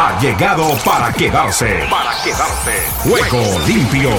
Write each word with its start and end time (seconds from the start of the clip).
ha 0.00 0.16
llegado 0.20 0.76
para 0.84 1.12
quedarse. 1.12 1.80
Para 1.90 2.12
quedarse. 2.22 2.72
Juego 2.98 3.42
limpio. 3.66 4.10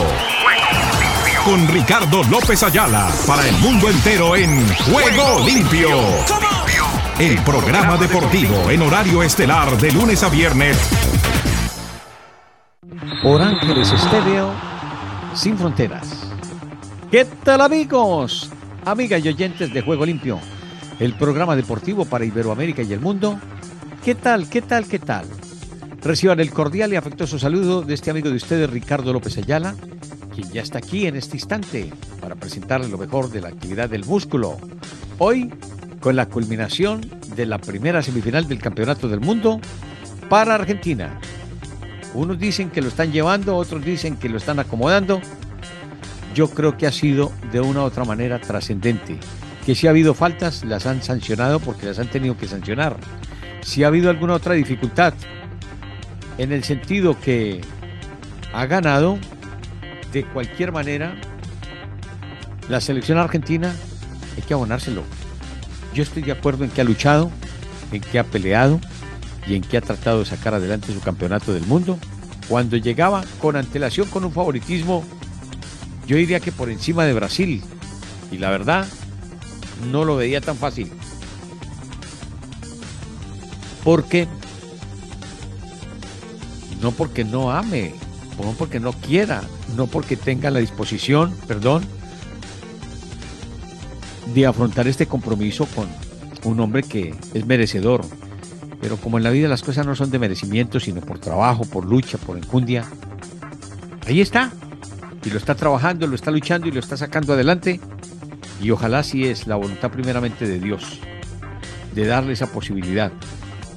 Con 1.46 1.66
Ricardo 1.70 2.22
López 2.25 2.61
Ayala 2.63 3.09
para 3.25 3.48
el 3.48 3.56
mundo 3.59 3.90
entero 3.90 4.36
en 4.36 4.68
Juego 4.92 5.40
limpio. 5.45 5.90
El 7.18 7.38
programa 7.43 7.95
deportivo 7.95 8.70
en 8.70 8.81
horario 8.81 9.23
estelar 9.23 9.77
de 9.77 9.93
lunes 9.93 10.21
a 10.21 10.27
viernes. 10.27 10.77
Por 13.23 13.41
Ángeles 13.41 13.89
Estéreo, 13.93 14.52
sin 15.34 15.57
fronteras. 15.57 16.27
¿Qué 17.09 17.23
tal 17.23 17.61
amigos? 17.61 18.52
Amigas 18.84 19.23
y 19.23 19.30
oyentes 19.30 19.73
de 19.73 19.82
Juego 19.82 20.05
Limpio, 20.05 20.41
el 21.00 21.14
programa 21.14 21.55
deportivo 21.55 22.04
para 22.04 22.25
Iberoamérica 22.25 22.82
y 22.82 22.91
el 22.91 23.00
mundo. 23.00 23.39
¿Qué 24.04 24.16
tal? 24.16 24.50
¿Qué 24.50 24.61
tal? 24.61 24.86
¿Qué 24.86 25.00
tal? 25.00 25.25
Reciban 26.02 26.39
el 26.39 26.52
cordial 26.52 26.94
y 26.94 26.95
afectuoso 26.95 27.38
saludo 27.38 27.81
de 27.81 27.94
este 27.94 28.09
amigo 28.09 28.30
de 28.30 28.38
ustedes, 28.38 28.70
Ricardo 28.70 29.12
López 29.12 29.38
Ayala, 29.38 29.76
quien 30.34 30.49
ya 30.49 30.62
está 30.62 30.77
aquí 30.77 31.08
en 31.08 31.17
este 31.17 31.35
instante 31.35 31.91
para 32.22 32.35
presentarles 32.35 32.89
lo 32.89 32.98
mejor 32.98 33.30
de 33.30 33.41
la 33.41 33.49
actividad 33.49 33.89
del 33.89 34.05
músculo. 34.05 34.58
Hoy, 35.17 35.53
con 35.99 36.16
la 36.16 36.27
culminación 36.27 37.02
de 37.35 37.45
la 37.45 37.58
primera 37.58 38.02
semifinal 38.02 38.48
del 38.48 38.59
Campeonato 38.59 39.09
del 39.09 39.20
Mundo 39.20 39.59
para 40.30 40.55
Argentina. 40.55 41.20
Unos 42.13 42.39
dicen 42.39 42.70
que 42.70 42.81
lo 42.81 42.88
están 42.88 43.11
llevando, 43.11 43.58
otros 43.58 43.84
dicen 43.84 44.16
que 44.16 44.30
lo 44.30 44.38
están 44.38 44.59
acomodando. 44.59 45.20
Yo 46.34 46.50
creo 46.50 46.77
que 46.77 46.88
ha 46.88 46.91
sido 46.94 47.34
de 47.52 47.59
una 47.59 47.81
u 47.81 47.84
otra 47.84 48.05
manera 48.05 48.39
trascendente. 48.39 49.17
Que 49.66 49.75
si 49.75 49.88
ha 49.88 49.89
habido 49.89 50.13
faltas, 50.13 50.63
las 50.63 50.86
han 50.86 51.03
sancionado 51.03 51.59
porque 51.59 51.88
las 51.88 52.00
han 52.00 52.09
tenido 52.09 52.38
que 52.38 52.47
sancionar. 52.47 52.95
Si 53.61 53.84
ha 53.84 53.88
habido 53.88 54.09
alguna 54.09 54.36
otra 54.36 54.53
dificultad, 54.53 55.13
en 56.39 56.53
el 56.53 56.63
sentido 56.63 57.20
que 57.20 57.61
ha 58.53 58.66
ganado 58.66 59.19
de 60.14 60.23
cualquier 60.23 60.72
manera 60.72 61.16
la 62.69 62.80
selección 62.80 63.17
argentina, 63.17 63.75
hay 64.36 64.41
que 64.44 64.53
abonárselo. 64.53 65.03
Yo 65.94 66.02
estoy 66.02 66.23
de 66.23 66.31
acuerdo 66.31 66.64
en 66.64 66.69
que 66.69 66.80
ha 66.80 66.86
luchado, 66.86 67.30
en 67.91 67.99
que 67.99 68.19
ha 68.19 68.23
peleado 68.23 68.80
y 69.45 69.55
en 69.55 69.61
que 69.61 69.77
ha 69.77 69.81
tratado 69.81 70.19
de 70.19 70.25
sacar 70.25 70.53
adelante 70.53 70.94
su 70.94 71.02
campeonato 71.02 71.53
del 71.53 71.66
mundo. 71.66 71.99
Cuando 72.47 72.77
llegaba 72.77 73.25
con 73.42 73.58
antelación, 73.58 74.08
con 74.08 74.23
un 74.23 74.31
favoritismo, 74.31 75.03
yo 76.08 76.16
diría 76.16 76.39
que 76.39 76.53
por 76.53 76.69
encima 76.69 77.03
de 77.03 77.14
Brasil. 77.14 77.61
Y 78.31 78.38
la 78.38 78.49
verdad, 78.49 78.88
no 79.92 80.05
lo 80.05 80.16
veía 80.16 80.39
tan 80.39 80.55
fácil. 80.55 80.89
Porque 83.83 84.27
no 86.81 86.91
porque 86.91 87.23
no 87.23 87.52
ame, 87.52 87.94
no 88.44 88.52
porque 88.53 88.80
no 88.80 88.94
quiera, 88.94 89.41
no 89.75 89.88
porque 89.88 90.16
tenga 90.16 90.49
la 90.49 90.59
disposición, 90.59 91.33
perdón, 91.47 91.83
de 94.33 94.45
afrontar 94.45 94.88
este 94.88 95.05
compromiso 95.05 95.67
con 95.67 95.88
un 96.44 96.59
hombre 96.59 96.83
que 96.83 97.13
es 97.33 97.45
merecedor. 97.45 98.05
Pero 98.81 98.95
como 98.97 99.17
en 99.17 99.23
la 99.23 99.30
vida 99.30 99.49
las 99.49 99.61
cosas 99.61 99.86
no 99.86 99.95
son 99.95 100.09
de 100.09 100.19
merecimiento, 100.19 100.80
sino 100.80 101.02
por 101.02 101.19
trabajo, 101.19 101.66
por 101.66 101.86
lucha, 101.86 102.17
por 102.17 102.38
enjundia, 102.38 102.86
ahí 104.08 104.21
está. 104.21 104.52
Y 105.25 105.30
lo 105.31 105.38
está 105.38 105.55
trabajando, 105.55 106.08
lo 106.08 106.16
está 106.16 106.31
luchando 106.31 106.67
y 106.67 106.71
lo 106.71 106.80
está 106.80 106.95
sacando 106.95 107.33
adelante. 107.33 107.81
Y 108.61 108.71
ojalá 108.71 109.03
si 109.03 109.25
es 109.25 109.47
la 109.47 109.58
voluntad 109.58 109.91
primeramente 109.91 110.47
de 110.47 110.59
Dios, 110.59 110.99
de 111.93 112.05
darle 112.05 112.33
esa 112.33 112.47
posibilidad 112.47 113.11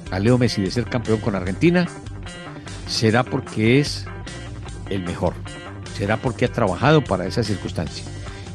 a 0.09 0.19
Leo 0.19 0.37
Messi 0.37 0.61
de 0.61 0.71
ser 0.71 0.85
campeón 0.85 1.19
con 1.19 1.35
Argentina 1.35 1.87
será 2.93 3.23
porque 3.23 3.79
es 3.79 4.05
el 4.89 5.03
mejor, 5.03 5.33
será 5.97 6.17
porque 6.17 6.45
ha 6.45 6.51
trabajado 6.51 7.03
para 7.03 7.25
esa 7.25 7.43
circunstancia 7.43 8.05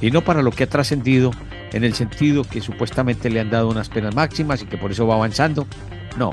y 0.01 0.11
no 0.11 0.23
para 0.23 0.43
lo 0.43 0.53
que 0.53 0.65
ha 0.65 0.69
trascendido 0.69 1.33
en 1.73 1.85
el 1.85 1.95
sentido 1.95 2.45
que 2.45 2.61
supuestamente 2.61 3.31
le 3.31 3.41
han 3.41 3.51
dado 3.51 3.69
unas 3.69 3.89
penas 3.89 4.15
máximas 4.15 4.63
y 4.63 4.67
que 4.67 4.79
por 4.79 4.93
eso 4.93 5.07
va 5.07 5.17
avanzando. 5.17 5.67
No, 6.17 6.31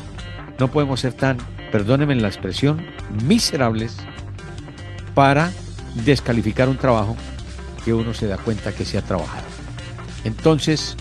no 0.60 0.70
podemos 0.70 1.00
ser 1.00 1.14
tan, 1.14 1.38
perdónenme 1.72 2.16
la 2.16 2.28
expresión, 2.28 2.86
miserables 3.26 3.98
para 5.14 5.52
descalificar 6.06 6.70
un 6.70 6.78
trabajo 6.78 7.18
que 7.84 7.94
uno 7.94 8.14
se 8.14 8.28
da 8.28 8.38
cuenta 8.38 8.72
que 8.72 8.86
se 8.86 8.98
ha 8.98 9.02
trabajado. 9.02 9.44
Entonces, 10.24 10.96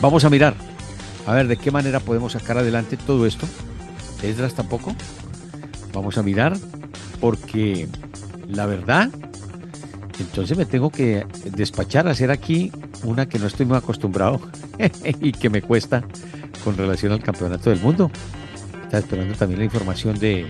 vamos 0.00 0.24
a 0.24 0.30
mirar, 0.30 0.54
a 1.26 1.34
ver 1.34 1.48
de 1.48 1.56
qué 1.56 1.70
manera 1.70 2.00
podemos 2.00 2.32
sacar 2.32 2.56
adelante 2.56 2.96
todo 2.96 3.26
esto. 3.26 3.46
Esdras 4.22 4.54
tampoco. 4.54 4.94
Vamos 5.96 6.18
a 6.18 6.22
mirar 6.22 6.54
porque 7.22 7.88
la 8.48 8.66
verdad, 8.66 9.08
entonces 10.20 10.54
me 10.58 10.66
tengo 10.66 10.90
que 10.90 11.26
despachar 11.56 12.06
a 12.06 12.10
hacer 12.10 12.30
aquí 12.30 12.70
una 13.02 13.26
que 13.26 13.38
no 13.38 13.46
estoy 13.46 13.64
muy 13.64 13.78
acostumbrado 13.78 14.42
y 15.22 15.32
que 15.32 15.48
me 15.48 15.62
cuesta 15.62 16.04
con 16.62 16.76
relación 16.76 17.12
al 17.12 17.22
campeonato 17.22 17.70
del 17.70 17.80
mundo. 17.80 18.10
Estaba 18.82 18.98
esperando 18.98 19.34
también 19.36 19.60
la 19.60 19.64
información 19.64 20.18
de... 20.18 20.44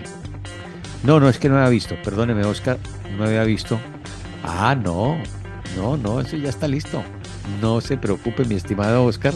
No, 1.03 1.21
no, 1.21 1.29
es 1.29 1.39
que 1.39 1.47
no 1.47 1.55
había 1.55 1.69
visto, 1.69 1.95
perdóneme 2.03 2.43
Oscar, 2.43 2.77
no 3.17 3.23
había 3.23 3.45
visto. 3.45 3.79
Ah, 4.43 4.75
no, 4.75 5.15
no, 5.77 5.95
no, 5.95 6.19
eso 6.19 6.35
ya 6.35 6.49
está 6.49 6.67
listo. 6.67 7.01
No 7.61 7.79
se 7.79 7.95
preocupe, 7.95 8.43
mi 8.43 8.55
estimado 8.55 9.05
Oscar. 9.05 9.33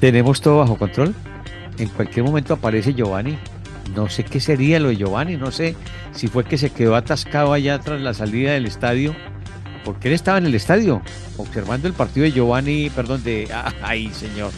Tenemos 0.00 0.40
todo 0.40 0.60
bajo 0.60 0.78
control. 0.78 1.14
En 1.76 1.90
cualquier 1.90 2.24
momento 2.24 2.54
aparece 2.54 2.94
Giovanni 2.94 3.38
no 3.94 4.08
sé 4.08 4.24
qué 4.24 4.40
sería 4.40 4.80
lo 4.80 4.88
de 4.88 4.96
Giovanni, 4.96 5.36
no 5.36 5.50
sé 5.50 5.74
si 6.12 6.28
fue 6.28 6.44
que 6.44 6.58
se 6.58 6.70
quedó 6.70 6.96
atascado 6.96 7.52
allá 7.52 7.78
tras 7.78 8.00
la 8.00 8.14
salida 8.14 8.52
del 8.52 8.66
estadio, 8.66 9.14
porque 9.84 10.08
él 10.08 10.14
estaba 10.14 10.38
en 10.38 10.46
el 10.46 10.54
estadio 10.54 11.02
observando 11.36 11.88
el 11.88 11.94
partido 11.94 12.24
de 12.24 12.32
Giovanni, 12.32 12.90
perdón, 12.90 13.22
de, 13.24 13.48
señor, 14.12 14.52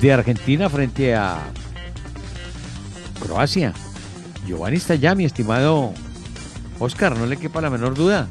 de 0.00 0.12
Argentina 0.12 0.68
frente 0.68 1.14
a 1.14 1.38
Croacia. 3.20 3.72
Giovanni 4.46 4.76
está 4.76 4.94
allá, 4.94 5.14
mi 5.14 5.24
estimado 5.24 5.92
Oscar, 6.78 7.16
no 7.16 7.26
le 7.26 7.36
quepa 7.36 7.60
la 7.60 7.70
menor 7.70 7.94
duda. 7.94 8.28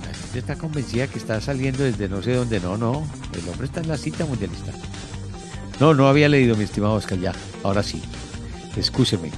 La 0.00 0.14
gente 0.14 0.38
está 0.38 0.56
convencida 0.56 1.06
que 1.06 1.18
está 1.18 1.40
saliendo 1.40 1.84
desde 1.84 2.08
no 2.08 2.22
sé 2.22 2.34
dónde, 2.34 2.60
no, 2.60 2.76
no, 2.76 3.06
el 3.32 3.48
hombre 3.48 3.66
está 3.66 3.80
en 3.80 3.88
la 3.88 3.98
cita 3.98 4.24
mundialista. 4.24 4.72
No, 5.80 5.94
no 5.94 6.08
había 6.08 6.28
leído, 6.28 6.56
mi 6.56 6.64
estimado 6.64 6.94
Oscar, 6.94 7.18
ya. 7.18 7.32
Ahora 7.62 7.82
sí. 7.82 8.02
Excúseme. 8.76 9.30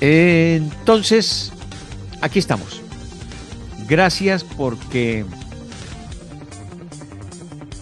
Entonces, 0.00 1.52
aquí 2.20 2.38
estamos. 2.38 2.82
Gracias 3.88 4.44
porque 4.44 5.24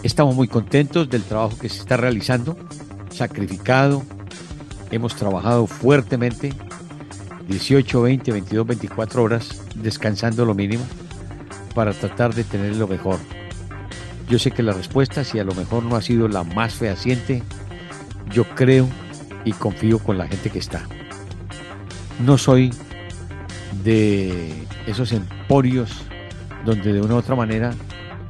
estamos 0.03 0.35
muy 0.35 0.47
contentos 0.47 1.09
del 1.09 1.23
trabajo 1.23 1.57
que 1.57 1.69
se 1.69 1.79
está 1.79 1.97
realizando, 1.97 2.57
sacrificado. 3.09 4.03
Hemos 4.91 5.15
trabajado 5.15 5.65
fuertemente, 5.65 6.53
18, 7.47 8.01
20, 8.01 8.31
22, 8.31 8.67
24 8.67 9.23
horas, 9.23 9.61
descansando 9.75 10.45
lo 10.45 10.53
mínimo, 10.53 10.83
para 11.73 11.93
tratar 11.93 12.33
de 12.33 12.43
tener 12.43 12.75
lo 12.75 12.87
mejor. 12.87 13.19
Yo 14.33 14.39
sé 14.39 14.49
que 14.49 14.63
la 14.63 14.73
respuesta, 14.73 15.23
si 15.23 15.37
a 15.37 15.43
lo 15.43 15.53
mejor 15.53 15.83
no 15.83 15.95
ha 15.95 16.01
sido 16.01 16.27
la 16.27 16.43
más 16.43 16.73
fehaciente, 16.73 17.43
yo 18.31 18.45
creo 18.55 18.89
y 19.45 19.51
confío 19.51 19.99
con 19.99 20.17
la 20.17 20.27
gente 20.27 20.49
que 20.49 20.57
está. 20.57 20.87
No 22.25 22.39
soy 22.39 22.73
de 23.83 24.65
esos 24.87 25.11
emporios 25.11 25.91
donde 26.65 26.93
de 26.93 27.01
una 27.01 27.13
u 27.13 27.17
otra 27.17 27.35
manera, 27.35 27.75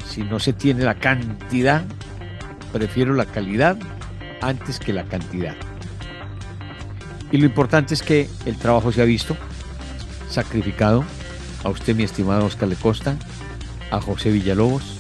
si 0.06 0.24
no 0.24 0.42
se 0.42 0.52
tiene 0.52 0.84
la 0.84 0.96
cantidad, 0.96 1.86
prefiero 2.74 3.14
la 3.14 3.24
calidad 3.24 3.78
antes 4.42 4.80
que 4.80 4.92
la 4.92 5.06
cantidad. 5.06 5.56
Y 7.32 7.38
lo 7.38 7.46
importante 7.46 7.94
es 7.94 8.04
que 8.04 8.30
el 8.46 8.58
trabajo 8.58 8.92
se 8.92 9.02
ha 9.02 9.06
visto 9.06 9.38
sacrificado. 10.30 11.06
A 11.64 11.70
usted, 11.70 11.96
mi 11.96 12.04
estimado 12.04 12.44
Oscar 12.44 12.68
Le 12.68 12.76
Costa, 12.76 13.16
a 13.90 14.02
José 14.02 14.32
Villalobos, 14.32 14.93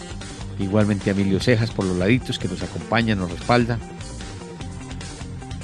igualmente 0.60 1.10
a 1.10 1.14
Emilio 1.14 1.40
Cejas 1.40 1.72
por 1.72 1.86
los 1.86 1.98
laditos 1.98 2.40
que 2.40 2.48
nos 2.48 2.62
acompaña, 2.62 3.16
nos 3.16 3.32
respalda. 3.32 3.80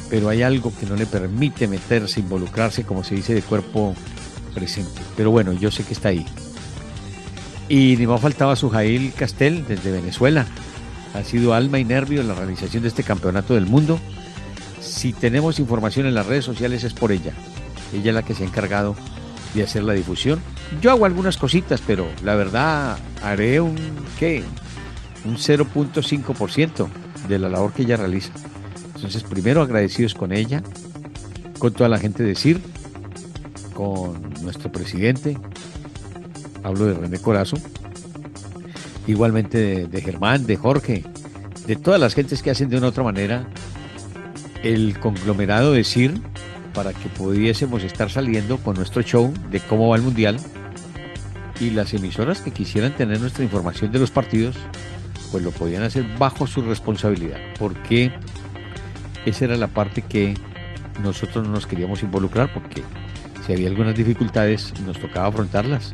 Pero 0.09 0.29
hay 0.29 0.41
algo 0.41 0.73
que 0.77 0.85
no 0.85 0.95
le 0.95 1.05
permite 1.05 1.67
meterse, 1.67 2.19
involucrarse, 2.19 2.83
como 2.83 3.03
se 3.03 3.15
dice, 3.15 3.33
de 3.33 3.41
cuerpo 3.41 3.95
presente. 4.53 5.01
Pero 5.15 5.31
bueno, 5.31 5.53
yo 5.53 5.69
sé 5.71 5.83
que 5.83 5.93
está 5.93 6.09
ahí. 6.09 6.25
Y 7.67 7.95
ni 7.97 8.07
más 8.07 8.19
faltaba 8.19 8.55
Sujail 8.55 9.13
Castel 9.13 9.65
desde 9.67 9.91
Venezuela. 9.91 10.47
Ha 11.13 11.23
sido 11.23 11.53
alma 11.53 11.79
y 11.79 11.85
nervio 11.85 12.21
en 12.21 12.27
la 12.27 12.33
realización 12.33 12.81
de 12.81 12.89
este 12.89 13.03
campeonato 13.03 13.53
del 13.53 13.67
mundo. 13.67 13.99
Si 14.81 15.13
tenemos 15.13 15.59
información 15.59 16.07
en 16.07 16.15
las 16.15 16.25
redes 16.25 16.45
sociales 16.45 16.83
es 16.83 16.93
por 16.93 17.11
ella. 17.11 17.33
Ella 17.93 18.09
es 18.09 18.15
la 18.15 18.23
que 18.23 18.33
se 18.33 18.43
ha 18.43 18.47
encargado 18.47 18.95
de 19.53 19.63
hacer 19.63 19.83
la 19.83 19.93
difusión. 19.93 20.41
Yo 20.81 20.91
hago 20.91 21.05
algunas 21.05 21.37
cositas, 21.37 21.81
pero 21.85 22.07
la 22.23 22.35
verdad 22.35 22.97
haré 23.23 23.59
un 23.61 23.77
¿qué? 24.17 24.43
Un 25.25 25.35
0.5% 25.37 26.87
de 27.27 27.39
la 27.39 27.49
labor 27.49 27.73
que 27.73 27.83
ella 27.83 27.97
realiza. 27.97 28.31
Entonces, 28.95 29.23
primero 29.23 29.61
agradecidos 29.61 30.13
con 30.13 30.31
ella, 30.31 30.61
con 31.57 31.73
toda 31.73 31.89
la 31.89 31.99
gente 31.99 32.23
de 32.23 32.35
CIR, 32.35 32.61
con 33.73 34.21
nuestro 34.41 34.71
presidente, 34.71 35.37
hablo 36.63 36.85
de 36.85 36.93
René 36.93 37.19
Corazo, 37.19 37.57
igualmente 39.07 39.87
de, 39.87 40.01
Germán, 40.01 40.45
de 40.45 40.55
Jorge, 40.55 41.03
de 41.65 41.75
todas 41.75 41.99
las 41.99 42.13
gentes 42.13 42.43
que 42.43 42.51
hacen 42.51 42.69
de 42.69 42.77
una 42.77 42.87
u 42.87 42.89
otra 42.89 43.03
manera 43.03 43.47
el 44.63 44.99
conglomerado 44.99 45.73
de 45.73 45.83
CIR 45.83 46.21
para 46.73 46.93
que 46.93 47.09
pudiésemos 47.09 47.83
estar 47.83 48.09
saliendo 48.09 48.57
con 48.57 48.75
nuestro 48.75 49.01
show 49.01 49.33
de 49.49 49.59
cómo 49.59 49.89
va 49.89 49.95
el 49.95 50.01
Mundial 50.01 50.37
y 51.59 51.71
las 51.71 51.93
emisoras 51.93 52.41
que 52.41 52.51
quisieran 52.51 52.95
tener 52.95 53.19
nuestra 53.19 53.43
información 53.43 53.91
de 53.91 53.99
los 53.99 54.11
partidos, 54.11 54.55
pues 55.31 55.43
lo 55.43 55.51
podían 55.51 55.83
hacer 55.83 56.05
bajo 56.17 56.47
su 56.47 56.61
responsabilidad, 56.61 57.39
porque 57.57 58.11
esa 59.25 59.45
era 59.45 59.57
la 59.57 59.67
parte 59.67 60.01
que 60.01 60.35
nosotros 61.01 61.45
no 61.45 61.53
nos 61.53 61.67
queríamos 61.67 62.03
involucrar, 62.03 62.53
porque 62.53 62.83
si 63.45 63.53
había 63.53 63.69
algunas 63.69 63.95
dificultades 63.95 64.73
nos 64.85 64.99
tocaba 64.99 65.27
afrontarlas. 65.27 65.93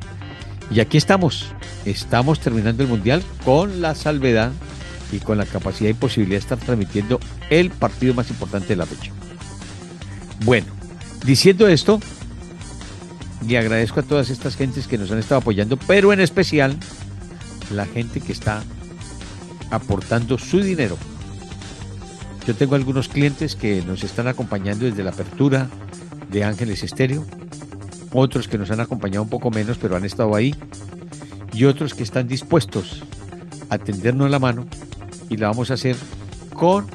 Y 0.71 0.79
aquí 0.79 0.97
estamos, 0.97 1.53
estamos 1.85 2.39
terminando 2.39 2.83
el 2.83 2.89
Mundial 2.89 3.23
con 3.43 3.81
la 3.81 3.93
salvedad 3.93 4.51
y 5.11 5.19
con 5.19 5.37
la 5.37 5.45
capacidad 5.45 5.89
y 5.89 5.93
posibilidad 5.93 6.37
de 6.37 6.43
estar 6.43 6.57
transmitiendo 6.57 7.19
el 7.49 7.69
partido 7.69 8.13
más 8.13 8.29
importante 8.29 8.69
de 8.69 8.75
la 8.77 8.85
fecha. 8.85 9.11
Bueno, 10.43 10.67
diciendo 11.23 11.67
esto, 11.67 11.99
y 13.47 13.55
agradezco 13.57 13.99
a 13.99 14.03
todas 14.03 14.29
estas 14.29 14.55
gentes 14.55 14.87
que 14.87 14.97
nos 14.97 15.11
han 15.11 15.19
estado 15.19 15.41
apoyando, 15.41 15.77
pero 15.77 16.11
en 16.13 16.19
especial 16.19 16.75
la 17.71 17.85
gente 17.85 18.21
que 18.21 18.31
está 18.31 18.63
aportando 19.71 20.37
su 20.37 20.61
dinero. 20.61 20.97
Yo 22.47 22.55
tengo 22.55 22.75
algunos 22.75 23.07
clientes 23.07 23.55
que 23.55 23.81
nos 23.81 24.03
están 24.03 24.27
acompañando 24.27 24.85
desde 24.85 25.03
la 25.03 25.09
apertura 25.09 25.67
de 26.29 26.43
Ángeles 26.43 26.83
Estéreo, 26.83 27.25
otros 28.13 28.47
que 28.47 28.57
nos 28.57 28.69
han 28.71 28.79
acompañado 28.79 29.23
un 29.23 29.29
poco 29.29 29.49
menos, 29.49 29.77
pero 29.77 29.95
han 29.95 30.05
estado 30.05 30.35
ahí, 30.35 30.55
y 31.53 31.65
otros 31.65 31.93
que 31.93 32.03
están 32.03 32.27
dispuestos 32.27 33.03
a 33.69 33.77
tendernos 33.77 34.29
la 34.29 34.39
mano 34.39 34.65
y 35.29 35.37
la 35.37 35.47
vamos 35.47 35.71
a 35.71 35.75
hacer 35.75 35.95
con 36.53 36.85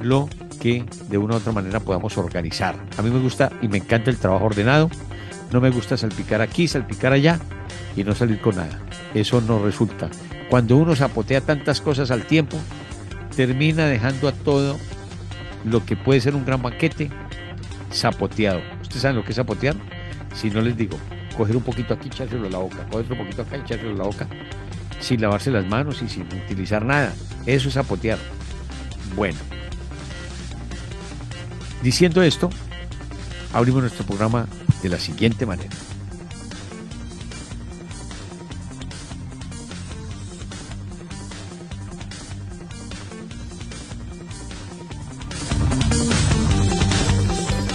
lo 0.00 0.28
que 0.60 0.84
de 1.08 1.18
una 1.18 1.34
u 1.34 1.36
otra 1.38 1.52
manera 1.52 1.80
podamos 1.80 2.16
organizar. 2.16 2.76
A 2.96 3.02
mí 3.02 3.10
me 3.10 3.20
gusta 3.20 3.52
y 3.60 3.68
me 3.68 3.78
encanta 3.78 4.10
el 4.10 4.16
trabajo 4.16 4.46
ordenado, 4.46 4.90
no 5.52 5.60
me 5.60 5.70
gusta 5.70 5.96
salpicar 5.96 6.40
aquí, 6.40 6.68
salpicar 6.68 7.12
allá 7.12 7.38
y 7.96 8.04
no 8.04 8.14
salir 8.14 8.40
con 8.40 8.56
nada. 8.56 8.80
Eso 9.12 9.40
no 9.40 9.62
resulta. 9.62 10.08
Cuando 10.48 10.76
uno 10.76 10.94
zapotea 10.94 11.40
tantas 11.40 11.80
cosas 11.80 12.10
al 12.10 12.26
tiempo, 12.26 12.58
termina 13.34 13.86
dejando 13.86 14.28
a 14.28 14.32
todo 14.32 14.78
lo 15.64 15.84
que 15.84 15.96
puede 15.96 16.20
ser 16.20 16.34
un 16.34 16.44
gran 16.44 16.62
banquete 16.62 17.10
zapoteado. 17.92 18.60
¿Ustedes 18.82 19.02
saben 19.02 19.16
lo 19.16 19.24
que 19.24 19.30
es 19.32 19.36
zapotear? 19.36 19.76
Si 20.34 20.50
no 20.50 20.60
les 20.60 20.76
digo, 20.76 20.98
coger 21.36 21.56
un 21.56 21.62
poquito 21.62 21.94
aquí, 21.94 22.08
echárselo 22.08 22.46
a 22.46 22.50
la 22.50 22.58
boca, 22.58 22.86
coger 22.90 23.04
otro 23.04 23.18
poquito 23.18 23.42
acá 23.42 23.56
echárselo 23.56 23.94
a 23.94 23.98
la 23.98 24.04
boca, 24.04 24.28
sin 25.00 25.20
lavarse 25.20 25.50
las 25.50 25.66
manos 25.66 26.02
y 26.02 26.08
sin 26.08 26.22
utilizar 26.22 26.84
nada. 26.84 27.14
Eso 27.46 27.68
es 27.68 27.74
zapotear. 27.74 28.18
Bueno, 29.16 29.38
diciendo 31.82 32.22
esto, 32.22 32.50
abrimos 33.52 33.82
nuestro 33.82 34.04
programa 34.04 34.46
de 34.82 34.88
la 34.88 34.98
siguiente 34.98 35.46
manera. 35.46 35.70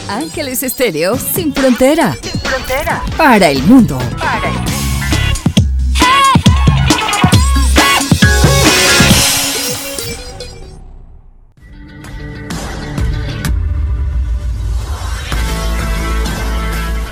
Ángeles 0.09 0.63
Estéreo 0.63 1.15
sin 1.17 1.53
frontera. 1.53 2.17
Sin 2.19 2.41
frontera. 2.41 3.03
Para 3.15 3.49
el 3.49 3.61
mundo. 3.61 3.99
Para 4.17 4.49
el 4.49 4.55
mundo. 4.55 4.71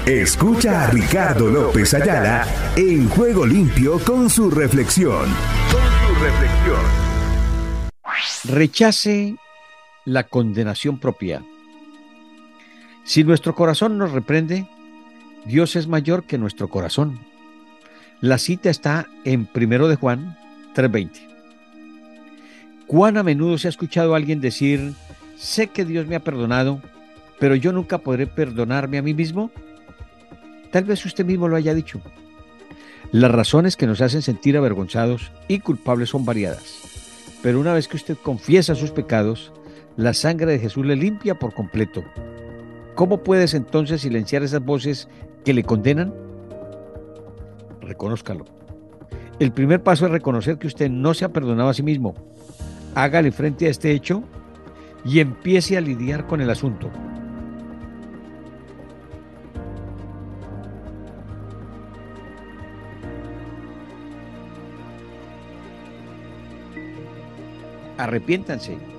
Escucha 0.08 0.86
a 0.86 0.88
Ricardo 0.88 1.50
López 1.52 1.94
Ayala 1.94 2.48
en 2.76 3.08
Juego 3.10 3.46
Limpio 3.46 4.00
con 4.00 4.28
su 4.28 4.50
reflexión. 4.50 5.26
Con 5.72 6.16
su 6.16 6.24
reflexión. 6.24 6.82
Rechace 8.46 9.36
la 10.06 10.24
condenación 10.24 10.98
propia. 10.98 11.44
Si 13.08 13.24
nuestro 13.24 13.56
corazón 13.56 13.98
nos 13.98 14.12
reprende, 14.12 14.68
Dios 15.46 15.78
es 15.78 15.88
mayor 15.88 16.26
que 16.26 16.38
nuestro 16.38 16.68
corazón. 16.68 17.18
La 18.20 18.38
cita 18.38 18.70
está 18.70 19.08
en 19.24 19.46
Primero 19.46 19.88
de 19.88 19.96
Juan 19.96 20.38
3:20. 20.76 21.22
¿Cuán 22.86 23.16
a 23.16 23.24
menudo 23.24 23.58
se 23.58 23.70
ha 23.70 23.70
escuchado 23.70 24.14
a 24.14 24.18
alguien 24.18 24.42
decir, 24.42 24.94
sé 25.38 25.68
que 25.68 25.86
Dios 25.86 26.06
me 26.06 26.18
ha 26.18 26.20
perdonado, 26.20 26.82
pero 27.40 27.56
yo 27.56 27.72
nunca 27.72 28.00
podré 28.00 28.28
perdonarme 28.28 28.98
a 28.98 29.02
mí 29.02 29.14
mismo? 29.14 29.52
Tal 30.74 30.84
vez 30.84 31.06
usted 31.06 31.24
mismo 31.24 31.48
lo 31.48 31.56
haya 31.56 31.74
dicho. 31.74 32.02
Las 33.14 33.32
razones 33.32 33.78
que 33.78 33.88
nos 33.88 34.02
hacen 34.02 34.22
sentir 34.22 34.58
avergonzados 34.58 35.32
y 35.48 35.60
culpables 35.60 36.10
son 36.10 36.26
variadas, 36.26 36.82
pero 37.42 37.62
una 37.62 37.74
vez 37.74 37.88
que 37.88 37.96
usted 37.96 38.18
confiesa 38.18 38.76
sus 38.76 38.92
pecados, 38.92 39.54
la 39.96 40.14
sangre 40.14 40.52
de 40.52 40.60
Jesús 40.60 40.86
le 40.86 40.98
limpia 40.98 41.40
por 41.40 41.54
completo. 41.54 42.04
¿Cómo 42.98 43.24
puedes 43.24 43.54
entonces 43.54 44.02
silenciar 44.02 44.42
esas 44.42 44.66
voces 44.66 45.08
que 45.46 45.54
le 45.54 45.62
condenan? 45.62 46.16
Reconózcalo. 47.80 48.44
El 49.38 49.52
primer 49.52 49.84
paso 49.84 50.08
es 50.08 50.12
reconocer 50.12 50.58
que 50.58 50.66
usted 50.66 50.90
no 50.90 51.14
se 51.14 51.24
ha 51.24 51.30
perdonado 51.30 51.70
a 51.70 51.76
sí 51.76 51.84
mismo. 51.84 52.16
Hágale 52.96 53.32
frente 53.32 53.68
a 53.68 53.70
este 53.70 53.92
hecho 53.92 54.24
y 55.06 55.20
empiece 55.20 55.78
a 55.78 55.82
lidiar 55.82 56.26
con 56.26 56.42
el 56.42 56.50
asunto. 56.50 56.90
arrepiéntanse. 67.98 68.97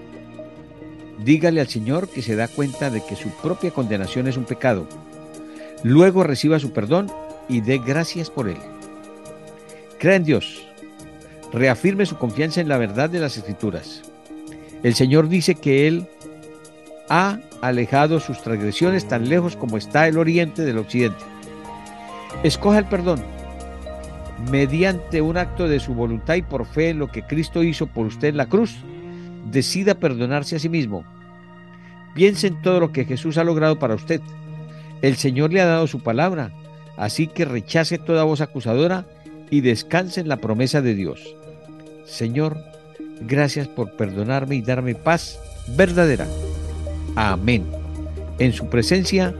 Dígale 1.24 1.60
al 1.60 1.68
Señor 1.68 2.08
que 2.08 2.22
se 2.22 2.36
da 2.36 2.48
cuenta 2.48 2.90
de 2.90 3.04
que 3.04 3.16
su 3.16 3.30
propia 3.30 3.70
condenación 3.70 4.28
es 4.28 4.36
un 4.36 4.44
pecado. 4.44 4.86
Luego 5.82 6.22
reciba 6.22 6.58
su 6.58 6.72
perdón 6.72 7.10
y 7.48 7.60
dé 7.60 7.78
gracias 7.78 8.30
por 8.30 8.48
él. 8.48 8.58
Crea 9.98 10.16
en 10.16 10.24
Dios. 10.24 10.66
Reafirme 11.52 12.06
su 12.06 12.16
confianza 12.18 12.60
en 12.60 12.68
la 12.68 12.78
verdad 12.78 13.10
de 13.10 13.20
las 13.20 13.36
Escrituras. 13.36 14.02
El 14.82 14.94
Señor 14.94 15.28
dice 15.28 15.54
que 15.54 15.88
Él 15.88 16.06
ha 17.08 17.40
alejado 17.62 18.20
sus 18.20 18.40
transgresiones 18.42 19.08
tan 19.08 19.28
lejos 19.28 19.56
como 19.56 19.76
está 19.76 20.06
el 20.06 20.18
oriente 20.18 20.62
del 20.62 20.78
occidente. 20.78 21.24
Escoja 22.44 22.78
el 22.78 22.84
perdón 22.84 23.24
mediante 24.50 25.20
un 25.20 25.36
acto 25.36 25.66
de 25.66 25.80
su 25.80 25.94
voluntad 25.94 26.36
y 26.36 26.42
por 26.42 26.66
fe 26.66 26.90
en 26.90 27.00
lo 27.00 27.08
que 27.08 27.22
Cristo 27.22 27.64
hizo 27.64 27.86
por 27.86 28.06
usted 28.06 28.28
en 28.28 28.36
la 28.36 28.46
cruz, 28.46 28.76
decida 29.50 29.94
perdonarse 29.94 30.56
a 30.56 30.58
sí 30.58 30.68
mismo. 30.68 31.04
Piense 32.14 32.48
en 32.48 32.60
todo 32.62 32.80
lo 32.80 32.92
que 32.92 33.04
Jesús 33.04 33.38
ha 33.38 33.44
logrado 33.44 33.78
para 33.78 33.94
usted. 33.94 34.20
El 35.02 35.16
Señor 35.16 35.52
le 35.52 35.60
ha 35.60 35.66
dado 35.66 35.86
su 35.86 36.00
palabra, 36.00 36.50
así 36.96 37.28
que 37.28 37.44
rechace 37.44 37.98
toda 37.98 38.24
voz 38.24 38.40
acusadora 38.40 39.06
y 39.50 39.60
descanse 39.60 40.20
en 40.20 40.28
la 40.28 40.38
promesa 40.38 40.82
de 40.82 40.94
Dios. 40.94 41.34
Señor, 42.04 42.58
gracias 43.20 43.68
por 43.68 43.92
perdonarme 43.92 44.56
y 44.56 44.62
darme 44.62 44.94
paz 44.94 45.38
verdadera. 45.76 46.26
Amén. 47.14 47.66
En 48.38 48.52
su 48.52 48.68
presencia, 48.68 49.34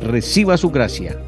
reciba 0.00 0.56
su 0.56 0.70
gracia. 0.70 1.18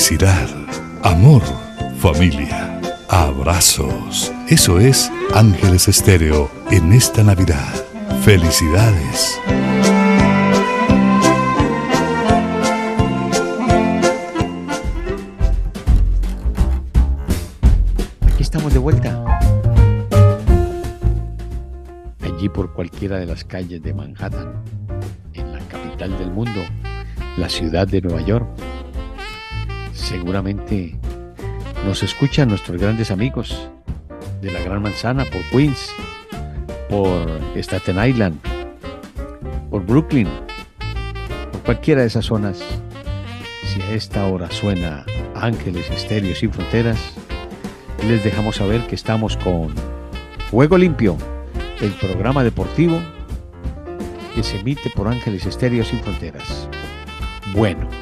Felicidad, 0.00 0.48
amor, 1.02 1.42
familia, 1.98 2.80
abrazos. 3.10 4.32
Eso 4.48 4.80
es 4.80 5.12
Ángeles 5.34 5.88
Estéreo 5.88 6.50
en 6.70 6.94
esta 6.94 7.22
Navidad. 7.22 7.74
Felicidades. 8.22 9.38
Aquí 18.22 18.42
estamos 18.42 18.72
de 18.72 18.78
vuelta. 18.78 19.22
Allí 22.22 22.48
por 22.48 22.72
cualquiera 22.72 23.18
de 23.18 23.26
las 23.26 23.44
calles 23.44 23.82
de 23.82 23.92
Manhattan, 23.92 24.64
en 25.34 25.52
la 25.52 25.58
capital 25.68 26.18
del 26.18 26.30
mundo, 26.30 26.62
la 27.36 27.50
ciudad 27.50 27.86
de 27.86 28.00
Nueva 28.00 28.22
York. 28.22 28.48
Seguramente 30.10 30.98
nos 31.86 32.02
escuchan 32.02 32.48
nuestros 32.48 32.80
grandes 32.80 33.12
amigos 33.12 33.70
de 34.42 34.50
la 34.50 34.58
Gran 34.58 34.82
Manzana 34.82 35.24
por 35.24 35.40
Queens, 35.52 35.94
por 36.88 37.28
Staten 37.54 38.08
Island, 38.08 38.36
por 39.70 39.86
Brooklyn, 39.86 40.26
por 41.52 41.60
cualquiera 41.62 42.00
de 42.00 42.08
esas 42.08 42.24
zonas. 42.24 42.60
Si 43.62 43.80
a 43.82 43.92
esta 43.92 44.26
hora 44.26 44.50
suena 44.50 45.06
Ángeles 45.36 45.88
Estéreo 45.92 46.34
sin 46.34 46.52
Fronteras, 46.52 47.14
les 48.08 48.24
dejamos 48.24 48.56
saber 48.56 48.88
que 48.88 48.96
estamos 48.96 49.36
con 49.36 49.72
Juego 50.50 50.76
Limpio, 50.76 51.16
el 51.80 51.92
programa 51.92 52.42
deportivo 52.42 53.00
que 54.34 54.42
se 54.42 54.58
emite 54.58 54.90
por 54.90 55.06
Ángeles 55.06 55.46
Estéreo 55.46 55.84
sin 55.84 56.00
Fronteras. 56.00 56.68
Bueno, 57.54 57.99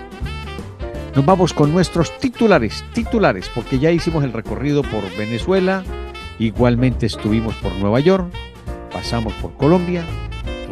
nos 1.18 1.26
vamos 1.26 1.52
con 1.52 1.72
nuestros 1.72 2.16
titulares, 2.20 2.84
titulares, 2.92 3.50
porque 3.52 3.80
ya 3.80 3.90
hicimos 3.90 4.22
el 4.22 4.32
recorrido 4.32 4.82
por 4.82 5.02
Venezuela, 5.18 5.82
igualmente 6.38 7.06
estuvimos 7.06 7.56
por 7.56 7.74
Nueva 7.74 7.98
York, 7.98 8.32
pasamos 8.92 9.32
por 9.42 9.52
Colombia, 9.54 10.04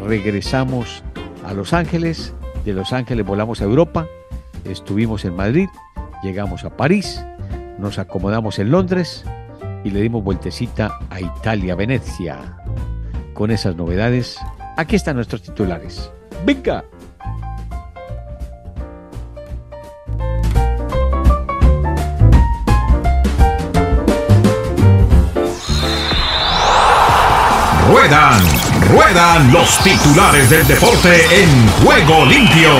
regresamos 0.05 1.03
a 1.45 1.51
Los 1.51 1.73
Ángeles, 1.73 2.33
de 2.63 2.71
Los 2.71 2.93
Ángeles 2.93 3.25
volamos 3.25 3.59
a 3.59 3.65
Europa, 3.65 4.07
estuvimos 4.63 5.25
en 5.25 5.35
Madrid, 5.35 5.67
llegamos 6.23 6.63
a 6.63 6.77
París, 6.77 7.21
nos 7.77 7.99
acomodamos 7.99 8.57
en 8.57 8.71
Londres 8.71 9.25
y 9.83 9.89
le 9.89 9.99
dimos 9.99 10.23
vueltecita 10.23 10.97
a 11.09 11.19
Italia, 11.19 11.75
Venecia. 11.75 12.55
Con 13.33 13.51
esas 13.51 13.75
novedades, 13.75 14.37
aquí 14.77 14.95
están 14.95 15.17
nuestros 15.17 15.41
titulares. 15.41 16.09
¡Venga! 16.45 16.85
Ruedan, 27.87 28.43
ruedan 28.91 29.53
los 29.53 29.81
titulares 29.81 30.49
del 30.49 30.67
deporte 30.67 31.21
en 31.41 31.67
juego 31.81 32.25
limpio. 32.25 32.71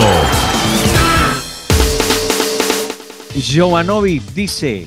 Jovanovic 3.34 4.22
dice, 4.34 4.86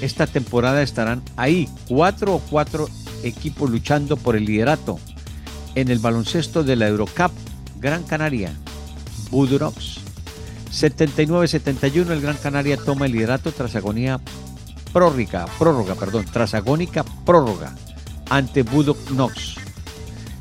esta 0.00 0.26
temporada 0.26 0.82
estarán 0.82 1.22
ahí 1.36 1.68
cuatro 1.86 2.34
o 2.34 2.38
cuatro 2.40 2.88
equipos 3.22 3.70
luchando 3.70 4.16
por 4.16 4.34
el 4.34 4.44
liderato 4.44 4.98
en 5.76 5.88
el 5.88 6.00
baloncesto 6.00 6.64
de 6.64 6.74
la 6.74 6.88
Eurocup 6.88 7.30
Gran 7.78 8.02
Canaria. 8.02 8.52
Budurox 9.30 10.00
79-71 10.72 12.10
el 12.10 12.20
Gran 12.20 12.36
Canaria 12.38 12.76
toma 12.76 13.06
el 13.06 13.12
liderato 13.12 13.52
tras 13.52 13.76
agonía 13.76 14.18
prórroga, 14.92 15.46
prórroga, 15.60 15.94
perdón, 15.94 16.24
tras 16.32 16.54
agónica 16.54 17.04
prórroga 17.24 17.72
ante 18.30 18.62
Budok 18.62 18.98
Knox. 19.08 19.56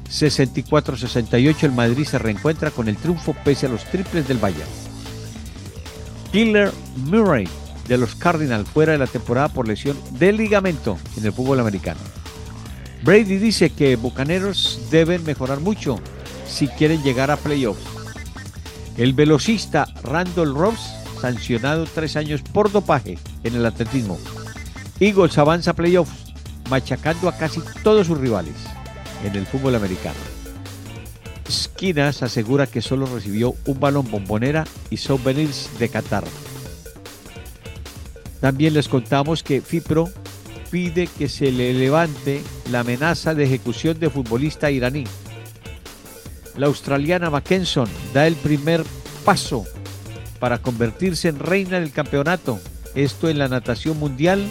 64-68 0.09 1.63
el 1.63 1.71
Madrid 1.71 2.05
se 2.05 2.17
reencuentra 2.17 2.71
con 2.71 2.87
el 2.87 2.97
triunfo 2.97 3.35
pese 3.43 3.65
a 3.65 3.69
los 3.69 3.83
triples 3.83 4.27
del 4.27 4.37
Bayern. 4.37 4.69
Killer 6.31 6.71
Murray 6.95 7.47
de 7.87 7.97
los 7.97 8.15
Cardinals 8.15 8.69
fuera 8.69 8.93
de 8.93 8.99
la 8.99 9.07
temporada 9.07 9.49
por 9.49 9.67
lesión 9.67 9.97
de 10.11 10.31
ligamento 10.31 10.97
en 11.17 11.25
el 11.25 11.33
fútbol 11.33 11.59
americano. 11.59 11.99
Brady 13.03 13.37
dice 13.37 13.69
que 13.69 13.95
Bucaneros 13.95 14.79
deben 14.91 15.23
mejorar 15.23 15.59
mucho 15.59 15.99
si 16.47 16.67
quieren 16.67 17.01
llegar 17.03 17.31
a 17.31 17.37
playoffs. 17.37 17.81
El 18.97 19.13
velocista 19.13 19.87
Randall 20.03 20.53
Ross 20.53 20.79
sancionado 21.21 21.85
tres 21.85 22.15
años 22.15 22.41
por 22.41 22.71
dopaje 22.71 23.17
en 23.43 23.55
el 23.55 23.65
atletismo. 23.65 24.19
Eagles 24.99 25.37
avanza 25.37 25.71
a 25.71 25.75
playoffs, 25.75 26.28
machacando 26.69 27.27
a 27.27 27.37
casi 27.37 27.61
todos 27.83 28.07
sus 28.07 28.17
rivales 28.17 28.55
en 29.23 29.35
el 29.35 29.45
fútbol 29.45 29.75
americano. 29.75 30.19
Esquinas 31.47 32.21
asegura 32.21 32.67
que 32.67 32.81
solo 32.81 33.07
recibió 33.07 33.55
un 33.65 33.79
balón 33.79 34.09
bombonera 34.09 34.65
y 34.89 34.97
souvenirs 34.97 35.69
de 35.79 35.89
Qatar. 35.89 36.23
También 38.39 38.73
les 38.73 38.87
contamos 38.87 39.43
que 39.43 39.61
FIPRO 39.61 40.09
pide 40.69 41.07
que 41.07 41.27
se 41.27 41.51
le 41.51 41.73
levante 41.73 42.41
la 42.71 42.81
amenaza 42.81 43.33
de 43.33 43.43
ejecución 43.43 43.99
de 43.99 44.09
futbolista 44.09 44.69
iraní. 44.69 45.05
La 46.55 46.67
australiana 46.67 47.29
Mackenson 47.29 47.89
da 48.13 48.27
el 48.27 48.35
primer 48.35 48.83
paso 49.25 49.65
para 50.39 50.59
convertirse 50.59 51.27
en 51.27 51.39
reina 51.39 51.79
del 51.79 51.91
campeonato. 51.91 52.59
Esto 52.95 53.29
en 53.29 53.39
la 53.39 53.47
natación 53.47 53.97
mundial, 53.97 54.43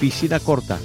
piscina 0.00 0.40
corta. 0.40 0.78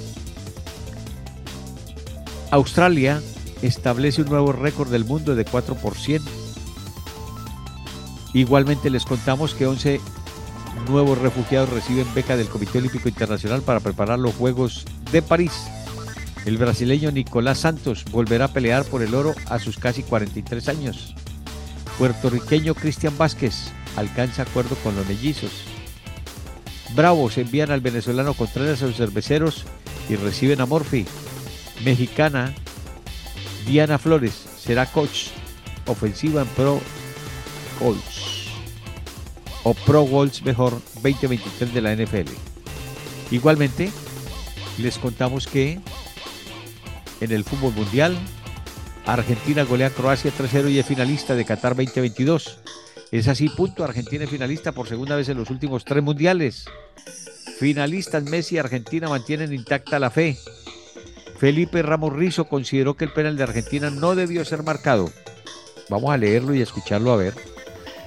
Australia 2.50 3.22
establece 3.62 4.22
un 4.22 4.28
nuevo 4.28 4.52
récord 4.52 4.90
del 4.90 5.04
mundo 5.04 5.34
de 5.34 5.44
4 5.44 5.76
por 5.76 5.94
100. 5.94 6.22
Igualmente 8.34 8.90
les 8.90 9.04
contamos 9.04 9.54
que 9.54 9.66
11 9.66 10.00
nuevos 10.88 11.18
refugiados 11.18 11.68
reciben 11.68 12.12
beca 12.14 12.36
del 12.36 12.48
Comité 12.48 12.78
Olímpico 12.78 13.08
Internacional 13.08 13.62
para 13.62 13.80
preparar 13.80 14.18
los 14.18 14.34
Juegos 14.34 14.84
de 15.12 15.22
París. 15.22 15.52
El 16.44 16.56
brasileño 16.56 17.12
Nicolás 17.12 17.58
Santos 17.58 18.04
volverá 18.10 18.46
a 18.46 18.52
pelear 18.52 18.84
por 18.84 19.02
el 19.02 19.14
oro 19.14 19.34
a 19.46 19.58
sus 19.58 19.78
casi 19.78 20.02
43 20.02 20.68
años. 20.68 21.14
Puertorriqueño 21.98 22.74
Cristian 22.74 23.16
Vázquez 23.16 23.54
alcanza 23.96 24.42
acuerdo 24.42 24.74
con 24.76 24.96
los 24.96 25.06
mellizos. 25.06 25.52
Bravos 26.94 27.38
envían 27.38 27.70
al 27.70 27.80
venezolano 27.80 28.34
Contreras 28.34 28.82
a 28.82 28.86
sus 28.86 28.96
cerveceros 28.96 29.66
y 30.08 30.16
reciben 30.16 30.60
a 30.60 30.66
Morphy. 30.66 31.06
Mexicana 31.84 32.54
Diana 33.66 33.98
Flores 33.98 34.34
será 34.58 34.86
coach 34.86 35.28
ofensiva 35.86 36.42
en 36.42 36.48
Pro 36.48 36.80
Goals 37.80 38.48
o 39.64 39.74
Pro 39.74 40.02
Goals 40.02 40.42
mejor 40.42 40.72
2023 41.02 41.74
de 41.74 41.80
la 41.80 41.94
NFL. 41.94 42.30
Igualmente, 43.30 43.90
les 44.78 44.98
contamos 44.98 45.46
que 45.46 45.80
en 47.20 47.32
el 47.32 47.44
fútbol 47.44 47.74
mundial, 47.74 48.16
Argentina 49.06 49.62
golea 49.64 49.88
a 49.88 49.90
Croacia 49.90 50.32
3-0 50.36 50.70
y 50.70 50.78
es 50.78 50.86
finalista 50.86 51.34
de 51.34 51.44
Qatar 51.44 51.76
2022. 51.76 52.58
Es 53.12 53.28
así, 53.28 53.48
punto. 53.48 53.84
Argentina 53.84 54.24
es 54.24 54.30
finalista 54.30 54.72
por 54.72 54.88
segunda 54.88 55.16
vez 55.16 55.28
en 55.28 55.36
los 55.36 55.50
últimos 55.50 55.84
tres 55.84 56.02
mundiales. 56.02 56.64
Finalistas 57.58 58.22
Messi 58.24 58.54
y 58.54 58.58
Argentina 58.58 59.08
mantienen 59.08 59.52
intacta 59.52 59.98
la 59.98 60.10
fe. 60.10 60.38
Felipe 61.40 61.80
Ramos 61.80 62.12
Rizo 62.12 62.44
consideró 62.44 62.98
que 62.98 63.06
el 63.06 63.14
penal 63.14 63.34
de 63.34 63.44
Argentina 63.44 63.88
no 63.88 64.14
debió 64.14 64.44
ser 64.44 64.62
marcado. 64.62 65.10
Vamos 65.88 66.12
a 66.12 66.18
leerlo 66.18 66.54
y 66.54 66.60
escucharlo 66.60 67.12
a 67.12 67.16
ver. 67.16 67.34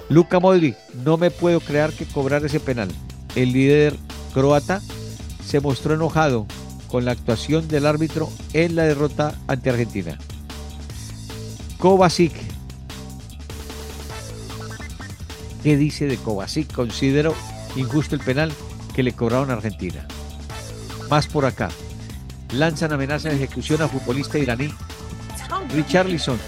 Luca 0.08 0.38
Modric, 0.38 0.76
no 1.04 1.16
me 1.16 1.32
puedo 1.32 1.58
creer 1.58 1.90
que 1.90 2.06
cobrar 2.06 2.44
ese 2.44 2.60
penal. 2.60 2.88
El 3.34 3.52
líder 3.52 3.96
croata 4.32 4.80
se 5.44 5.58
mostró 5.58 5.94
enojado 5.94 6.46
con 6.86 7.04
la 7.04 7.10
actuación 7.10 7.66
del 7.66 7.86
árbitro 7.86 8.30
en 8.52 8.76
la 8.76 8.84
derrota 8.84 9.34
ante 9.48 9.68
Argentina. 9.68 10.16
Kovacic. 11.78 12.34
¿Qué 15.64 15.76
dice 15.76 16.06
de 16.06 16.18
Kovacic? 16.18 16.72
Considero 16.72 17.34
injusto 17.74 18.14
el 18.14 18.20
penal 18.20 18.52
que 18.94 19.02
le 19.02 19.12
cobraron 19.12 19.50
a 19.50 19.54
Argentina. 19.54 20.06
Más 21.10 21.26
por 21.26 21.46
acá. 21.46 21.70
Lanzan 22.52 22.92
amenaza 22.92 23.28
de 23.28 23.36
ejecución 23.36 23.82
a 23.82 23.88
futbolista 23.88 24.38
iraní. 24.38 24.72
Richarlison 25.74 26.38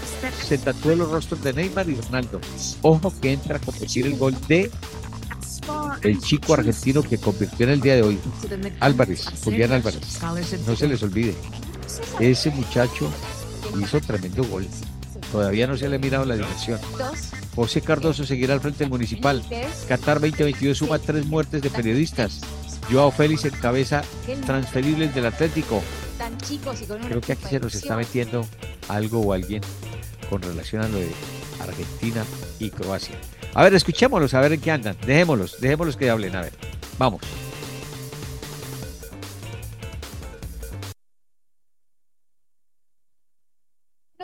se 0.45 0.57
tatuó 0.57 0.95
los 0.95 1.09
rostros 1.09 1.43
de 1.43 1.53
Neymar 1.53 1.89
y 1.89 1.95
Ronaldo. 1.95 2.39
Ojo 2.81 3.13
que 3.19 3.33
entra 3.33 3.57
a 3.57 3.59
competir 3.59 4.05
el 4.05 4.17
gol 4.17 4.35
de 4.47 4.71
el 6.01 6.19
chico 6.19 6.53
argentino 6.53 7.03
que 7.03 7.17
convirtió 7.17 7.65
en 7.65 7.73
el 7.73 7.81
día 7.81 7.95
de 7.95 8.03
hoy, 8.03 8.19
Álvarez, 8.79 9.25
Julián 9.43 9.71
Álvarez. 9.71 10.19
No 10.65 10.75
se 10.75 10.87
les 10.87 11.03
olvide, 11.03 11.35
ese 12.19 12.51
muchacho 12.51 13.11
hizo 13.79 13.99
tremendo 13.99 14.43
gol. 14.45 14.67
Todavía 15.31 15.67
no 15.67 15.75
se 15.75 15.89
le 15.89 15.97
ha 15.97 15.99
mirado 15.99 16.25
la 16.25 16.35
dimensión. 16.35 16.79
José 17.55 17.81
Cardoso 17.81 18.23
seguirá 18.23 18.53
al 18.53 18.61
frente 18.61 18.79
del 18.79 18.89
municipal. 18.89 19.43
Qatar 19.87 20.21
2022 20.21 20.77
suma 20.77 20.99
tres 20.99 21.25
muertes 21.25 21.61
de 21.61 21.69
periodistas. 21.69 22.41
Joao 22.89 23.11
Félix 23.11 23.45
encabeza 23.45 24.01
transferibles 24.45 25.13
del 25.13 25.25
Atlético. 25.25 25.81
Creo 27.07 27.21
que 27.21 27.33
aquí 27.33 27.45
se 27.49 27.59
nos 27.59 27.75
está 27.75 27.95
metiendo 27.95 28.45
algo 28.87 29.21
o 29.21 29.33
alguien 29.33 29.61
con 30.29 30.41
relación 30.41 30.81
a 30.81 30.87
lo 30.87 30.99
de 30.99 31.11
Argentina 31.61 32.25
y 32.59 32.69
Croacia. 32.69 33.15
A 33.53 33.63
ver, 33.63 33.73
escuchémoslos, 33.73 34.33
a 34.33 34.41
ver 34.41 34.53
en 34.53 34.61
qué 34.61 34.71
andan. 34.71 34.97
Dejémoslos, 35.05 35.59
dejémoslos 35.59 35.97
que 35.97 36.09
hablen, 36.09 36.35
a 36.35 36.41
ver. 36.41 36.53
Vamos. 36.97 37.21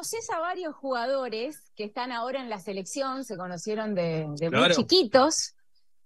conoces 0.04 0.30
a 0.32 0.40
varios 0.40 0.76
jugadores 0.76 1.72
que 1.78 1.86
están 1.86 2.12
ahora 2.12 2.42
en 2.42 2.50
la 2.50 2.60
selección, 2.60 3.24
se 3.24 3.38
conocieron 3.38 3.96
de, 3.96 4.26
muy 4.28 4.70
chiquitos, 4.76 5.56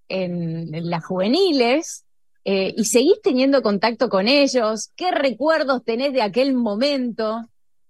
en, 0.07 0.69
las 0.87 1.03
juveniles, 1.03 2.05
eh, 2.49 2.73
y 2.77 2.85
seguís 2.85 3.21
teniendo 3.21 3.61
contacto 3.61 4.07
con 4.07 4.25
ellos. 4.29 4.93
¿Qué 4.95 5.11
recuerdos 5.11 5.83
tenés 5.83 6.13
de 6.13 6.21
aquel 6.21 6.53
momento? 6.53 7.41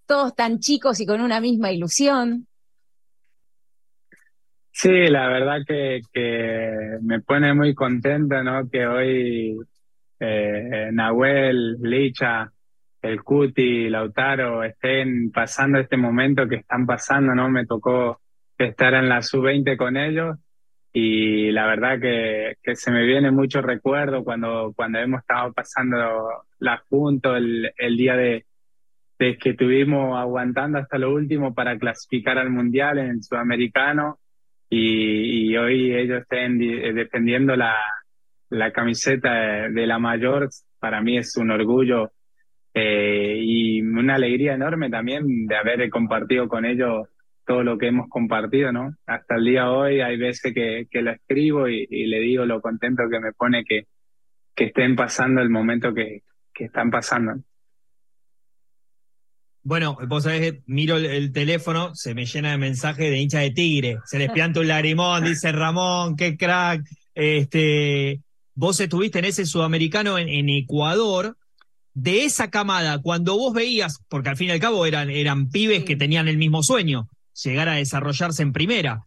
Todos 0.07 0.35
tan 0.35 0.57
chicos 0.57 0.99
y 0.99 1.05
con 1.05 1.21
una 1.21 1.39
misma 1.39 1.71
ilusión. 1.71 2.47
Sí, 4.71 5.09
la 5.09 5.27
verdad 5.27 5.59
que, 5.67 6.01
me 7.03 7.21
pone 7.21 7.53
muy 7.53 7.75
contento, 7.75 8.41
¿no? 8.41 8.67
Que 8.67 8.87
hoy 8.87 9.59
eh, 10.19 10.89
Nahuel, 10.91 11.77
Licha, 11.79 12.51
el 13.03 13.21
Cuti, 13.21 13.89
Lautaro 13.89 14.63
estén 14.63 15.29
pasando 15.29 15.77
este 15.77 15.97
momento 15.97 16.47
que 16.47 16.55
están 16.55 16.87
pasando, 16.87 17.35
¿no? 17.35 17.47
Me 17.47 17.67
tocó 17.67 18.21
estar 18.57 18.95
en 18.95 19.07
la 19.07 19.21
sub-20 19.21 19.77
con 19.77 19.97
ellos 19.97 20.35
y 20.93 21.51
la 21.51 21.67
verdad 21.67 21.99
que, 21.99 22.75
se 22.75 22.91
me 22.91 23.05
viene 23.05 23.31
mucho 23.31 23.61
recuerdo 23.61 24.23
cuando, 24.23 24.73
cuando 24.75 24.99
hemos 24.99 25.21
estado 25.21 25.53
pasando 25.53 25.97
la 26.59 26.83
junto 26.89 27.35
el, 27.35 27.71
día 27.97 28.15
de, 28.15 28.45
que 29.17 29.49
estuvimos 29.49 30.17
aguantando 30.17 30.79
hasta 30.79 30.97
lo 30.97 31.13
último 31.13 31.53
para 31.53 31.77
clasificar 31.77 32.37
al 32.37 32.49
Mundial 32.49 32.99
en 32.99 33.21
Sudamericano. 33.21 34.19
Y, 34.69 35.55
hoy 35.55 35.93
ellos 35.93 36.21
estén 36.21 36.57
defendiendo 36.59 37.55
la, 37.55 37.75
camiseta 38.73 39.33
de, 39.33 39.69
de 39.69 39.87
la 39.87 39.99
mayor, 39.99 40.49
para 40.79 41.01
mí 41.01 41.17
es 41.17 41.37
un 41.37 41.51
orgullo 41.51 42.11
eh, 42.79 43.39
y 43.41 43.81
una 43.81 44.15
alegría 44.15 44.53
enorme 44.53 44.89
también 44.91 45.47
de 45.47 45.55
haber 45.55 45.89
compartido 45.89 46.47
con 46.47 46.63
ellos 46.63 47.07
todo 47.47 47.63
lo 47.63 47.77
que 47.77 47.87
hemos 47.87 48.09
compartido, 48.09 48.71
¿no? 48.71 48.93
Hasta 49.07 49.35
el 49.35 49.45
día 49.45 49.63
de 49.63 49.69
hoy 49.69 50.01
hay 50.01 50.17
veces 50.17 50.53
que, 50.53 50.85
que 50.91 51.01
lo 51.01 51.11
escribo 51.11 51.67
y, 51.67 51.87
le 51.87 52.19
digo 52.19 52.45
lo 52.45 52.61
contento 52.61 53.03
que 53.09 53.19
me 53.19 53.31
pone 53.31 53.63
que, 53.63 53.87
que 54.53 54.65
estén 54.65 54.95
pasando 54.95 55.41
el 55.41 55.49
momento 55.49 55.93
que, 55.93 56.23
que 56.53 56.65
están 56.65 56.91
pasando. 56.91 57.41
Bueno, 59.63 59.97
vos 60.07 60.23
sabés, 60.23 60.59
miro 60.65 60.97
el, 60.97 61.31
teléfono, 61.31 61.95
se 61.95 62.13
me 62.13 62.25
llena 62.25 62.51
de 62.51 62.57
mensajes 62.57 63.09
de 63.09 63.17
hincha 63.17 63.39
de 63.39 63.51
tigre, 63.51 63.97
se 64.05 64.19
les 64.19 64.31
pianta 64.31 64.59
un 64.59 64.67
lagrimón, 64.67 65.23
dice 65.23 65.51
Ramón, 65.51 66.15
qué 66.15 66.37
crack. 66.37 66.85
Este, 67.15 68.21
vos 68.53 68.79
estuviste 68.79 69.19
en 69.19 69.25
ese 69.25 69.45
sudamericano 69.45 70.17
en, 70.17 70.29
en 70.29 70.49
Ecuador, 70.49 71.35
de 71.93 72.25
esa 72.25 72.51
camada, 72.51 73.01
cuando 73.01 73.35
vos 73.37 73.53
veías, 73.53 74.03
porque 74.07 74.29
al 74.29 74.37
fin 74.37 74.49
y 74.49 74.51
al 74.51 74.59
cabo 74.59 74.85
eran, 74.85 75.09
eran 75.09 75.49
pibes 75.49 75.83
que 75.83 75.95
tenían 75.95 76.27
el 76.27 76.37
mismo 76.37 76.61
sueño, 76.61 77.09
llegar 77.43 77.69
a 77.69 77.75
desarrollarse 77.75 78.43
en 78.43 78.53
primera, 78.53 79.05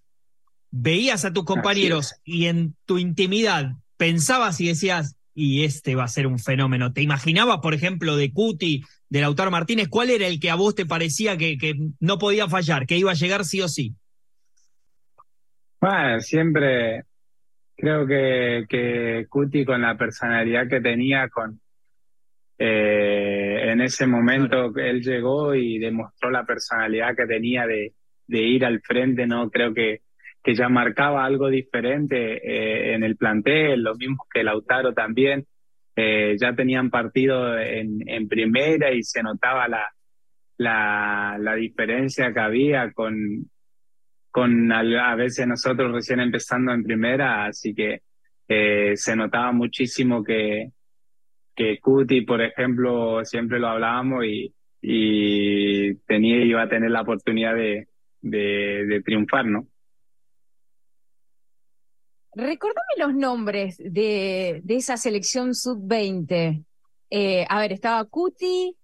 veías 0.71 1.25
a 1.25 1.33
tus 1.33 1.45
compañeros 1.45 2.15
y 2.25 2.47
en 2.47 2.77
tu 2.85 2.99
intimidad 2.99 3.73
pensabas 3.97 4.61
y 4.61 4.69
decías, 4.69 5.17
y 5.35 5.65
este 5.65 5.95
va 5.95 6.05
a 6.05 6.09
ser 6.09 6.27
un 6.27 6.39
fenómeno. 6.39 6.93
¿Te 6.93 7.03
imaginabas, 7.03 7.59
por 7.59 7.75
ejemplo, 7.75 8.17
de 8.17 8.33
Cuti, 8.33 8.83
de 9.09 9.21
Lautaro 9.21 9.51
Martínez, 9.51 9.89
cuál 9.89 10.11
era 10.11 10.27
el 10.27 10.41
que 10.41 10.51
a 10.51 10.55
vos 10.55 10.75
te 10.75 10.87
parecía 10.87 11.37
que, 11.37 11.59
que 11.59 11.75
no 11.99 12.19
podía 12.19 12.49
fallar, 12.49 12.87
que 12.87 12.97
iba 12.97 13.11
a 13.11 13.15
llegar 13.15 13.45
sí 13.45 13.61
o 13.61 13.69
sí? 13.69 13.95
Bueno, 15.81 16.21
siempre 16.21 17.05
creo 17.77 18.07
que, 18.07 18.67
que 18.69 19.27
Cuti 19.29 19.65
con 19.65 19.81
la 19.81 19.97
personalidad 19.97 20.69
que 20.69 20.81
tenía, 20.81 21.29
con, 21.29 21.61
eh, 22.59 23.71
en 23.71 23.81
ese 23.81 24.07
momento 24.07 24.77
él 24.77 25.01
llegó 25.01 25.55
y 25.55 25.79
demostró 25.79 26.31
la 26.31 26.45
personalidad 26.45 27.17
que 27.17 27.27
tenía 27.27 27.67
de, 27.67 27.95
de 28.31 28.43
ir 28.43 28.65
al 28.65 28.81
frente, 28.81 29.27
¿no? 29.27 29.51
Creo 29.51 29.75
que, 29.75 30.03
que 30.43 30.55
ya 30.55 30.69
marcaba 30.69 31.25
algo 31.25 31.49
diferente 31.49 32.37
eh, 32.37 32.95
en 32.95 33.03
el 33.03 33.17
plantel, 33.17 33.83
lo 33.83 33.95
mismo 33.97 34.27
que 34.33 34.45
Lautaro 34.45 34.93
también. 34.95 35.47
Eh, 35.97 36.37
ya 36.41 36.55
tenían 36.55 36.89
partido 36.89 37.59
en, 37.59 38.09
en, 38.09 38.29
primera 38.29 38.93
y 38.93 39.03
se 39.03 39.23
notaba 39.23 39.69
la, 39.69 39.89
la, 40.57 41.37
la 41.39 41.55
diferencia 41.57 42.33
que 42.33 42.41
había 42.41 42.93
con, 42.93 43.51
con 44.31 44.73
a, 44.73 45.15
veces 45.17 45.47
nosotros 45.47 45.93
recién 45.93 46.21
empezando 46.21 46.73
en 46.73 46.85
primera, 46.85 47.47
así 47.47 47.75
que 47.75 48.03
eh, 48.49 48.97
se 48.97 49.17
notaba 49.17 49.53
muchísimo 49.53 50.23
que, 50.23 50.71
que 51.55 51.81
Cuti, 51.81 52.23
por 52.23 52.41
ejemplo, 52.41 53.25
siempre 53.25 53.59
lo 53.59 53.69
hablábamos 53.69 54.25
y, 54.25 54.55
y 54.81 55.97
tenía, 56.07 56.43
iba 56.45 56.63
a 56.63 56.69
tener 56.69 56.91
la 56.93 57.03
oportunidad 57.03 57.55
de, 57.57 57.90
de, 58.21 59.03
triunfar, 59.05 59.47
¿no? 59.47 59.67
Recordame 62.35 62.81
los 62.99 63.15
nombres 63.15 63.77
de, 63.79 64.61
de 64.63 64.77
esa 64.77 64.97
selección 64.97 65.55
sub-20. 65.55 66.65
Eh, 67.11 67.45
a 67.49 67.61
ver, 67.61 67.73
estaba 67.73 68.05
Cuti, 68.05 68.77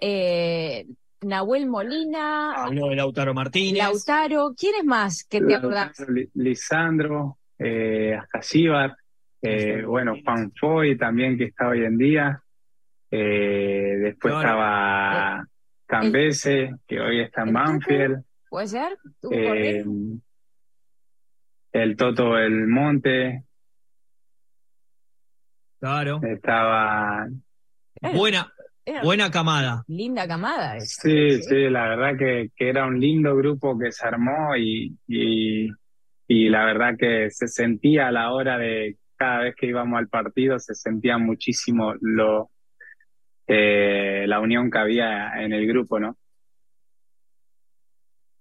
eh, 0.00 0.86
Nahuel 1.20 1.66
Molina. 1.66 2.52
Habló 2.52 2.88
de 2.88 2.96
Lautaro 2.96 3.34
Martínez. 3.34 3.82
Lautaro, 3.82 4.54
¿quiénes 4.56 4.84
más 4.84 5.24
que 5.24 5.40
te 5.40 5.54
acordás? 5.54 5.96
Lisandro, 6.34 7.38
eh, 7.58 8.18
eh, 9.42 9.82
bueno, 9.84 10.16
Juan 10.24 10.52
Foy 10.58 10.96
también 10.96 11.36
que 11.36 11.44
está 11.44 11.68
hoy 11.68 11.84
en 11.84 11.98
día. 11.98 12.42
Eh, 13.10 13.96
después 14.00 14.34
estaba 14.34 15.46
Cambese, 15.86 16.74
que 16.86 17.00
hoy 17.00 17.20
está 17.20 17.42
en 17.42 17.52
Banfield. 17.52 18.24
¿Puede 18.56 18.68
ser? 18.68 18.98
Eh, 19.32 19.84
el 21.72 21.94
Toto 21.94 22.38
El 22.38 22.66
Monte. 22.66 23.44
Claro. 25.78 26.22
Estaba. 26.22 27.26
Buena, 28.14 28.50
buena 29.02 29.30
camada. 29.30 29.84
Linda 29.88 30.26
camada. 30.26 30.80
sí, 30.80 31.42
sí, 31.42 31.68
la 31.68 31.86
verdad 31.88 32.16
que, 32.18 32.48
que, 32.56 32.70
era 32.70 32.86
un 32.86 32.98
lindo 32.98 33.36
grupo 33.36 33.78
que 33.78 33.92
se 33.92 34.06
armó 34.06 34.56
y, 34.56 34.96
y, 35.06 35.68
y 36.26 36.48
la 36.48 36.64
verdad 36.64 36.96
que 36.98 37.28
se 37.30 37.48
sentía 37.48 38.08
a 38.08 38.12
la 38.12 38.32
hora 38.32 38.56
de 38.56 38.96
cada 39.16 39.40
vez 39.40 39.54
que 39.54 39.66
íbamos 39.66 39.98
al 39.98 40.08
partido 40.08 40.58
se 40.58 40.74
sentía 40.74 41.18
muchísimo 41.18 41.92
lo, 42.00 42.50
eh, 43.46 44.24
la 44.26 44.40
unión 44.40 44.70
que 44.70 44.78
había 44.78 45.42
en 45.42 45.52
el 45.52 45.66
grupo, 45.66 46.00
¿no? 46.00 46.16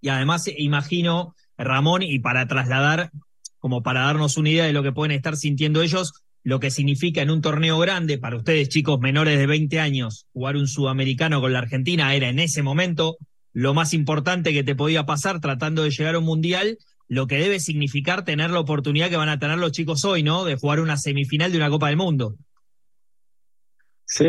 Y 0.02 0.10
además 0.10 0.50
imagino, 0.58 1.36
Ramón, 1.58 2.04
y 2.04 2.20
para 2.20 2.48
trasladar, 2.48 3.12
como 3.60 3.82
para 3.82 4.02
darnos 4.02 4.38
una 4.38 4.50
idea 4.50 4.66
de 4.66 4.74
lo 4.74 4.84
que 4.84 4.92
pueden 4.92 5.12
estar 5.12 5.36
sintiendo 5.36 5.82
ellos, 5.82 6.14
lo 6.44 6.60
que 6.60 6.70
significa 6.70 7.22
en 7.22 7.32
un 7.32 7.42
torneo 7.42 7.80
grande 7.80 8.20
para 8.20 8.38
ustedes, 8.38 8.70
chicos 8.70 9.00
menores 9.00 9.40
de 9.40 9.48
20 9.48 9.80
años, 9.80 10.28
jugar 10.32 10.56
un 10.58 10.68
sudamericano 10.68 11.42
con 11.42 11.54
la 11.54 11.60
Argentina 11.60 12.14
era 12.14 12.30
en 12.30 12.38
ese 12.38 12.62
momento 12.62 13.18
lo 13.52 13.74
más 13.74 13.94
importante 13.94 14.54
que 14.54 14.64
te 14.64 14.76
podía 14.76 15.06
pasar 15.06 15.40
tratando 15.40 15.82
de 15.82 15.90
llegar 15.90 16.16
a 16.16 16.20
un 16.20 16.26
mundial 16.26 16.78
lo 17.08 17.28
que 17.28 17.38
debe 17.38 17.60
significar 17.60 18.26
tener 18.26 18.52
la 18.52 18.60
oportunidad 18.60 19.10
que 19.10 19.18
van 19.18 19.30
a 19.30 19.40
tener 19.40 19.58
los 19.58 19.72
chicos 19.72 20.06
hoy, 20.06 20.24
¿no? 20.24 20.44
De 20.44 20.56
jugar 20.56 20.80
una 20.80 20.98
semifinal 20.98 21.52
de 21.52 21.58
una 21.58 21.70
Copa 21.70 21.88
del 21.88 21.98
Mundo. 21.98 22.36
Sí, 24.06 24.26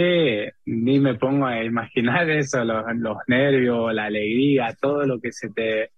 ni 0.65 0.99
me 0.99 1.15
pongo 1.17 1.47
a 1.47 1.63
imaginar 1.63 2.29
eso, 2.31 2.65
los, 2.65 2.85
nervios, 3.29 3.93
la 3.93 4.07
alegría, 4.07 4.75
todo 4.81 5.05
lo 5.05 5.21
que 5.21 5.33
se 5.33 5.51
te 5.51 5.91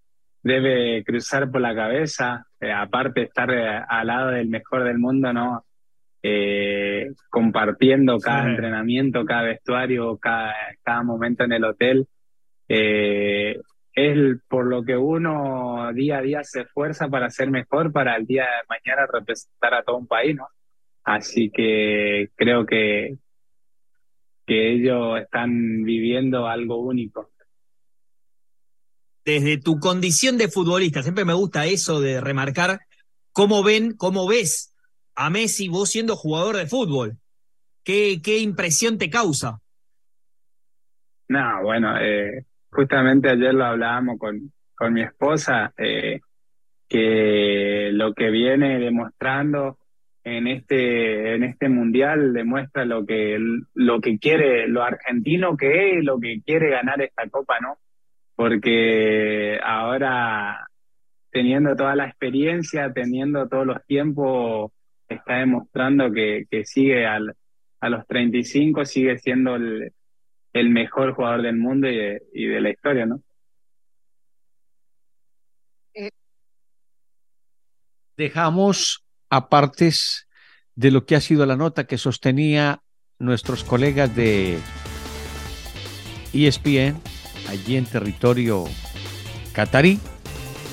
debe 0.42 1.04
cruzar 1.04 1.50
por 1.50 1.60
la 1.60 1.74
cabeza, 1.74 2.46
eh, 2.60 2.72
aparte 2.72 3.20
de 3.20 3.26
estar 3.26 3.50
eh, 3.50 3.82
al 3.88 4.06
lado 4.08 4.30
del 4.30 4.48
mejor 4.48 4.84
del 4.84 4.98
mundo, 4.98 5.32
¿no? 5.32 5.64
Eh, 6.20 7.12
compartiendo 7.30 8.18
cada 8.18 8.50
entrenamiento, 8.50 9.24
cada 9.24 9.42
vestuario, 9.42 10.16
cada, 10.18 10.54
cada 10.82 11.02
momento 11.04 11.44
en 11.44 11.52
el 11.52 11.64
hotel. 11.64 12.08
Eh, 12.68 13.60
es 13.94 14.38
por 14.48 14.66
lo 14.66 14.84
que 14.84 14.96
uno 14.96 15.92
día 15.92 16.18
a 16.18 16.22
día 16.22 16.44
se 16.44 16.62
esfuerza 16.62 17.08
para 17.08 17.30
ser 17.30 17.50
mejor 17.50 17.92
para 17.92 18.16
el 18.16 18.26
día 18.26 18.42
de 18.42 18.66
mañana 18.68 19.08
representar 19.12 19.74
a 19.74 19.82
todo 19.82 19.96
un 19.96 20.06
país, 20.06 20.36
¿no? 20.36 20.48
Así 21.04 21.50
que 21.50 22.30
creo 22.36 22.66
que, 22.66 23.16
que 24.48 24.72
ellos 24.72 25.20
están 25.20 25.84
viviendo 25.84 26.46
algo 26.48 26.78
único. 26.78 27.30
desde 29.28 29.58
tu 29.58 29.78
condición 29.78 30.38
de 30.38 30.48
futbolista, 30.48 31.02
siempre 31.02 31.26
me 31.26 31.34
gusta 31.34 31.66
eso 31.66 32.00
de 32.00 32.18
remarcar 32.18 32.80
cómo 33.32 33.62
ven, 33.62 33.94
cómo 33.94 34.26
ves 34.26 34.74
a 35.14 35.28
Messi 35.28 35.68
vos 35.68 35.90
siendo 35.90 36.16
jugador 36.16 36.56
de 36.56 36.66
fútbol. 36.66 37.18
¿Qué, 37.84 38.22
qué 38.22 38.38
impresión 38.38 38.96
te 38.96 39.11
causa? 39.11 39.58
No, 41.28 41.62
bueno, 41.62 41.94
eh, 42.00 42.46
justamente 42.70 43.28
ayer 43.28 43.52
lo 43.52 43.66
hablábamos 43.66 44.18
con, 44.18 44.50
con 44.74 44.94
mi 44.94 45.02
esposa, 45.02 45.74
eh, 45.76 46.20
que 46.88 47.90
lo 47.92 48.14
que 48.14 48.30
viene 48.30 48.78
demostrando 48.78 49.76
en 50.36 50.46
este 50.46 51.34
en 51.34 51.44
este 51.44 51.68
mundial 51.68 52.32
demuestra 52.32 52.84
lo 52.84 53.06
que 53.06 53.38
lo 53.74 54.00
que 54.00 54.18
quiere 54.18 54.68
lo 54.68 54.82
argentino 54.82 55.56
que 55.56 55.98
es 55.98 56.04
lo 56.04 56.18
que 56.20 56.40
quiere 56.44 56.70
ganar 56.70 57.00
esta 57.02 57.28
copa 57.28 57.58
no 57.60 57.78
porque 58.36 59.58
ahora 59.64 60.68
teniendo 61.30 61.76
toda 61.76 61.94
la 61.94 62.06
experiencia, 62.06 62.92
teniendo 62.92 63.48
todos 63.48 63.66
los 63.66 63.84
tiempos, 63.86 64.72
está 65.08 65.38
demostrando 65.38 66.12
que, 66.12 66.46
que 66.50 66.64
sigue 66.64 67.06
al, 67.06 67.36
a 67.80 67.88
los 67.88 68.06
35, 68.06 68.84
sigue 68.84 69.18
siendo 69.18 69.56
el, 69.56 69.92
el 70.52 70.70
mejor 70.70 71.14
jugador 71.14 71.42
del 71.42 71.56
mundo 71.56 71.88
y 71.88 71.96
de, 71.96 72.22
y 72.32 72.46
de 72.46 72.60
la 72.60 72.70
historia, 72.70 73.06
¿no? 73.06 73.20
Dejamos 78.16 79.04
apartes 79.30 80.28
de 80.74 80.90
lo 80.90 81.06
que 81.06 81.16
ha 81.16 81.20
sido 81.20 81.44
la 81.46 81.56
nota 81.56 81.84
que 81.84 81.98
sostenía 81.98 82.82
nuestros 83.18 83.64
colegas 83.64 84.14
de 84.14 84.58
ESPN 86.32 87.00
allí 87.48 87.76
en 87.76 87.86
territorio 87.86 88.64
catarí, 89.52 89.98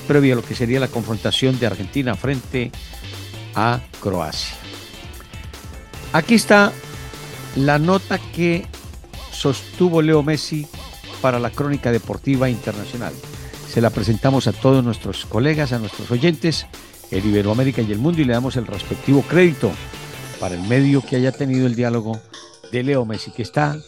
previo 0.06 0.34
a 0.34 0.36
lo 0.36 0.44
que 0.44 0.54
sería 0.54 0.78
la 0.78 0.88
confrontación 0.88 1.58
de 1.58 1.66
Argentina 1.66 2.14
frente 2.14 2.70
a 3.54 3.80
Croacia. 4.00 4.56
Aquí 6.12 6.34
está 6.34 6.72
la 7.56 7.78
nota 7.78 8.18
que 8.18 8.66
sostuvo 9.32 10.02
Leo 10.02 10.22
Messi 10.22 10.66
para 11.20 11.38
la 11.38 11.50
Crónica 11.50 11.90
Deportiva 11.90 12.48
Internacional. 12.48 13.12
Se 13.68 13.80
la 13.80 13.90
presentamos 13.90 14.46
a 14.46 14.52
todos 14.52 14.84
nuestros 14.84 15.26
colegas, 15.26 15.72
a 15.72 15.78
nuestros 15.78 16.10
oyentes, 16.10 16.66
el 17.10 17.24
Iberoamérica 17.24 17.82
y 17.82 17.92
el 17.92 17.98
mundo 17.98 18.20
y 18.20 18.24
le 18.24 18.32
damos 18.32 18.56
el 18.56 18.66
respectivo 18.66 19.22
crédito 19.22 19.70
para 20.40 20.54
el 20.54 20.62
medio 20.62 21.02
que 21.02 21.16
haya 21.16 21.32
tenido 21.32 21.66
el 21.66 21.74
diálogo 21.74 22.20
de 22.72 22.82
Leo 22.82 23.04
Messi, 23.04 23.30
que 23.30 23.42
está 23.42 23.78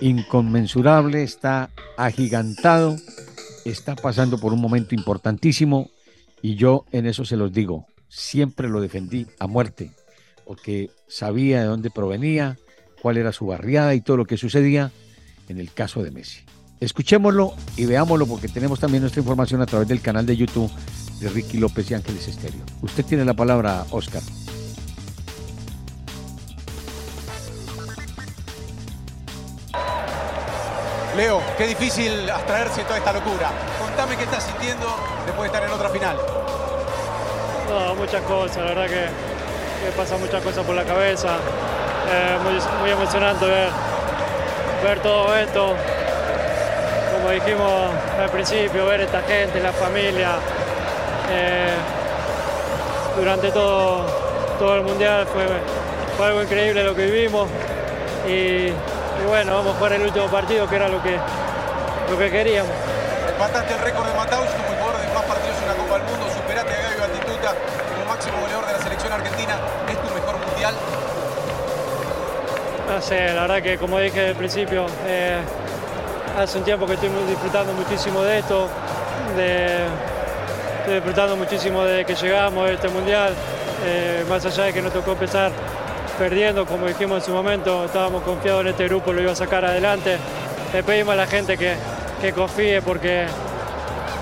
inconmensurable, 0.00 1.22
está 1.22 1.70
agigantado, 1.96 2.96
está 3.64 3.96
pasando 3.96 4.38
por 4.38 4.52
un 4.52 4.60
momento 4.60 4.94
importantísimo 4.94 5.90
y 6.42 6.56
yo 6.56 6.84
en 6.92 7.06
eso 7.06 7.24
se 7.24 7.36
los 7.36 7.52
digo, 7.52 7.86
siempre 8.08 8.68
lo 8.68 8.80
defendí 8.80 9.26
a 9.38 9.46
muerte, 9.46 9.92
porque 10.46 10.90
sabía 11.08 11.60
de 11.60 11.66
dónde 11.66 11.90
provenía, 11.90 12.58
cuál 13.02 13.16
era 13.16 13.32
su 13.32 13.46
barriada 13.46 13.94
y 13.94 14.00
todo 14.00 14.16
lo 14.16 14.24
que 14.24 14.36
sucedía 14.36 14.90
en 15.48 15.58
el 15.58 15.72
caso 15.72 16.02
de 16.02 16.10
Messi. 16.10 16.40
Escuchémoslo 16.80 17.54
y 17.76 17.84
veámoslo 17.84 18.26
porque 18.26 18.48
tenemos 18.48 18.80
también 18.80 19.02
nuestra 19.02 19.20
información 19.20 19.60
a 19.60 19.66
través 19.66 19.86
del 19.86 20.00
canal 20.00 20.24
de 20.24 20.36
YouTube 20.36 20.70
de 21.20 21.28
Ricky 21.28 21.58
López 21.58 21.90
y 21.90 21.94
Ángeles 21.94 22.26
Estéreo. 22.26 22.60
Usted 22.82 23.04
tiene 23.04 23.24
la 23.24 23.34
palabra, 23.34 23.84
Oscar. 23.90 24.22
Leo, 31.16 31.42
qué 31.58 31.66
difícil 31.66 32.30
abstraerse 32.30 32.82
toda 32.84 32.98
esta 32.98 33.12
locura. 33.12 33.50
Contame 33.78 34.16
qué 34.16 34.24
estás 34.24 34.44
sintiendo 34.44 34.86
después 35.26 35.50
de 35.50 35.56
estar 35.56 35.68
en 35.68 35.74
otra 35.74 35.88
final. 35.90 36.16
No, 37.68 37.94
muchas 37.96 38.22
cosas, 38.22 38.56
la 38.56 38.62
verdad 38.64 38.86
que, 38.86 39.06
me 39.84 39.92
pasan 39.92 40.20
muchas 40.20 40.42
cosas 40.42 40.64
por 40.64 40.74
la 40.74 40.84
cabeza. 40.84 41.36
Eh, 42.10 42.38
muy, 42.80 42.90
emocionante 42.90 43.44
ver, 43.44 43.68
ver 44.82 45.00
todo 45.00 45.36
esto. 45.36 45.74
Como 47.12 47.30
dijimos 47.30 47.90
al 48.18 48.30
principio, 48.30 48.86
ver 48.86 49.02
esta 49.02 49.20
gente, 49.22 49.60
la 49.60 49.72
familia. 49.72 50.36
Eh, 51.30 51.74
durante 53.16 53.50
todo, 53.50 54.06
todo 54.58 54.76
el 54.76 54.82
mundial 54.82 55.26
fue, 55.26 55.46
fue 56.16 56.26
algo 56.26 56.42
increíble 56.42 56.84
lo 56.84 56.94
que 56.94 57.06
vivimos. 57.06 57.48
Y, 58.26 58.68
y 59.20 59.26
bueno, 59.26 59.54
vamos 59.54 59.74
a 59.74 59.78
jugar 59.78 59.92
el 59.94 60.02
último 60.02 60.26
partido, 60.26 60.68
que 60.68 60.76
era 60.76 60.88
lo 60.88 61.02
que, 61.02 61.16
lo 62.10 62.18
que 62.18 62.30
queríamos. 62.30 62.72
Empataste 63.28 63.74
el 63.74 63.80
récord 63.80 64.06
de 64.06 64.14
Mataus 64.14 64.48
como 64.50 64.78
jugador 64.78 65.00
de 65.00 65.14
más 65.14 65.24
partidos 65.24 65.56
en 65.62 65.68
la 65.68 65.74
Copa 65.74 65.98
del 65.98 66.02
Mundo, 66.08 66.26
superaste 66.34 66.72
a 66.74 66.80
Gaby 66.82 67.00
Batistuta 67.00 67.54
como 67.94 68.04
máximo 68.12 68.40
goleador 68.40 68.66
de 68.66 68.72
la 68.72 68.78
selección 68.78 69.12
argentina. 69.12 69.54
¿Es 69.88 69.96
tu 69.96 70.14
mejor 70.14 70.36
mundial? 70.46 70.74
No 72.88 73.00
sé, 73.00 73.32
la 73.32 73.42
verdad 73.42 73.62
que 73.62 73.78
como 73.78 73.98
dije 73.98 74.28
al 74.28 74.34
principio, 74.36 74.86
eh, 75.06 75.40
hace 76.36 76.58
un 76.58 76.64
tiempo 76.64 76.86
que 76.86 76.94
estoy 76.94 77.08
disfrutando 77.28 77.72
muchísimo 77.72 78.22
de 78.22 78.38
esto, 78.40 78.68
de, 79.36 79.86
estoy 80.80 80.94
disfrutando 80.94 81.36
muchísimo 81.36 81.84
de 81.84 82.04
que 82.04 82.14
llegamos 82.14 82.68
a 82.68 82.72
este 82.72 82.88
mundial, 82.88 83.34
eh, 83.84 84.24
más 84.28 84.44
allá 84.46 84.64
de 84.64 84.72
que 84.72 84.82
nos 84.82 84.92
tocó 84.92 85.12
empezar 85.12 85.52
perdiendo, 86.18 86.66
como 86.66 86.86
dijimos 86.86 87.18
en 87.18 87.24
su 87.24 87.32
momento, 87.32 87.84
estábamos 87.84 88.22
confiados 88.22 88.62
en 88.62 88.68
este 88.68 88.84
grupo, 88.88 89.12
lo 89.12 89.22
iba 89.22 89.32
a 89.32 89.36
sacar 89.36 89.64
adelante. 89.64 90.16
Le 90.72 90.82
pedimos 90.82 91.12
a 91.12 91.16
la 91.16 91.26
gente 91.26 91.58
que, 91.58 91.74
que 92.20 92.32
confíe 92.32 92.80
porque, 92.82 93.26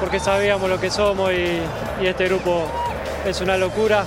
porque 0.00 0.18
sabíamos 0.18 0.68
lo 0.68 0.80
que 0.80 0.90
somos 0.90 1.32
y, 1.32 1.60
este 2.04 2.26
grupo 2.26 2.66
es 3.24 3.40
una 3.40 3.56
locura. 3.56 4.04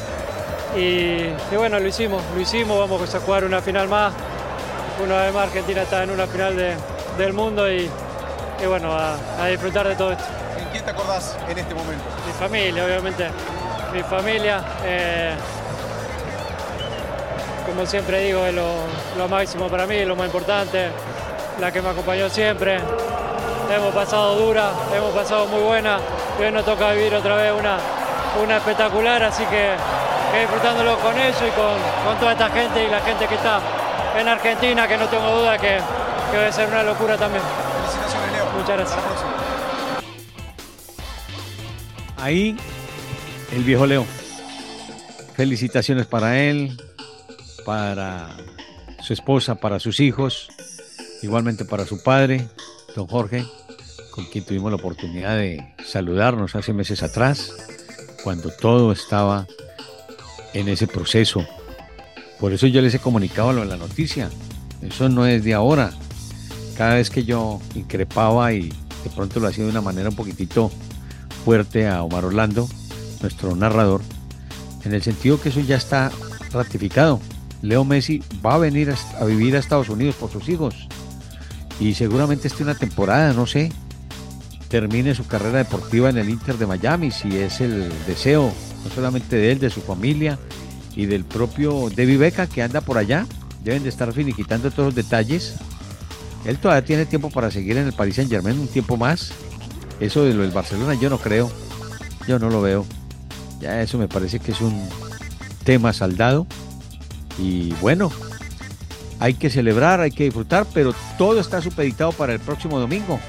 Y, 0.76 1.28
bueno, 1.56 1.80
lo 1.80 1.88
hicimos, 1.88 2.22
lo 2.36 2.42
hicimos, 2.42 2.78
vamos 2.80 3.14
a 3.16 3.20
jugar 3.20 3.46
una 3.46 3.62
final 3.62 3.88
más. 3.88 4.14
Una 5.04 5.24
vez 5.24 5.34
más 5.34 5.48
Argentina 5.48 5.82
está 5.82 6.04
en 6.04 6.12
una 6.12 6.28
final 6.28 6.56
del 7.18 7.34
mundo 7.34 7.72
y, 7.72 7.90
bueno, 8.68 8.92
a, 8.94 9.48
disfrutar 9.48 9.88
de 9.88 9.96
todo 9.96 10.12
esto. 10.12 10.40
¿En 10.71 10.75
quién 10.75 10.86
te 10.86 10.91
acordás 10.91 11.36
en 11.49 11.57
este 11.57 11.75
momento? 11.75 12.01
Mi 12.25 12.31
familia, 12.31 12.86
obviamente. 12.86 13.27
Mi 13.91 14.01
familia. 14.03 14.63
Eh, 14.86 15.36
como 17.67 17.86
siempre 17.86 18.21
digo, 18.21 18.45
es 18.45 18.55
lo, 18.55 19.27
máximo 19.27 19.67
para 19.67 19.86
mí, 19.86 20.05
lo 20.05 20.15
más 20.15 20.27
importante, 20.27 20.88
la 21.60 21.73
que 21.73 21.81
me 21.81 21.89
acompañó 21.89 22.29
siempre. 22.29 22.79
Hemos 23.69 23.93
pasado 23.93 24.36
dura, 24.36 24.71
hemos 24.95 25.12
pasado 25.13 25.45
muy 25.47 25.62
buena 25.62 25.99
y 26.39 26.43
hoy 26.43 26.51
nos 26.53 26.63
toca 26.63 26.93
vivir 26.93 27.15
otra 27.15 27.36
vez 27.36 27.51
una, 27.51 27.77
una 28.41 28.55
espectacular, 28.55 29.23
así 29.23 29.43
que, 29.47 29.71
disfrutándolo 30.39 30.97
con 30.99 31.19
ellos 31.19 31.36
y 31.45 31.51
con, 31.51 32.17
toda 32.17 32.31
esta 32.31 32.49
gente 32.49 32.86
y 32.86 32.88
la 32.88 33.01
gente 33.01 33.27
que 33.27 33.36
está 33.36 33.60
en 34.17 34.25
Argentina, 34.25 34.88
que 34.88 34.97
no 34.97 35.07
tengo 35.07 35.29
duda 35.31 35.57
que, 35.57 35.81
que 36.31 36.38
debe 36.38 36.53
ser 36.53 36.69
una 36.69 36.84
locura 36.84 37.17
también. 37.17 37.43
Felicitaciones, 37.75 38.31
Leo. 38.31 38.45
Muchas 38.57 38.77
gracias. 38.77 39.31
Ahí 42.21 42.55
el 43.51 43.63
viejo 43.63 43.88
Leo. 43.88 44.05
Felicitaciones 45.36 46.05
para 46.05 46.39
él, 46.39 46.77
para 47.65 48.38
su 49.01 49.13
esposa, 49.13 49.55
para 49.55 49.79
sus 49.79 49.99
hijos, 49.99 50.49
igualmente 51.23 51.65
para 51.65 51.86
su 51.88 52.03
padre, 52.03 52.47
don 52.95 53.07
Jorge, 53.07 53.43
con 54.12 54.25
quien 54.25 54.45
tuvimos 54.45 54.71
la 54.71 54.75
oportunidad 54.75 55.36
de 55.36 55.73
saludarnos 55.84 56.55
hace 56.55 56.73
meses 56.73 57.01
atrás, 57.01 57.51
cuando 58.23 58.51
todo 58.51 58.91
estaba 58.91 59.47
en 60.53 60.69
ese 60.69 60.86
proceso. 60.86 61.43
Por 62.39 62.53
eso 62.53 62.67
yo 62.67 62.84
les 62.84 62.93
he 62.93 62.99
comunicado 62.99 63.51
lo 63.51 63.62
de 63.62 63.67
la 63.67 63.77
noticia. 63.77 64.29
Eso 64.84 65.10
no 65.10 65.25
es 65.25 65.43
de 65.43 65.55
ahora. 65.55 65.91
Cada 66.77 66.95
vez 66.95 67.10
que 67.10 67.23
yo 67.23 67.60
increpaba 67.73 68.53
y 68.53 68.69
de 68.69 69.10
pronto 69.15 69.39
lo 69.39 69.47
hacía 69.47 69.63
de 69.63 69.71
una 69.71 69.81
manera 69.81 70.10
un 70.10 70.15
poquitito 70.15 70.71
fuerte 71.43 71.88
a 71.88 72.04
Omar 72.04 72.25
Orlando, 72.25 72.67
nuestro 73.21 73.56
narrador, 73.56 74.01
en 74.84 74.93
el 74.93 75.01
sentido 75.01 75.39
que 75.39 75.49
eso 75.49 75.60
ya 75.60 75.77
está 75.77 76.12
ratificado. 76.51 77.19
Leo 77.62 77.84
Messi 77.84 78.23
va 78.43 78.56
a 78.56 78.58
venir 78.58 78.93
a, 79.19 79.25
vivir 79.25 79.56
a 79.56 79.60
Estados 79.60 79.89
Unidos 79.89 80.15
por 80.15 80.32
sus 80.32 80.49
hijos 80.49 80.88
y 81.80 81.93
seguramente 81.93 82.47
esté 82.47 82.63
una 82.63 82.75
temporada, 82.75 83.34
no 83.34 83.45
sé, 83.45 83.71
termine 84.67 85.13
su 85.15 85.27
carrera 85.27 85.60
deportiva 85.60 86.10
en 86.10 86.17
el 86.17 86.30
Inter 86.30 86.58
de 86.58 86.65
Miami, 86.65 87.12
si 87.12 87.38
es 87.38 87.62
el 87.62 87.91
deseo 88.08 88.51
no 88.84 88.89
solamente 88.89 89.36
de 89.36 89.51
él, 89.51 89.60
de 89.60 89.69
su 89.69 89.82
familia 89.82 90.39
y 90.95 91.06
del 91.06 91.23
propio 91.23 91.89
David 91.95 92.19
Beca 92.19 92.47
que 92.47 92.62
anda 92.62 92.82
por 92.82 92.97
allá. 92.97 93.25
Deben 93.63 93.84
de 93.84 93.89
estar 93.89 94.12
finiquitando 94.12 94.71
todos 94.71 94.88
los 94.88 94.95
detalles. 94.95 95.56
Él 96.45 96.58
todavía 96.58 96.86
tiene 96.86 97.06
tiempo 97.06 97.30
para 97.30 97.51
seguir 97.51 97.77
en 97.77 97.86
el 97.86 97.93
Paris 97.93 98.15
Saint 98.15 98.32
Germain 98.32 98.60
un 98.60 98.67
tiempo 98.67 98.97
más. 98.97 99.34
Eso 100.02 100.26
de 100.26 100.34
lo 100.34 100.42
del 100.42 100.52
Barcelona 100.52 100.96
yo 100.96 101.10
no 101.10 101.20
creo. 101.20 101.50
Yo 102.28 102.40
no 102.40 102.50
lo 102.50 102.62
veo. 102.62 102.86
Ya 103.62 103.82
eso 103.82 103.98
me 103.98 104.08
parece 104.08 104.40
que 104.40 104.52
es 104.52 104.60
un 104.60 104.90
tema 105.64 105.94
saldado. 105.94 106.48
Y 107.38 107.72
bueno, 107.76 108.12
hay 109.20 109.36
que 109.36 109.52
celebrar, 109.52 110.02
hay 110.02 110.12
que 110.12 110.26
disfrutar, 110.26 110.66
pero 110.74 110.94
todo 111.18 111.40
está 111.40 111.62
supeditado 111.62 112.12
para 112.12 112.34
el 112.34 112.40
próximo 112.40 112.80
domingo. 112.80 113.20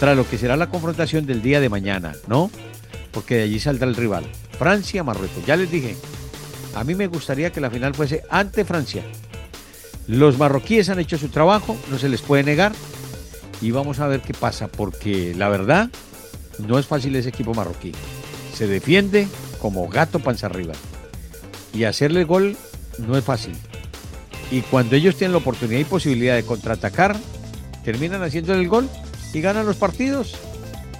tras 0.00 0.16
lo 0.16 0.28
que 0.28 0.38
será 0.38 0.56
la 0.56 0.70
confrontación 0.70 1.26
del 1.26 1.42
día 1.42 1.60
de 1.60 1.68
mañana, 1.68 2.14
¿no? 2.26 2.50
Porque 3.12 3.36
de 3.36 3.42
allí 3.42 3.60
saldrá 3.60 3.86
el 3.86 3.94
rival. 3.94 4.24
Francia, 4.58 5.04
Marruecos. 5.04 5.44
Ya 5.46 5.56
les 5.56 5.70
dije, 5.70 5.96
a 6.74 6.82
mí 6.82 6.94
me 6.94 7.06
gustaría 7.06 7.52
que 7.52 7.60
la 7.60 7.70
final 7.70 7.94
fuese 7.94 8.22
ante 8.30 8.64
Francia. 8.64 9.04
Los 10.06 10.38
marroquíes 10.38 10.88
han 10.88 10.98
hecho 10.98 11.16
su 11.18 11.28
trabajo, 11.28 11.76
no 11.90 11.98
se 11.98 12.08
les 12.08 12.22
puede 12.22 12.42
negar. 12.42 12.72
Y 13.60 13.70
vamos 13.70 14.00
a 14.00 14.08
ver 14.08 14.20
qué 14.20 14.34
pasa, 14.34 14.68
porque 14.68 15.34
la 15.36 15.48
verdad 15.48 15.90
no 16.58 16.78
es 16.78 16.86
fácil 16.86 17.16
ese 17.16 17.30
equipo 17.30 17.54
marroquí. 17.54 17.92
Se 18.54 18.66
defiende 18.66 19.28
como 19.60 19.88
gato 19.88 20.18
panza 20.18 20.46
arriba. 20.46 20.74
Y 21.72 21.84
hacerle 21.84 22.24
gol 22.24 22.56
no 22.98 23.16
es 23.16 23.24
fácil. 23.24 23.56
Y 24.50 24.60
cuando 24.62 24.96
ellos 24.96 25.16
tienen 25.16 25.32
la 25.32 25.38
oportunidad 25.38 25.80
y 25.80 25.84
posibilidad 25.84 26.36
de 26.36 26.44
contraatacar, 26.44 27.16
terminan 27.84 28.22
haciendo 28.22 28.54
el 28.54 28.68
gol 28.68 28.88
y 29.32 29.40
ganan 29.40 29.66
los 29.66 29.76
partidos. 29.76 30.34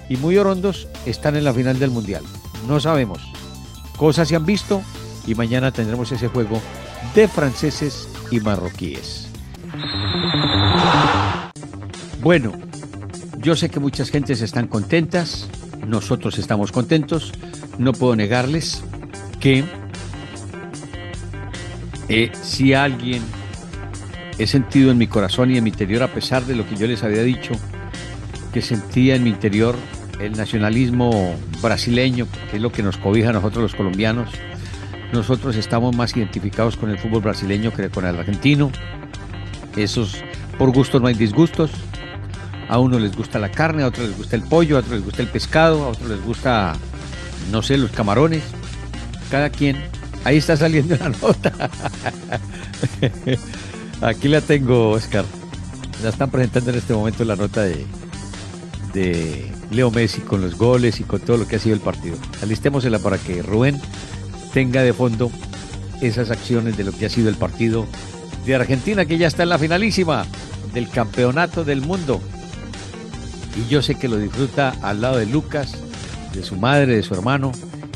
Y 0.09 0.17
muy 0.17 0.37
orondos 0.37 0.87
están 1.05 1.35
en 1.35 1.43
la 1.43 1.53
final 1.53 1.79
del 1.79 1.91
Mundial. 1.91 2.23
No 2.67 2.79
sabemos. 2.79 3.21
Cosas 3.97 4.27
se 4.27 4.35
han 4.35 4.45
visto 4.45 4.81
y 5.25 5.35
mañana 5.35 5.71
tendremos 5.71 6.11
ese 6.11 6.27
juego 6.27 6.61
de 7.15 7.27
franceses 7.27 8.07
y 8.31 8.39
marroquíes. 8.39 9.27
Bueno, 12.21 12.53
yo 13.45 13.55
sé 13.55 13.69
que 13.69 13.79
muchas 13.79 14.09
gentes 14.09 14.41
están 14.41 14.65
contentas, 14.65 15.47
nosotros 15.85 16.39
estamos 16.39 16.71
contentos, 16.71 17.31
no 17.77 17.93
puedo 17.93 18.15
negarles 18.15 18.83
que 19.39 19.63
eh, 22.09 22.31
si 22.41 22.73
alguien 22.73 23.21
he 24.39 24.47
sentido 24.47 24.89
en 24.89 24.97
mi 24.97 25.05
corazón 25.05 25.51
y 25.51 25.57
en 25.59 25.63
mi 25.63 25.69
interior, 25.69 26.01
a 26.01 26.11
pesar 26.11 26.43
de 26.45 26.55
lo 26.55 26.67
que 26.67 26.75
yo 26.75 26.87
les 26.87 27.03
había 27.03 27.21
dicho, 27.21 27.53
que 28.51 28.63
sentía 28.63 29.13
en 29.13 29.23
mi 29.23 29.29
interior 29.29 29.75
el 30.19 30.35
nacionalismo 30.35 31.35
brasileño, 31.61 32.25
que 32.49 32.55
es 32.55 32.63
lo 32.63 32.71
que 32.71 32.81
nos 32.81 32.97
cobija 32.97 33.29
a 33.29 33.33
nosotros 33.33 33.61
los 33.61 33.75
colombianos. 33.75 34.31
Nosotros 35.13 35.55
estamos 35.55 35.95
más 35.95 36.17
identificados 36.17 36.77
con 36.77 36.89
el 36.89 36.97
fútbol 36.97 37.21
brasileño 37.21 37.71
que 37.71 37.89
con 37.89 38.07
el 38.07 38.17
argentino. 38.17 38.71
Esos, 39.75 40.23
por 40.57 40.71
gustos 40.71 40.99
no 40.99 41.09
hay 41.09 41.13
disgustos. 41.13 41.69
A 42.67 42.79
uno 42.79 42.97
les 42.99 43.15
gusta 43.15 43.39
la 43.39 43.51
carne, 43.51 43.83
a 43.83 43.87
otros 43.87 44.07
les 44.07 44.17
gusta 44.17 44.35
el 44.35 44.43
pollo, 44.43 44.77
a 44.77 44.79
otros 44.79 44.95
les 44.95 45.05
gusta 45.05 45.21
el 45.21 45.27
pescado, 45.27 45.83
a 45.83 45.87
otros 45.89 46.09
les 46.09 46.23
gusta, 46.23 46.75
no 47.51 47.61
sé, 47.61 47.77
los 47.77 47.91
camarones. 47.91 48.43
Cada 49.29 49.49
quien. 49.49 49.83
Ahí 50.23 50.37
está 50.37 50.57
saliendo 50.57 50.95
la 50.97 51.09
nota. 51.21 51.69
Aquí 54.01 54.27
la 54.27 54.41
tengo, 54.41 54.91
Oscar. 54.91 55.25
La 56.03 56.09
están 56.09 56.31
presentando 56.31 56.71
en 56.71 56.77
este 56.77 56.93
momento 56.93 57.23
la 57.23 57.35
nota 57.35 57.61
de, 57.61 57.85
de 58.93 59.51
Leo 59.71 59.91
Messi 59.91 60.21
con 60.21 60.41
los 60.41 60.57
goles 60.57 60.99
y 60.99 61.03
con 61.03 61.21
todo 61.21 61.37
lo 61.37 61.47
que 61.47 61.57
ha 61.57 61.59
sido 61.59 61.75
el 61.75 61.81
partido. 61.81 62.17
Alistémosela 62.41 62.99
para 62.99 63.17
que 63.17 63.41
Rubén 63.41 63.79
tenga 64.53 64.81
de 64.81 64.93
fondo 64.93 65.31
esas 66.01 66.31
acciones 66.31 66.77
de 66.77 66.83
lo 66.83 66.91
que 66.91 67.05
ha 67.05 67.09
sido 67.09 67.29
el 67.29 67.35
partido 67.35 67.85
de 68.45 68.55
Argentina, 68.55 69.05
que 69.05 69.17
ya 69.17 69.27
está 69.27 69.43
en 69.43 69.49
la 69.49 69.59
finalísima 69.59 70.25
del 70.73 70.89
campeonato 70.89 71.63
del 71.63 71.81
mundo. 71.81 72.21
Y 73.55 73.69
yo 73.69 73.81
sé 73.81 73.95
que 73.95 74.07
lo 74.07 74.17
disfruta 74.17 74.75
al 74.81 75.01
lado 75.01 75.17
de 75.17 75.25
Lucas, 75.25 75.77
de 76.33 76.43
su 76.43 76.55
madre, 76.55 76.95
de 76.95 77.03
su 77.03 77.13
hermano, 77.13 77.51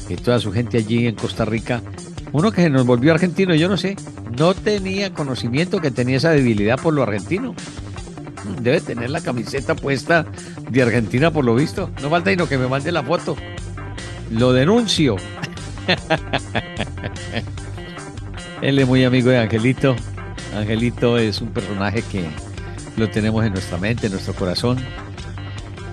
y 0.07 0.15
toda 0.15 0.39
su 0.39 0.51
gente 0.51 0.77
allí 0.77 1.07
en 1.07 1.15
Costa 1.15 1.45
Rica. 1.45 1.81
Uno 2.31 2.51
que 2.51 2.61
se 2.63 2.69
nos 2.69 2.85
volvió 2.85 3.13
argentino, 3.13 3.53
yo 3.55 3.67
no 3.67 3.77
sé, 3.77 3.95
no 4.37 4.53
tenía 4.53 5.13
conocimiento 5.13 5.81
que 5.81 5.91
tenía 5.91 6.17
esa 6.17 6.31
debilidad 6.31 6.79
por 6.79 6.93
lo 6.93 7.03
argentino. 7.03 7.55
Debe 8.61 8.81
tener 8.81 9.09
la 9.09 9.21
camiseta 9.21 9.75
puesta 9.75 10.25
de 10.69 10.81
Argentina 10.81 11.31
por 11.31 11.45
lo 11.45 11.55
visto. 11.55 11.89
No 12.01 12.09
falta 12.09 12.29
sino 12.29 12.47
que 12.47 12.57
me 12.57 12.67
mande 12.67 12.91
la 12.91 13.03
foto. 13.03 13.35
Lo 14.31 14.53
denuncio. 14.53 15.17
Él 18.61 18.79
es 18.79 18.87
muy 18.87 19.03
amigo 19.03 19.29
de 19.29 19.39
Angelito. 19.39 19.95
Angelito 20.55 21.17
es 21.17 21.41
un 21.41 21.49
personaje 21.49 22.01
que 22.03 22.25
lo 22.97 23.09
tenemos 23.09 23.45
en 23.45 23.53
nuestra 23.53 23.77
mente, 23.77 24.07
en 24.07 24.13
nuestro 24.13 24.33
corazón. 24.33 24.77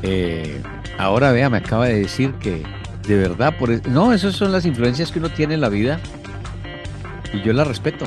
Eh, 0.09 0.63
ahora 0.99 1.33
vea, 1.33 1.51
me 1.51 1.59
acaba 1.59 1.87
de 1.87 1.99
decir 1.99 2.33
que 2.35 2.63
de 3.09 3.17
verdad, 3.17 3.57
por 3.59 3.89
no, 3.89 4.13
esas 4.13 4.37
son 4.37 4.53
las 4.53 4.65
influencias 4.65 5.11
que 5.11 5.19
uno 5.19 5.31
tiene 5.31 5.55
en 5.55 5.61
la 5.61 5.69
vida 5.69 5.99
y 7.33 7.43
yo 7.43 7.53
las 7.53 7.67
respeto. 7.67 8.07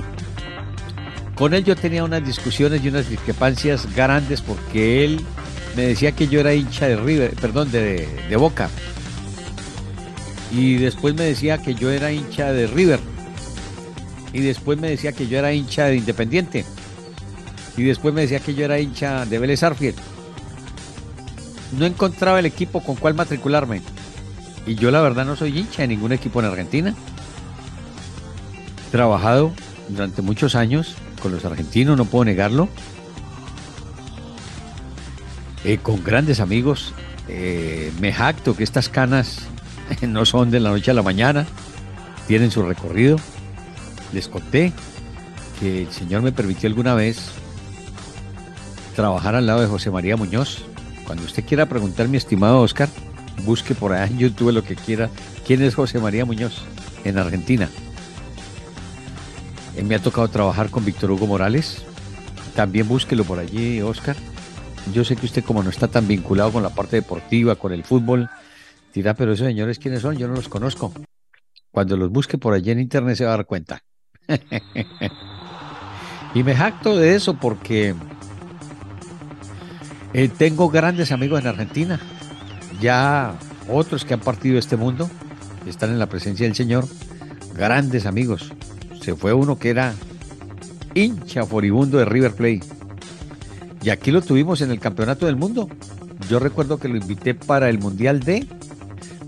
Con 1.35 1.53
él 1.53 1.65
yo 1.65 1.75
tenía 1.75 2.05
unas 2.05 2.25
discusiones 2.25 2.83
y 2.83 2.88
unas 2.88 3.09
discrepancias 3.09 3.93
grandes 3.95 4.41
porque 4.41 5.03
él 5.03 5.21
me 5.75 5.88
decía 5.88 6.13
que 6.13 6.27
yo 6.29 6.39
era 6.39 6.53
hincha 6.53 6.88
de 6.88 6.95
River, 6.95 7.31
perdón, 7.35 7.69
de, 7.69 8.07
Boca. 8.38 8.69
Y 10.53 10.75
después 10.75 11.15
me 11.15 11.25
decía 11.25 11.57
que 11.57 11.75
yo 11.75 11.91
era 11.91 12.13
hincha 12.13 12.53
de 12.53 12.67
River. 12.67 12.99
Y 14.31 14.39
después 14.39 14.79
me 14.79 14.89
decía 14.89 15.12
que 15.12 15.27
yo 15.27 15.38
era 15.38 15.51
hincha 15.51 15.85
de 15.85 15.97
Independiente. 15.97 16.65
Y 17.75 17.83
después 17.83 18.13
me 18.13 18.21
decía 18.21 18.39
que 18.39 18.53
yo 18.53 18.63
era 18.63 18.79
hincha 18.79 19.25
de 19.25 19.38
Vélez 19.38 19.63
Arfield. 19.63 19.95
No 21.77 21.86
encontraba 21.86 22.39
el 22.39 22.45
equipo 22.45 22.82
con 22.82 22.95
cuál 22.95 23.13
matricularme. 23.13 23.82
Y 24.65 24.75
yo 24.75 24.91
la 24.91 25.01
verdad 25.01 25.25
no 25.25 25.36
soy 25.36 25.58
hincha 25.58 25.84
de 25.84 25.88
ningún 25.88 26.12
equipo 26.12 26.39
en 26.39 26.45
Argentina. 26.47 26.95
Trabajado 28.91 29.51
durante 29.88 30.21
muchos 30.21 30.55
años 30.55 30.95
con 31.21 31.32
los 31.32 31.45
argentinos, 31.45 31.97
no 31.97 32.05
puedo 32.05 32.25
negarlo. 32.25 32.69
Eh, 35.63 35.77
con 35.77 36.03
grandes 36.03 36.39
amigos. 36.39 36.93
Eh, 37.27 37.91
me 37.99 38.12
jacto 38.12 38.55
que 38.55 38.63
estas 38.63 38.89
canas 38.89 39.41
no 40.01 40.25
son 40.25 40.51
de 40.51 40.60
la 40.60 40.71
noche 40.71 40.91
a 40.91 40.93
la 40.93 41.03
mañana, 41.03 41.45
tienen 42.27 42.51
su 42.51 42.63
recorrido. 42.63 43.17
Les 44.13 44.27
conté 44.27 44.73
que 45.60 45.84
el 45.84 45.91
Señor 45.91 46.21
me 46.21 46.32
permitió 46.32 46.67
alguna 46.67 46.95
vez 46.95 47.29
trabajar 48.95 49.36
al 49.36 49.45
lado 49.45 49.62
de 49.62 49.67
José 49.67 49.91
María 49.91 50.17
Muñoz. 50.17 50.65
Cuando 51.10 51.26
usted 51.26 51.43
quiera 51.43 51.65
preguntar, 51.65 52.08
mi 52.08 52.17
estimado 52.17 52.62
Oscar, 52.62 52.88
busque 53.43 53.74
por 53.74 53.93
ahí 53.93 54.12
en 54.12 54.19
YouTube 54.19 54.52
lo 54.52 54.63
que 54.63 54.76
quiera. 54.76 55.10
¿Quién 55.43 55.63
es 55.63 55.74
José 55.74 55.98
María 55.98 56.24
Muñoz 56.24 56.62
en 57.04 57.17
Argentina? 57.17 57.67
me 59.84 59.95
ha 59.95 60.00
tocado 60.00 60.28
trabajar 60.28 60.69
con 60.69 60.86
Víctor 60.86 61.10
Hugo 61.10 61.26
Morales. 61.26 61.84
También 62.56 62.88
búsquelo 62.88 63.24
por 63.24 63.39
allí, 63.39 63.82
Oscar. 63.82 64.15
Yo 64.93 65.04
sé 65.04 65.15
que 65.15 65.26
usted 65.26 65.43
como 65.43 65.63
no 65.63 65.72
está 65.72 65.88
tan 65.88 66.08
vinculado 66.08 66.52
con 66.52 66.62
la 66.62 66.69
parte 66.69 66.98
deportiva, 66.98 67.56
con 67.56 67.74
el 67.74 67.84
fútbol, 67.84 68.30
dirá, 68.93 69.15
pero 69.15 69.34
esos 69.34 69.48
señores 69.48 69.80
quiénes 69.80 70.04
son, 70.04 70.15
yo 70.15 70.28
no 70.28 70.36
los 70.36 70.48
conozco. 70.48 70.93
Cuando 71.72 71.98
los 71.98 72.12
busque 72.12 72.38
por 72.38 72.54
allí 72.54 72.69
en 72.69 72.82
internet 72.82 73.15
se 73.15 73.26
va 73.26 73.34
a 73.34 73.38
dar 73.38 73.48
cuenta. 73.48 73.82
y 76.36 76.43
me 76.43 76.56
jacto 76.56 76.95
de 76.95 77.15
eso 77.15 77.34
porque 77.34 77.95
eh, 80.13 80.30
tengo 80.30 80.69
grandes 80.69 81.12
amigos 81.12 81.41
en 81.41 81.48
Argentina, 81.48 82.00
ya 82.82 83.36
otros 83.67 84.06
que 84.06 84.13
han 84.13 84.19
partido 84.19 84.54
de 84.54 84.60
este 84.60 84.78
mundo, 84.78 85.10
están 85.67 85.91
en 85.91 86.00
la 86.00 86.08
presencia 86.08 86.45
del 86.45 86.56
Señor, 86.56 86.88
grandes 87.56 88.06
amigos 88.06 88.54
se 89.02 89.15
fue 89.15 89.34
uno 89.34 89.58
que 89.58 89.69
era 89.69 89.93
hincha 90.93 91.45
furibundo 91.45 91.98
de 91.98 92.06
River 92.06 92.34
Plate. 92.34 92.62
Y 93.82 93.89
aquí 93.89 94.12
lo 94.12 94.22
tuvimos 94.22 94.62
en 94.62 94.72
el 94.72 94.80
Campeonato 94.80 95.26
del 95.26 95.36
Mundo. 95.36 95.69
Yo 96.30 96.39
recuerdo 96.39 96.78
que 96.80 96.89
lo 96.89 96.98
invité 96.98 97.34
para 97.34 97.69
el 97.69 97.80
Mundial 97.80 98.19
de 98.19 98.45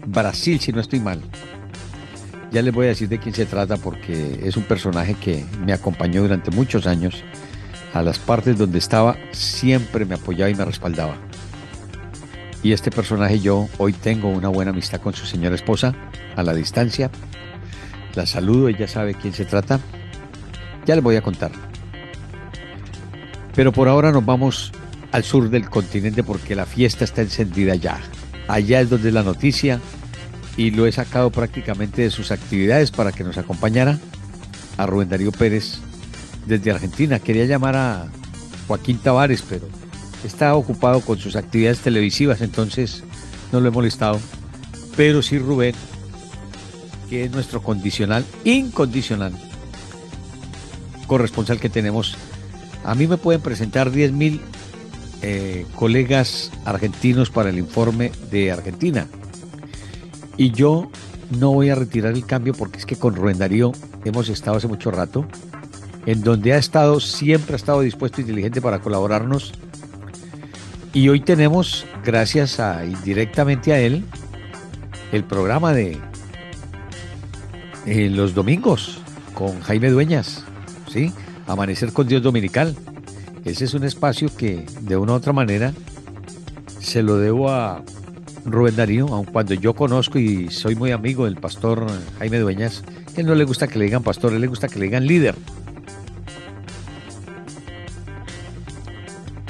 Brasil, 0.05 0.59
si 0.59 0.73
no 0.73 0.81
estoy 0.81 0.99
mal. 0.99 1.21
Ya 2.51 2.61
les 2.61 2.73
voy 2.73 2.87
a 2.87 2.89
decir 2.89 3.07
de 3.07 3.17
quién 3.17 3.33
se 3.33 3.45
trata 3.45 3.77
porque 3.77 4.41
es 4.43 4.57
un 4.57 4.63
personaje 4.63 5.15
que 5.15 5.45
me 5.65 5.71
acompañó 5.71 6.21
durante 6.21 6.51
muchos 6.51 6.85
años. 6.85 7.23
A 7.93 8.01
las 8.03 8.19
partes 8.19 8.57
donde 8.57 8.77
estaba 8.77 9.17
siempre 9.31 10.05
me 10.05 10.15
apoyaba 10.15 10.49
y 10.49 10.55
me 10.55 10.65
respaldaba. 10.65 11.15
Y 12.63 12.73
este 12.73 12.91
personaje 12.91 13.39
yo 13.39 13.67
hoy 13.77 13.93
tengo 13.93 14.29
una 14.29 14.47
buena 14.47 14.71
amistad 14.71 15.01
con 15.01 15.13
su 15.13 15.25
señora 15.25 15.55
esposa 15.55 15.95
a 16.35 16.43
la 16.43 16.53
distancia, 16.53 17.09
la 18.15 18.25
saludo, 18.25 18.67
ella 18.67 18.87
sabe 18.87 19.13
quién 19.13 19.33
se 19.33 19.45
trata. 19.45 19.79
Ya 20.85 20.95
les 20.95 21.03
voy 21.03 21.15
a 21.15 21.21
contar. 21.21 21.51
Pero 23.55 23.71
por 23.71 23.87
ahora 23.87 24.11
nos 24.11 24.25
vamos 24.25 24.71
al 25.11 25.23
sur 25.23 25.49
del 25.49 25.69
continente 25.69 26.23
porque 26.23 26.55
la 26.55 26.65
fiesta 26.65 27.03
está 27.03 27.21
encendida 27.21 27.75
ya. 27.75 27.99
Allá 28.47 28.81
es 28.81 28.89
donde 28.89 29.11
la 29.11 29.23
noticia 29.23 29.79
y 30.57 30.71
lo 30.71 30.85
he 30.87 30.91
sacado 30.91 31.29
prácticamente 31.29 32.01
de 32.01 32.09
sus 32.09 32.31
actividades 32.31 32.91
para 32.91 33.11
que 33.11 33.23
nos 33.23 33.37
acompañara 33.37 33.97
a 34.77 34.85
Rubén 34.85 35.09
Darío 35.09 35.31
Pérez 35.31 35.79
desde 36.45 36.71
Argentina. 36.71 37.19
Quería 37.19 37.45
llamar 37.45 37.75
a 37.75 38.07
Joaquín 38.67 38.97
Tavares, 38.97 39.41
pero 39.41 39.67
está 40.23 40.55
ocupado 40.55 41.01
con 41.01 41.17
sus 41.17 41.35
actividades 41.35 41.79
televisivas, 41.79 42.41
entonces 42.41 43.03
no 43.51 43.59
lo 43.59 43.69
he 43.69 43.71
molestado. 43.71 44.19
Pero 44.95 45.21
sí 45.21 45.37
Rubén 45.39 45.75
que 47.11 47.25
es 47.25 47.31
nuestro 47.31 47.61
condicional, 47.61 48.25
incondicional, 48.45 49.33
corresponsal 51.07 51.59
que 51.59 51.67
tenemos. 51.67 52.15
A 52.85 52.95
mí 52.95 53.05
me 53.05 53.17
pueden 53.17 53.41
presentar 53.41 53.91
10 53.91 54.13
mil 54.13 54.39
eh, 55.21 55.65
colegas 55.75 56.51
argentinos 56.63 57.29
para 57.29 57.49
el 57.49 57.59
informe 57.59 58.13
de 58.31 58.53
Argentina. 58.53 59.07
Y 60.37 60.51
yo 60.51 60.89
no 61.37 61.51
voy 61.51 61.69
a 61.69 61.75
retirar 61.75 62.13
el 62.13 62.25
cambio 62.25 62.53
porque 62.53 62.79
es 62.79 62.85
que 62.85 62.95
con 62.95 63.13
Rubén 63.13 63.37
Darío 63.37 63.73
hemos 64.05 64.29
estado 64.29 64.55
hace 64.55 64.69
mucho 64.69 64.89
rato, 64.89 65.25
en 66.05 66.23
donde 66.23 66.53
ha 66.53 66.57
estado, 66.57 66.99
siempre 66.99 67.53
ha 67.53 67.57
estado 67.57 67.81
dispuesto 67.81 68.21
y 68.21 68.23
diligente 68.23 68.61
para 68.61 68.79
colaborarnos. 68.79 69.53
Y 70.93 71.09
hoy 71.09 71.21
tenemos, 71.21 71.85
gracias 72.03 72.59
a 72.59 72.85
indirectamente 72.85 73.73
a 73.73 73.79
él, 73.79 74.03
el 75.11 75.23
programa 75.23 75.73
de 75.73 75.97
eh, 77.85 78.09
los 78.09 78.33
domingos 78.33 78.99
con 79.33 79.59
Jaime 79.61 79.89
Dueñas, 79.89 80.43
¿sí? 80.89 81.13
Amanecer 81.47 81.93
con 81.93 82.07
Dios 82.07 82.21
Dominical. 82.21 82.75
Ese 83.45 83.65
es 83.65 83.73
un 83.73 83.83
espacio 83.83 84.29
que 84.35 84.65
de 84.81 84.97
una 84.97 85.13
u 85.13 85.15
otra 85.15 85.33
manera 85.33 85.73
se 86.79 87.01
lo 87.01 87.17
debo 87.17 87.49
a 87.49 87.83
Rubén 88.45 88.75
Darío, 88.75 89.07
aun 89.07 89.25
cuando 89.25 89.53
yo 89.53 89.73
conozco 89.73 90.19
y 90.19 90.49
soy 90.49 90.75
muy 90.75 90.91
amigo 90.91 91.25
del 91.25 91.35
pastor 91.35 91.87
Jaime 92.19 92.39
Dueñas, 92.39 92.83
que 93.15 93.23
no 93.23 93.35
le 93.35 93.43
gusta 93.43 93.67
que 93.67 93.79
le 93.79 93.85
digan 93.85 94.03
pastor, 94.03 94.33
él 94.33 94.41
le 94.41 94.47
gusta 94.47 94.67
que 94.67 94.79
le 94.79 94.85
digan 94.85 95.07
líder. 95.07 95.35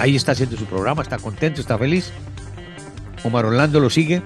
Ahí 0.02 0.16
está 0.16 0.32
haciendo 0.32 0.58
su 0.58 0.66
programa, 0.66 1.04
está 1.04 1.20
contento, 1.20 1.62
está 1.62 1.78
feliz. 1.78 2.12
Omar 3.24 3.46
Orlando 3.46 3.80
lo 3.80 3.92
sigue. 3.92 4.24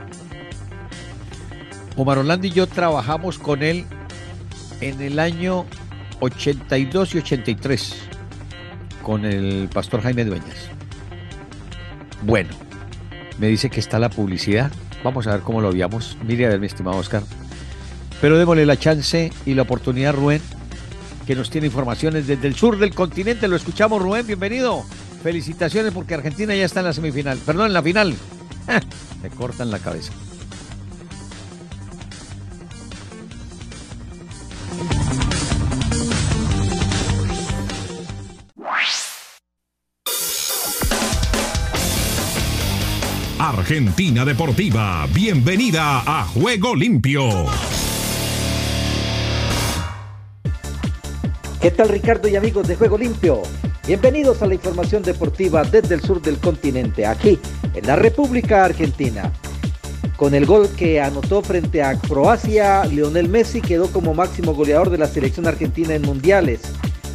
Omar 1.97 2.17
Orlando 2.17 2.47
y 2.47 2.51
yo 2.51 2.65
trabajamos 2.65 3.37
con 3.37 3.61
él 3.61 3.83
en 4.79 5.01
el 5.01 5.19
año 5.19 5.65
82 6.21 7.15
y 7.15 7.17
83 7.17 7.95
con 9.03 9.25
el 9.25 9.67
pastor 9.67 10.01
Jaime 10.01 10.23
Dueñas. 10.23 10.69
Bueno, 12.21 12.51
me 13.37 13.47
dice 13.47 13.69
que 13.69 13.81
está 13.81 13.99
la 13.99 14.09
publicidad. 14.09 14.71
Vamos 15.03 15.27
a 15.27 15.33
ver 15.33 15.41
cómo 15.41 15.59
lo 15.59 15.73
veamos. 15.73 16.17
Mire 16.25 16.45
a 16.45 16.49
ver, 16.51 16.61
mi 16.61 16.67
estimado 16.67 16.95
Oscar. 16.95 17.23
Pero 18.21 18.37
démosle 18.37 18.65
la 18.65 18.79
chance 18.79 19.29
y 19.45 19.55
la 19.55 19.63
oportunidad 19.63 20.13
Rubén, 20.13 20.41
que 21.27 21.35
nos 21.35 21.49
tiene 21.49 21.67
informaciones 21.67 22.27
desde 22.27 22.47
el 22.47 22.55
sur 22.55 22.79
del 22.79 22.95
continente. 22.95 23.49
Lo 23.49 23.57
escuchamos, 23.57 24.01
Rubén, 24.01 24.25
bienvenido. 24.25 24.85
Felicitaciones 25.25 25.91
porque 25.91 26.13
Argentina 26.13 26.53
ya 26.53 26.65
está 26.65 26.81
en 26.81 26.85
la 26.85 26.93
semifinal. 26.93 27.39
Perdón, 27.39 27.65
en 27.65 27.73
la 27.73 27.81
final. 27.81 28.13
Me 29.23 29.29
cortan 29.31 29.71
la 29.71 29.79
cabeza. 29.79 30.13
Argentina 43.39 44.25
Deportiva, 44.25 45.07
bienvenida 45.11 46.03
a 46.05 46.25
Juego 46.25 46.75
Limpio. 46.75 47.47
¿Qué 51.59 51.71
tal 51.71 51.89
Ricardo 51.89 52.27
y 52.27 52.35
amigos 52.35 52.67
de 52.67 52.75
Juego 52.75 52.99
Limpio? 52.99 53.41
Bienvenidos 53.87 54.41
a 54.41 54.47
la 54.47 54.55
información 54.55 55.03
deportiva 55.03 55.63
desde 55.63 55.93
el 55.93 56.01
sur 56.01 56.19
del 56.19 56.39
continente, 56.39 57.05
aquí 57.05 57.37
en 57.75 57.85
la 57.85 57.95
República 57.95 58.65
Argentina. 58.65 59.31
Con 60.15 60.33
el 60.33 60.47
gol 60.47 60.67
que 60.75 60.99
anotó 60.99 61.43
frente 61.43 61.83
a 61.83 61.95
Croacia, 61.95 62.83
Lionel 62.85 63.29
Messi 63.29 63.61
quedó 63.61 63.87
como 63.91 64.15
máximo 64.15 64.55
goleador 64.55 64.89
de 64.89 64.97
la 64.97 65.05
selección 65.05 65.45
argentina 65.45 65.93
en 65.93 66.01
mundiales. 66.01 66.61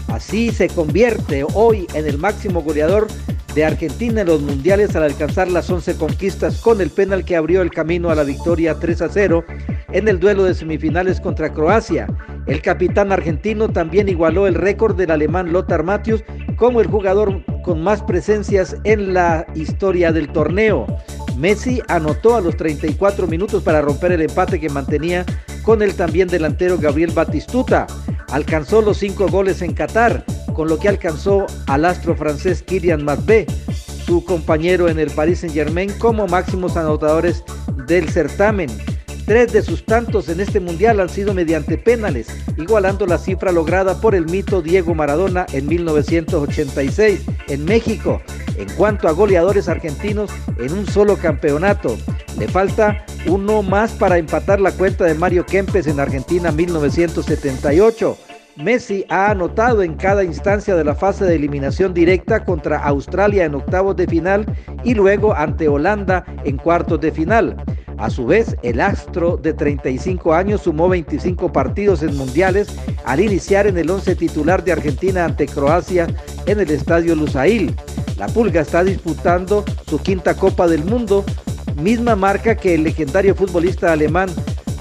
Así 0.06 0.52
se 0.52 0.68
convierte 0.68 1.44
hoy 1.54 1.88
en 1.94 2.06
el 2.06 2.18
máximo 2.18 2.62
goleador 2.62 3.09
de 3.52 3.64
Argentina 3.64 4.20
en 4.20 4.28
los 4.28 4.40
mundiales 4.40 4.94
al 4.94 5.02
alcanzar 5.02 5.50
las 5.50 5.68
11 5.68 5.96
conquistas 5.96 6.61
con 6.61 6.80
el 6.80 6.90
penal 6.90 7.24
que 7.24 7.35
abrió 7.35 7.62
el 7.62 7.72
camino 7.72 8.11
a 8.11 8.14
la 8.14 8.22
victoria 8.22 8.76
3 8.78 9.02
a 9.02 9.09
0 9.09 9.44
en 9.92 10.06
el 10.06 10.20
duelo 10.20 10.44
de 10.44 10.54
semifinales 10.54 11.20
contra 11.20 11.52
Croacia. 11.52 12.06
El 12.46 12.62
capitán 12.62 13.11
argentino 13.11 13.68
también 13.70 14.09
igualó 14.09 14.46
el 14.46 14.54
récord 14.54 14.96
del 14.96 15.11
alemán 15.11 15.52
Lothar 15.52 15.83
Matthäus 15.83 16.22
como 16.61 16.83
el 16.83 16.88
jugador 16.88 17.42
con 17.62 17.83
más 17.83 18.03
presencias 18.03 18.77
en 18.85 19.14
la 19.14 19.46
historia 19.55 20.12
del 20.12 20.31
torneo. 20.31 20.87
Messi 21.38 21.81
anotó 21.88 22.37
a 22.37 22.42
los 22.42 22.55
34 22.59 23.27
minutos 23.27 23.62
para 23.62 23.81
romper 23.81 24.12
el 24.12 24.20
empate 24.20 24.61
que 24.61 24.68
mantenía 24.68 25.25
con 25.62 25.81
el 25.81 25.94
también 25.94 26.29
delantero 26.29 26.77
Gabriel 26.77 27.12
Batistuta. 27.12 27.87
Alcanzó 28.31 28.83
los 28.83 28.99
cinco 28.99 29.27
goles 29.29 29.62
en 29.62 29.73
Qatar, 29.73 30.23
con 30.53 30.68
lo 30.68 30.79
que 30.79 30.90
alcanzó 30.90 31.46
al 31.66 31.87
astro 31.87 32.14
francés 32.14 32.62
Kylian 32.62 33.05
Mbappé, 33.05 33.46
su 34.05 34.23
compañero 34.23 34.90
en 34.90 34.99
el 34.99 35.11
Paris 35.11 35.40
Saint-Germain 35.40 35.90
como 35.99 36.27
máximos 36.27 36.77
anotadores 36.77 37.42
del 37.87 38.07
certamen. 38.11 38.68
Tres 39.30 39.52
de 39.52 39.62
sus 39.62 39.84
tantos 39.84 40.28
en 40.28 40.40
este 40.40 40.58
mundial 40.58 40.98
han 40.98 41.08
sido 41.08 41.32
mediante 41.34 41.78
penales, 41.78 42.26
igualando 42.56 43.06
la 43.06 43.16
cifra 43.16 43.52
lograda 43.52 44.00
por 44.00 44.16
el 44.16 44.26
mito 44.26 44.60
Diego 44.60 44.92
Maradona 44.92 45.46
en 45.52 45.68
1986 45.68 47.26
en 47.46 47.64
México. 47.64 48.20
En 48.56 48.68
cuanto 48.70 49.06
a 49.06 49.12
goleadores 49.12 49.68
argentinos 49.68 50.32
en 50.58 50.72
un 50.72 50.84
solo 50.84 51.16
campeonato, 51.16 51.96
le 52.40 52.48
falta 52.48 53.04
uno 53.28 53.62
más 53.62 53.92
para 53.92 54.18
empatar 54.18 54.60
la 54.60 54.72
cuenta 54.72 55.04
de 55.04 55.14
Mario 55.14 55.46
Kempes 55.46 55.86
en 55.86 56.00
Argentina 56.00 56.50
1978. 56.50 58.18
Messi 58.56 59.04
ha 59.10 59.30
anotado 59.30 59.84
en 59.84 59.94
cada 59.94 60.24
instancia 60.24 60.74
de 60.74 60.82
la 60.82 60.96
fase 60.96 61.24
de 61.24 61.36
eliminación 61.36 61.94
directa 61.94 62.44
contra 62.44 62.82
Australia 62.82 63.44
en 63.44 63.54
octavos 63.54 63.94
de 63.94 64.08
final 64.08 64.44
y 64.82 64.94
luego 64.94 65.36
ante 65.36 65.68
Holanda 65.68 66.24
en 66.44 66.56
cuartos 66.56 67.00
de 67.00 67.12
final. 67.12 67.56
A 68.00 68.08
su 68.08 68.24
vez, 68.24 68.56
el 68.62 68.80
astro 68.80 69.36
de 69.36 69.52
35 69.52 70.32
años 70.32 70.62
sumó 70.62 70.88
25 70.88 71.52
partidos 71.52 72.02
en 72.02 72.16
mundiales 72.16 72.68
al 73.04 73.20
iniciar 73.20 73.66
en 73.66 73.76
el 73.76 73.90
11 73.90 74.16
titular 74.16 74.64
de 74.64 74.72
Argentina 74.72 75.26
ante 75.26 75.46
Croacia 75.46 76.06
en 76.46 76.60
el 76.60 76.70
estadio 76.70 77.14
Lusail. 77.14 77.76
La 78.16 78.26
Pulga 78.28 78.62
está 78.62 78.82
disputando 78.84 79.66
su 79.86 79.98
quinta 79.98 80.34
Copa 80.34 80.66
del 80.66 80.82
Mundo, 80.82 81.26
misma 81.76 82.16
marca 82.16 82.54
que 82.54 82.74
el 82.74 82.84
legendario 82.84 83.34
futbolista 83.34 83.92
alemán. 83.92 84.30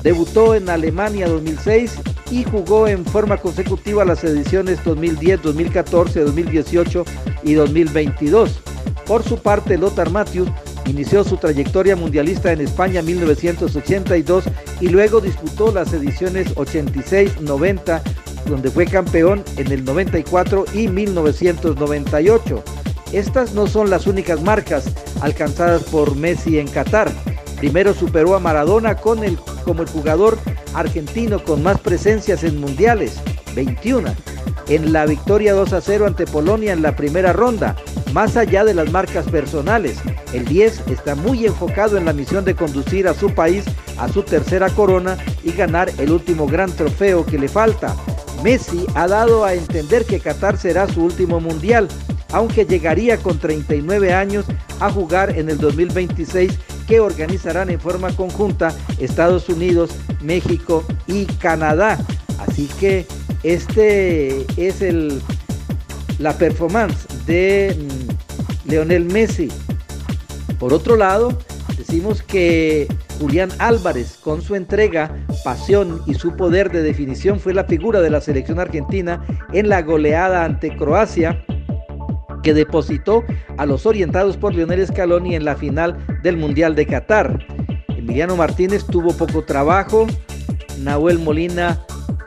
Debutó 0.01 0.55
en 0.55 0.69
Alemania 0.69 1.27
2006 1.27 1.99
y 2.31 2.45
jugó 2.45 2.87
en 2.87 3.03
forma 3.03 3.35
consecutiva 3.35 4.05
las 4.05 4.23
ediciones 4.23 4.81
2010, 4.85 5.41
2014, 5.41 6.21
2018 6.21 7.03
y 7.43 7.53
2022. 7.53 8.61
Por 9.05 9.23
su 9.23 9.39
parte, 9.39 9.77
Lothar 9.77 10.09
Matthews 10.09 10.49
Inició 10.85 11.23
su 11.23 11.37
trayectoria 11.37 11.95
mundialista 11.95 12.51
en 12.51 12.61
España 12.61 13.01
en 13.01 13.05
1982 13.05 14.45
y 14.81 14.89
luego 14.89 15.21
disputó 15.21 15.71
las 15.71 15.93
ediciones 15.93 16.47
86, 16.55 17.41
90, 17.41 18.01
donde 18.45 18.71
fue 18.71 18.85
campeón 18.85 19.43
en 19.57 19.71
el 19.71 19.85
94 19.85 20.65
y 20.73 20.87
1998. 20.87 22.63
Estas 23.11 23.53
no 23.53 23.67
son 23.67 23.89
las 23.89 24.07
únicas 24.07 24.41
marcas 24.41 24.85
alcanzadas 25.21 25.83
por 25.83 26.15
Messi 26.15 26.59
en 26.59 26.67
Qatar. 26.67 27.11
Primero 27.59 27.93
superó 27.93 28.35
a 28.35 28.39
Maradona 28.39 28.95
con 28.95 29.23
el, 29.23 29.37
como 29.63 29.83
el 29.83 29.89
jugador 29.89 30.37
argentino 30.73 31.43
con 31.43 31.61
más 31.61 31.79
presencias 31.79 32.43
en 32.43 32.59
mundiales, 32.59 33.19
21 33.55 34.13
en 34.69 34.93
la 34.93 35.05
victoria 35.05 35.53
2 35.53 35.73
a 35.73 35.81
0 35.81 36.05
ante 36.05 36.25
Polonia 36.25 36.73
en 36.73 36.81
la 36.81 36.95
primera 36.95 37.33
ronda. 37.33 37.75
Más 38.13 38.37
allá 38.37 38.63
de 38.63 38.73
las 38.73 38.91
marcas 38.91 39.27
personales, 39.27 39.97
el 40.31 40.45
10 40.45 40.87
está 40.87 41.15
muy 41.15 41.45
enfocado 41.45 41.97
en 41.97 42.05
la 42.05 42.13
misión 42.13 42.45
de 42.45 42.55
conducir 42.55 43.07
a 43.07 43.13
su 43.13 43.33
país 43.33 43.65
a 43.97 44.07
su 44.07 44.23
tercera 44.23 44.69
corona 44.69 45.17
y 45.43 45.51
ganar 45.51 45.91
el 45.97 46.11
último 46.11 46.47
gran 46.47 46.71
trofeo 46.71 47.25
que 47.25 47.37
le 47.37 47.49
falta. 47.49 47.95
Messi 48.43 48.85
ha 48.95 49.07
dado 49.07 49.43
a 49.43 49.53
entender 49.53 50.05
que 50.05 50.19
Qatar 50.19 50.57
será 50.57 50.87
su 50.87 51.03
último 51.03 51.39
mundial, 51.41 51.89
aunque 52.31 52.65
llegaría 52.65 53.17
con 53.17 53.37
39 53.39 54.13
años 54.13 54.45
a 54.79 54.89
jugar 54.89 55.37
en 55.37 55.49
el 55.49 55.57
2026 55.57 56.57
que 56.89 56.99
organizarán 56.99 57.69
en 57.69 57.79
forma 57.79 58.09
conjunta 58.15 58.73
Estados 58.97 59.47
Unidos, 59.47 59.91
México 60.23 60.83
y 61.05 61.25
Canadá. 61.25 61.99
Así 62.39 62.67
que 62.79 63.05
este 63.43 64.43
es 64.57 64.81
el, 64.81 65.21
la 66.17 66.33
performance 66.33 67.05
de 67.27 67.77
mm, 67.77 68.69
Leonel 68.71 69.05
Messi. 69.05 69.49
Por 70.57 70.73
otro 70.73 70.95
lado, 70.95 71.37
decimos 71.77 72.23
que 72.23 72.87
Julián 73.19 73.51
Álvarez, 73.59 74.17
con 74.19 74.41
su 74.41 74.55
entrega, 74.55 75.15
pasión 75.43 76.01
y 76.07 76.15
su 76.15 76.35
poder 76.35 76.71
de 76.71 76.81
definición, 76.81 77.39
fue 77.39 77.53
la 77.53 77.65
figura 77.65 78.01
de 78.01 78.09
la 78.09 78.19
selección 78.19 78.59
argentina 78.59 79.23
en 79.53 79.69
la 79.69 79.83
goleada 79.83 80.43
ante 80.43 80.75
Croacia, 80.75 81.45
que 82.41 82.53
depositó 82.53 83.23
a 83.57 83.65
los 83.65 83.85
orientados 83.85 84.37
por 84.37 84.53
Lionel 84.53 84.85
Scaloni 84.85 85.35
en 85.35 85.45
la 85.45 85.55
final 85.55 85.97
del 86.23 86.37
Mundial 86.37 86.75
de 86.75 86.85
Qatar. 86.85 87.45
Emiliano 87.89 88.35
Martínez 88.35 88.85
tuvo 88.85 89.13
poco 89.13 89.43
trabajo, 89.43 90.07
Nahuel 90.79 91.19
Molina 91.19 91.79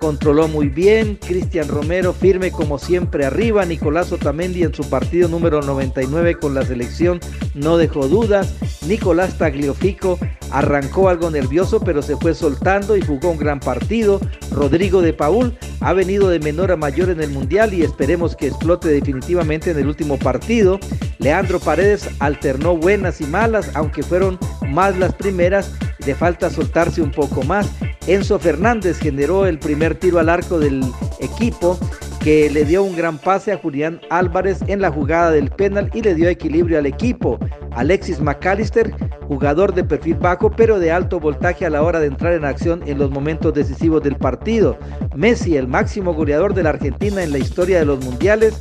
controló 0.02 0.48
muy 0.48 0.68
bien, 0.68 1.16
Cristian 1.16 1.68
Romero 1.68 2.12
firme 2.12 2.50
como 2.50 2.76
siempre 2.78 3.24
arriba, 3.24 3.64
Nicolás 3.64 4.10
Otamendi 4.10 4.64
en 4.64 4.74
su 4.74 4.88
partido 4.90 5.28
número 5.28 5.62
99 5.62 6.38
con 6.40 6.54
la 6.54 6.62
selección 6.62 7.20
no 7.54 7.76
dejó 7.76 8.08
dudas, 8.08 8.52
Nicolás 8.86 9.38
Tagliofico 9.38 10.18
arrancó 10.50 11.08
algo 11.08 11.30
nervioso 11.30 11.80
pero 11.80 12.02
se 12.02 12.16
fue 12.16 12.34
soltando 12.34 12.96
y 12.96 13.02
jugó 13.02 13.30
un 13.30 13.38
gran 13.38 13.60
partido, 13.60 14.20
Rodrigo 14.50 15.02
de 15.02 15.12
Paul 15.12 15.56
ha 15.80 15.92
venido 15.92 16.28
de 16.28 16.40
menor 16.40 16.72
a 16.72 16.76
mayor 16.76 17.10
en 17.10 17.20
el 17.20 17.30
Mundial 17.30 17.74
y 17.74 17.82
esperemos 17.82 18.36
que 18.36 18.48
explote 18.48 18.88
definitivamente 18.88 19.70
en 19.70 19.78
el 19.78 19.86
último 19.86 20.18
partido, 20.18 20.78
Leandro 21.18 21.60
Paredes 21.60 22.08
alternó 22.18 22.76
buenas 22.76 23.20
y 23.20 23.24
malas, 23.24 23.70
aunque 23.74 24.02
fueron 24.02 24.38
más 24.68 24.98
las 24.98 25.14
primeras, 25.14 25.72
le 26.04 26.14
falta 26.14 26.50
soltarse 26.50 27.00
un 27.00 27.12
poco 27.12 27.42
más, 27.42 27.70
Enzo 28.06 28.38
Fernández 28.38 28.98
generó 28.98 29.46
el 29.46 29.58
primer 29.58 29.94
tiro 29.94 30.18
al 30.18 30.28
arco 30.28 30.58
del 30.58 30.84
equipo 31.20 31.78
que 32.22 32.48
le 32.50 32.64
dio 32.64 32.84
un 32.84 32.94
gran 32.94 33.18
pase 33.18 33.50
a 33.50 33.58
Julián 33.58 34.00
Álvarez 34.08 34.60
en 34.68 34.80
la 34.80 34.92
jugada 34.92 35.32
del 35.32 35.50
penal 35.50 35.90
y 35.92 36.02
le 36.02 36.14
dio 36.14 36.28
equilibrio 36.28 36.78
al 36.78 36.86
equipo. 36.86 37.38
Alexis 37.72 38.20
McAllister, 38.20 38.94
jugador 39.26 39.74
de 39.74 39.82
perfil 39.82 40.14
bajo 40.14 40.50
pero 40.50 40.78
de 40.78 40.92
alto 40.92 41.18
voltaje 41.18 41.66
a 41.66 41.70
la 41.70 41.82
hora 41.82 41.98
de 41.98 42.06
entrar 42.06 42.32
en 42.34 42.44
acción 42.44 42.82
en 42.86 42.98
los 42.98 43.10
momentos 43.10 43.52
decisivos 43.54 44.04
del 44.04 44.14
partido. 44.14 44.78
Messi, 45.16 45.56
el 45.56 45.66
máximo 45.66 46.14
goleador 46.14 46.54
de 46.54 46.62
la 46.62 46.70
Argentina 46.70 47.24
en 47.24 47.32
la 47.32 47.38
historia 47.38 47.80
de 47.80 47.86
los 47.86 48.04
mundiales, 48.04 48.56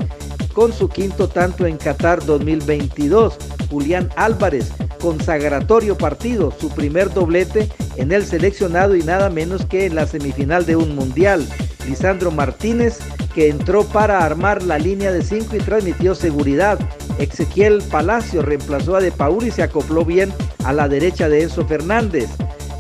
con 0.54 0.74
su 0.74 0.90
quinto 0.90 1.28
tanto 1.28 1.68
en 1.68 1.78
Qatar 1.78 2.26
2022. 2.26 3.38
Julián 3.70 4.10
Álvarez, 4.16 4.72
consagratorio 5.00 5.96
partido, 5.98 6.52
su 6.52 6.70
primer 6.70 7.14
doblete 7.14 7.70
en 7.98 8.12
el 8.12 8.26
seleccionado 8.26 8.96
y 8.96 9.04
nada 9.04 9.30
menos 9.30 9.66
que 9.66 9.86
en 9.86 9.96
la 9.96 10.08
semifinal 10.08 10.66
de 10.66 10.78
un 10.78 10.96
mundial. 10.96 11.46
Lisandro 11.88 12.32
Martínez, 12.32 13.00
que 13.34 13.50
entró 13.50 13.84
para 13.84 14.24
armar 14.24 14.64
la 14.64 14.78
línea 14.78 15.12
de 15.12 15.24
5 15.24 15.56
y 15.56 15.60
transmitió 15.60 16.16
seguridad. 16.16 16.80
Ezequiel 17.18 17.82
Palacio 17.90 18.42
reemplazó 18.42 18.96
a 18.96 19.02
De 19.02 19.12
Paul 19.12 19.46
y 19.46 19.52
se 19.52 19.64
acopló 19.64 20.06
bien 20.06 20.34
a 20.64 20.74
la 20.74 20.88
derecha 20.88 21.30
de 21.30 21.44
Enzo 21.44 21.66
Fernández. 21.66 22.30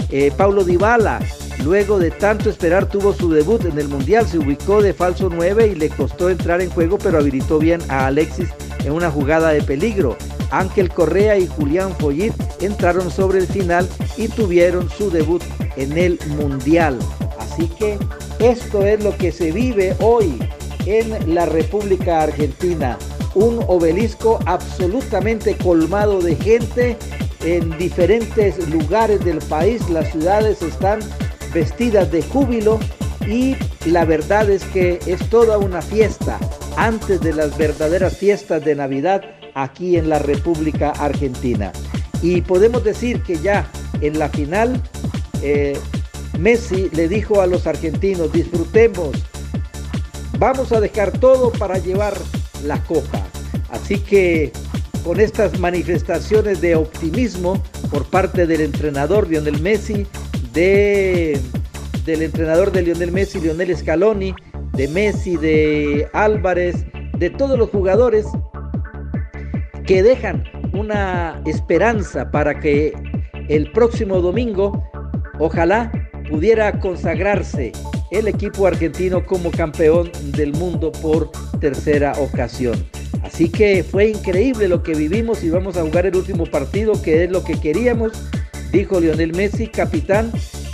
Eh, 0.09 0.31
Paulo 0.35 0.63
Dybala, 0.65 1.21
luego 1.63 1.97
de 1.97 2.11
tanto 2.11 2.49
esperar, 2.49 2.87
tuvo 2.87 3.13
su 3.13 3.31
debut 3.31 3.63
en 3.63 3.77
el 3.77 3.87
Mundial, 3.87 4.27
se 4.27 4.37
ubicó 4.37 4.81
de 4.81 4.93
falso 4.93 5.29
9 5.31 5.67
y 5.67 5.75
le 5.75 5.89
costó 5.89 6.29
entrar 6.29 6.61
en 6.61 6.69
juego, 6.69 6.97
pero 6.97 7.17
habilitó 7.17 7.59
bien 7.59 7.81
a 7.87 8.07
Alexis 8.07 8.49
en 8.83 8.91
una 8.91 9.09
jugada 9.09 9.51
de 9.51 9.61
peligro. 9.61 10.17
Ángel 10.51 10.89
Correa 10.89 11.37
y 11.37 11.47
Julián 11.47 11.95
Follit 11.97 12.33
entraron 12.61 13.09
sobre 13.09 13.39
el 13.39 13.47
final 13.47 13.87
y 14.17 14.27
tuvieron 14.27 14.89
su 14.89 15.09
debut 15.09 15.41
en 15.77 15.97
el 15.97 16.19
Mundial. 16.27 16.99
Así 17.39 17.67
que 17.67 17.97
esto 18.41 18.83
es 18.85 19.03
lo 19.03 19.15
que 19.17 19.31
se 19.31 19.51
vive 19.51 19.95
hoy 19.99 20.37
en 20.85 21.35
la 21.35 21.45
República 21.45 22.21
Argentina. 22.21 22.97
Un 23.35 23.63
obelisco 23.67 24.39
absolutamente 24.45 25.55
colmado 25.57 26.19
de 26.21 26.35
gente 26.35 26.97
en 27.43 27.77
diferentes 27.77 28.67
lugares 28.69 29.23
del 29.23 29.37
país. 29.37 29.87
Las 29.89 30.11
ciudades 30.11 30.61
están 30.61 30.99
vestidas 31.53 32.11
de 32.11 32.23
júbilo 32.23 32.79
y 33.27 33.55
la 33.85 34.05
verdad 34.05 34.49
es 34.49 34.63
que 34.65 34.99
es 35.05 35.19
toda 35.29 35.57
una 35.57 35.81
fiesta 35.81 36.39
antes 36.77 37.21
de 37.21 37.33
las 37.33 37.55
verdaderas 37.57 38.17
fiestas 38.17 38.65
de 38.65 38.75
Navidad 38.75 39.23
aquí 39.53 39.97
en 39.97 40.09
la 40.09 40.19
República 40.19 40.91
Argentina. 40.91 41.71
Y 42.23 42.41
podemos 42.41 42.83
decir 42.83 43.21
que 43.21 43.37
ya 43.37 43.69
en 44.01 44.17
la 44.17 44.29
final, 44.29 44.81
eh, 45.43 45.77
Messi 46.39 46.89
le 46.93 47.07
dijo 47.07 47.41
a 47.41 47.47
los 47.47 47.67
argentinos, 47.67 48.31
disfrutemos, 48.31 49.11
vamos 50.37 50.71
a 50.71 50.79
dejar 50.79 51.11
todo 51.11 51.51
para 51.51 51.77
llevar 51.77 52.13
la 52.63 52.81
copa. 52.83 53.25
Así 53.69 53.99
que 53.99 54.51
con 55.03 55.19
estas 55.19 55.59
manifestaciones 55.59 56.61
de 56.61 56.75
optimismo 56.75 57.61
por 57.89 58.05
parte 58.05 58.45
del 58.45 58.61
entrenador 58.61 59.29
Lionel 59.29 59.61
Messi, 59.61 60.05
de, 60.53 61.39
del 62.05 62.21
entrenador 62.21 62.71
de 62.71 62.83
Lionel 62.83 63.11
Messi, 63.11 63.39
Lionel 63.39 63.75
Scaloni, 63.75 64.33
de 64.73 64.87
Messi, 64.87 65.37
de 65.37 66.07
Álvarez, 66.13 66.85
de 67.17 67.29
todos 67.29 67.57
los 67.57 67.69
jugadores, 67.69 68.25
que 69.85 70.03
dejan 70.03 70.43
una 70.73 71.41
esperanza 71.45 72.31
para 72.31 72.59
que 72.59 72.93
el 73.49 73.71
próximo 73.71 74.21
domingo, 74.21 74.83
ojalá, 75.39 75.91
pudiera 76.31 76.79
consagrarse 76.79 77.73
el 78.09 78.27
equipo 78.29 78.65
argentino 78.65 79.25
como 79.25 79.51
campeón 79.51 80.09
del 80.23 80.53
mundo 80.53 80.93
por 80.93 81.29
tercera 81.59 82.13
ocasión. 82.13 82.87
Así 83.21 83.49
que 83.49 83.83
fue 83.83 84.09
increíble 84.09 84.69
lo 84.69 84.81
que 84.81 84.95
vivimos 84.95 85.43
y 85.43 85.49
vamos 85.49 85.75
a 85.75 85.81
jugar 85.81 86.05
el 86.05 86.15
último 86.15 86.45
partido 86.45 86.99
que 87.01 87.25
es 87.25 87.31
lo 87.31 87.43
que 87.43 87.59
queríamos, 87.59 88.13
dijo 88.71 89.01
Lionel 89.01 89.33
Messi, 89.35 89.67
capitán, 89.67 90.31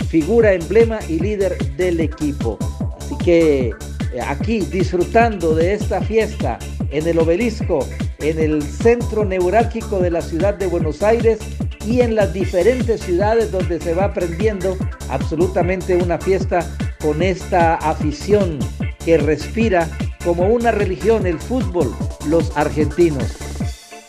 figura, 0.08 0.52
emblema 0.52 1.00
y 1.08 1.18
líder 1.18 1.58
del 1.76 1.98
equipo. 2.00 2.56
Así 2.96 3.18
que 3.18 3.66
eh, 4.14 4.20
aquí 4.24 4.60
disfrutando 4.60 5.56
de 5.56 5.74
esta 5.74 6.00
fiesta 6.00 6.60
en 6.90 7.06
el 7.08 7.18
obelisco, 7.18 7.84
en 8.20 8.38
el 8.38 8.62
centro 8.62 9.24
neurálgico 9.24 9.98
de 9.98 10.12
la 10.12 10.22
ciudad 10.22 10.54
de 10.54 10.68
Buenos 10.68 11.02
Aires 11.02 11.40
y 11.88 12.02
en 12.02 12.14
las 12.14 12.34
diferentes 12.34 13.00
ciudades 13.00 13.50
donde 13.50 13.80
se 13.80 13.94
va 13.94 14.04
aprendiendo 14.04 14.76
absolutamente 15.08 15.96
una 15.96 16.18
fiesta 16.18 16.60
con 17.00 17.22
esta 17.22 17.76
afición 17.76 18.58
que 19.04 19.16
respira 19.16 19.88
como 20.22 20.46
una 20.48 20.70
religión 20.70 21.26
el 21.26 21.38
fútbol, 21.38 21.94
los 22.28 22.54
argentinos. 22.56 23.38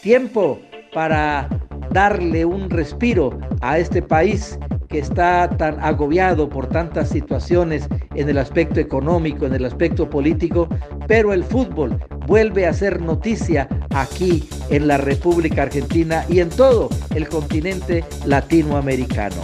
Tiempo 0.01 0.59
para 0.93 1.47
darle 1.91 2.43
un 2.43 2.69
respiro 2.69 3.39
a 3.61 3.79
este 3.79 4.01
país 4.01 4.59
que 4.89 4.99
está 4.99 5.47
tan 5.49 5.79
agobiado 5.79 6.49
por 6.49 6.67
tantas 6.67 7.09
situaciones 7.09 7.87
en 8.15 8.27
el 8.27 8.39
aspecto 8.39 8.79
económico, 8.79 9.45
en 9.45 9.53
el 9.53 9.65
aspecto 9.65 10.09
político, 10.09 10.67
pero 11.07 11.31
el 11.31 11.43
fútbol 11.43 11.99
vuelve 12.25 12.65
a 12.65 12.73
ser 12.73 12.99
noticia 12.99 13.69
aquí 13.93 14.49
en 14.69 14.87
la 14.87 14.97
República 14.97 15.63
Argentina 15.63 16.25
y 16.27 16.39
en 16.39 16.49
todo 16.49 16.89
el 17.13 17.29
continente 17.29 18.03
latinoamericano. 18.25 19.37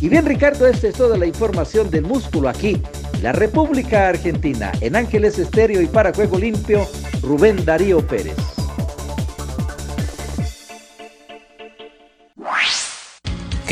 Y 0.00 0.08
bien 0.08 0.26
Ricardo, 0.26 0.66
esta 0.66 0.88
es 0.88 0.94
toda 0.94 1.16
la 1.16 1.26
información 1.26 1.90
del 1.90 2.02
músculo 2.02 2.48
aquí, 2.48 2.82
la 3.22 3.32
República 3.32 4.08
Argentina, 4.08 4.72
en 4.80 4.96
Ángeles 4.96 5.38
Estéreo 5.38 5.80
y 5.80 5.86
para 5.86 6.12
Juego 6.12 6.38
Limpio, 6.38 6.86
Rubén 7.22 7.64
Darío 7.64 8.04
Pérez. 8.06 8.51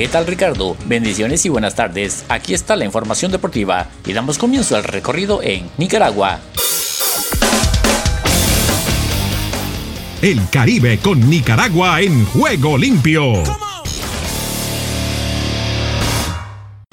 ¿Qué 0.00 0.08
tal 0.08 0.26
Ricardo? 0.26 0.78
Bendiciones 0.86 1.44
y 1.44 1.50
buenas 1.50 1.74
tardes. 1.74 2.24
Aquí 2.30 2.54
está 2.54 2.74
la 2.74 2.86
información 2.86 3.30
deportiva 3.30 3.86
y 4.06 4.14
damos 4.14 4.38
comienzo 4.38 4.74
al 4.74 4.82
recorrido 4.82 5.42
en 5.42 5.68
Nicaragua. 5.76 6.40
El 10.22 10.40
Caribe 10.48 10.96
con 11.00 11.28
Nicaragua 11.28 12.00
en 12.00 12.24
juego 12.24 12.78
limpio. 12.78 13.42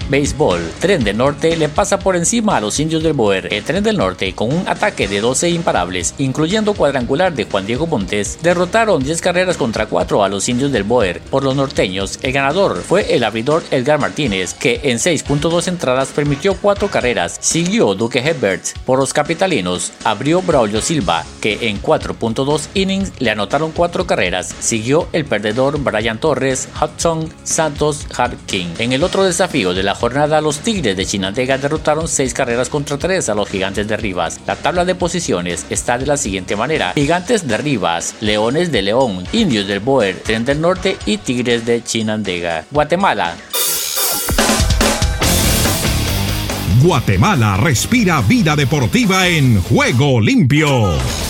Béisbol. 0.09 0.61
Tren 0.79 1.03
del 1.03 1.17
Norte 1.17 1.55
le 1.57 1.69
pasa 1.69 1.99
por 1.99 2.15
encima 2.15 2.57
a 2.57 2.61
los 2.61 2.79
indios 2.79 3.03
del 3.03 3.13
Boer. 3.13 3.53
El 3.53 3.63
Tren 3.63 3.83
del 3.83 3.97
Norte, 3.97 4.33
con 4.33 4.53
un 4.53 4.67
ataque 4.67 5.07
de 5.07 5.21
12 5.21 5.49
imparables, 5.49 6.13
incluyendo 6.17 6.73
cuadrangular 6.73 7.33
de 7.33 7.45
Juan 7.45 7.65
Diego 7.65 7.87
Montes, 7.87 8.39
derrotaron 8.41 9.03
10 9.03 9.21
carreras 9.21 9.57
contra 9.57 9.87
4 9.87 10.23
a 10.23 10.29
los 10.29 10.47
indios 10.47 10.71
del 10.71 10.83
Boer. 10.83 11.19
Por 11.29 11.43
los 11.43 11.55
norteños, 11.55 12.19
el 12.21 12.31
ganador 12.31 12.81
fue 12.81 13.13
el 13.13 13.23
abridor 13.23 13.63
Edgar 13.71 13.99
Martínez, 13.99 14.53
que 14.53 14.79
en 14.83 14.97
6.2 14.97 15.67
entradas 15.67 16.09
permitió 16.09 16.55
4 16.55 16.87
carreras. 16.89 17.37
Siguió 17.41 17.95
Duque 17.95 18.19
Hebert. 18.19 18.63
Por 18.85 18.99
los 18.99 19.13
capitalinos, 19.13 19.91
abrió 20.03 20.41
Braulio 20.41 20.81
Silva, 20.81 21.25
que 21.41 21.69
en 21.69 21.81
4.2 21.81 22.67
innings 22.73 23.11
le 23.19 23.31
anotaron 23.31 23.71
4 23.71 24.07
carreras. 24.07 24.55
Siguió 24.59 25.07
el 25.11 25.25
perdedor 25.25 25.79
Brian 25.79 26.19
Torres, 26.19 26.69
Hudson 26.81 27.33
Santos 27.43 28.05
Harkin. 28.15 28.73
En 28.79 28.93
el 28.93 29.03
otro 29.03 29.23
desafío 29.23 29.73
de 29.73 29.83
la 29.83 29.96
jornada, 29.97 30.39
los 30.39 30.59
Tigres 30.59 30.95
de 30.95 31.05
Chinandega 31.05 31.57
derrotaron 31.57 32.07
6 32.07 32.33
carreras 32.33 32.69
contra 32.69 32.97
3 32.97 33.27
a 33.29 33.35
los 33.35 33.49
Gigantes 33.49 33.87
de 33.87 33.97
Rivas. 33.97 34.39
La 34.47 34.55
tabla 34.55 34.85
de 34.85 34.95
posiciones 34.95 35.65
está 35.69 35.97
de 35.97 36.05
la 36.05 36.15
siguiente 36.15 36.55
manera: 36.55 36.93
Gigantes 36.93 37.47
de 37.47 37.57
Rivas, 37.57 38.15
Leones 38.21 38.71
de 38.71 38.81
León, 38.81 39.25
Indios 39.33 39.67
del 39.67 39.81
Boer, 39.81 40.15
Tren 40.23 40.45
del 40.45 40.61
Norte 40.61 40.97
y 41.05 41.17
Tigres 41.17 41.65
de 41.65 41.83
Chinandega. 41.83 42.65
Guatemala. 42.71 43.35
Guatemala 46.81 47.57
respira 47.57 48.21
vida 48.21 48.55
deportiva 48.55 49.27
en 49.27 49.61
juego 49.61 50.21
limpio. 50.21 51.26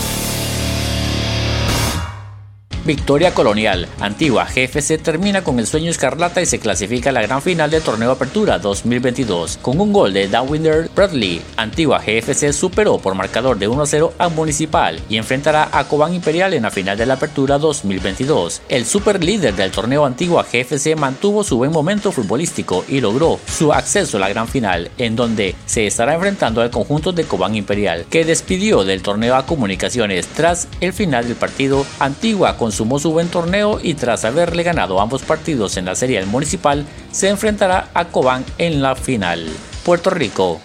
Victoria 2.88 3.34
Colonial. 3.34 3.86
Antigua 4.00 4.46
GFC 4.46 4.96
termina 5.02 5.44
con 5.44 5.58
el 5.58 5.66
sueño 5.66 5.90
escarlata 5.90 6.40
y 6.40 6.46
se 6.46 6.58
clasifica 6.58 7.10
a 7.10 7.12
la 7.12 7.20
gran 7.20 7.42
final 7.42 7.70
del 7.70 7.82
torneo 7.82 8.12
Apertura 8.12 8.58
2022. 8.58 9.58
Con 9.60 9.78
un 9.78 9.92
gol 9.92 10.14
de 10.14 10.26
Downwinder 10.26 10.88
Bradley, 10.96 11.42
Antigua 11.58 11.98
GFC 11.98 12.54
superó 12.54 12.96
por 12.96 13.14
marcador 13.14 13.58
de 13.58 13.68
1-0 13.68 14.12
a 14.16 14.30
Municipal 14.30 14.98
y 15.10 15.18
enfrentará 15.18 15.68
a 15.70 15.84
Cobán 15.86 16.14
Imperial 16.14 16.54
en 16.54 16.62
la 16.62 16.70
final 16.70 16.96
de 16.96 17.04
la 17.04 17.14
Apertura 17.14 17.58
2022. 17.58 18.62
El 18.70 18.86
super 18.86 19.22
líder 19.22 19.54
del 19.54 19.70
torneo 19.70 20.06
Antigua 20.06 20.46
GFC 20.50 20.96
mantuvo 20.96 21.44
su 21.44 21.58
buen 21.58 21.72
momento 21.72 22.10
futbolístico 22.10 22.86
y 22.88 23.02
logró 23.02 23.38
su 23.46 23.70
acceso 23.70 24.16
a 24.16 24.20
la 24.20 24.30
gran 24.30 24.48
final, 24.48 24.90
en 24.96 25.14
donde 25.14 25.54
se 25.66 25.86
estará 25.86 26.14
enfrentando 26.14 26.62
al 26.62 26.70
conjunto 26.70 27.12
de 27.12 27.24
Cobán 27.24 27.54
Imperial, 27.54 28.06
que 28.08 28.24
despidió 28.24 28.82
del 28.82 29.02
torneo 29.02 29.34
a 29.34 29.44
Comunicaciones 29.44 30.26
tras 30.28 30.68
el 30.80 30.94
final 30.94 31.28
del 31.28 31.36
partido. 31.36 31.84
Antigua 31.98 32.56
consumó 32.78 33.00
su 33.00 33.10
buen 33.10 33.26
torneo 33.26 33.80
y 33.82 33.94
tras 33.94 34.24
haberle 34.24 34.62
ganado 34.62 35.00
ambos 35.00 35.22
partidos 35.22 35.76
en 35.76 35.84
la 35.84 35.96
serie 35.96 36.24
municipal, 36.26 36.86
se 37.10 37.28
enfrentará 37.28 37.90
a 37.92 38.04
Cobán 38.04 38.44
en 38.56 38.80
la 38.80 38.94
final. 38.94 39.48
Puerto 39.82 40.10
Rico. 40.10 40.60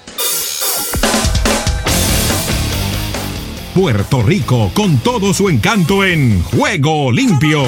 Puerto 3.73 4.21
Rico 4.21 4.69
con 4.75 4.99
todo 4.99 5.33
su 5.33 5.49
encanto 5.49 6.05
en 6.05 6.43
Juego 6.43 7.11
Limpio. 7.11 7.63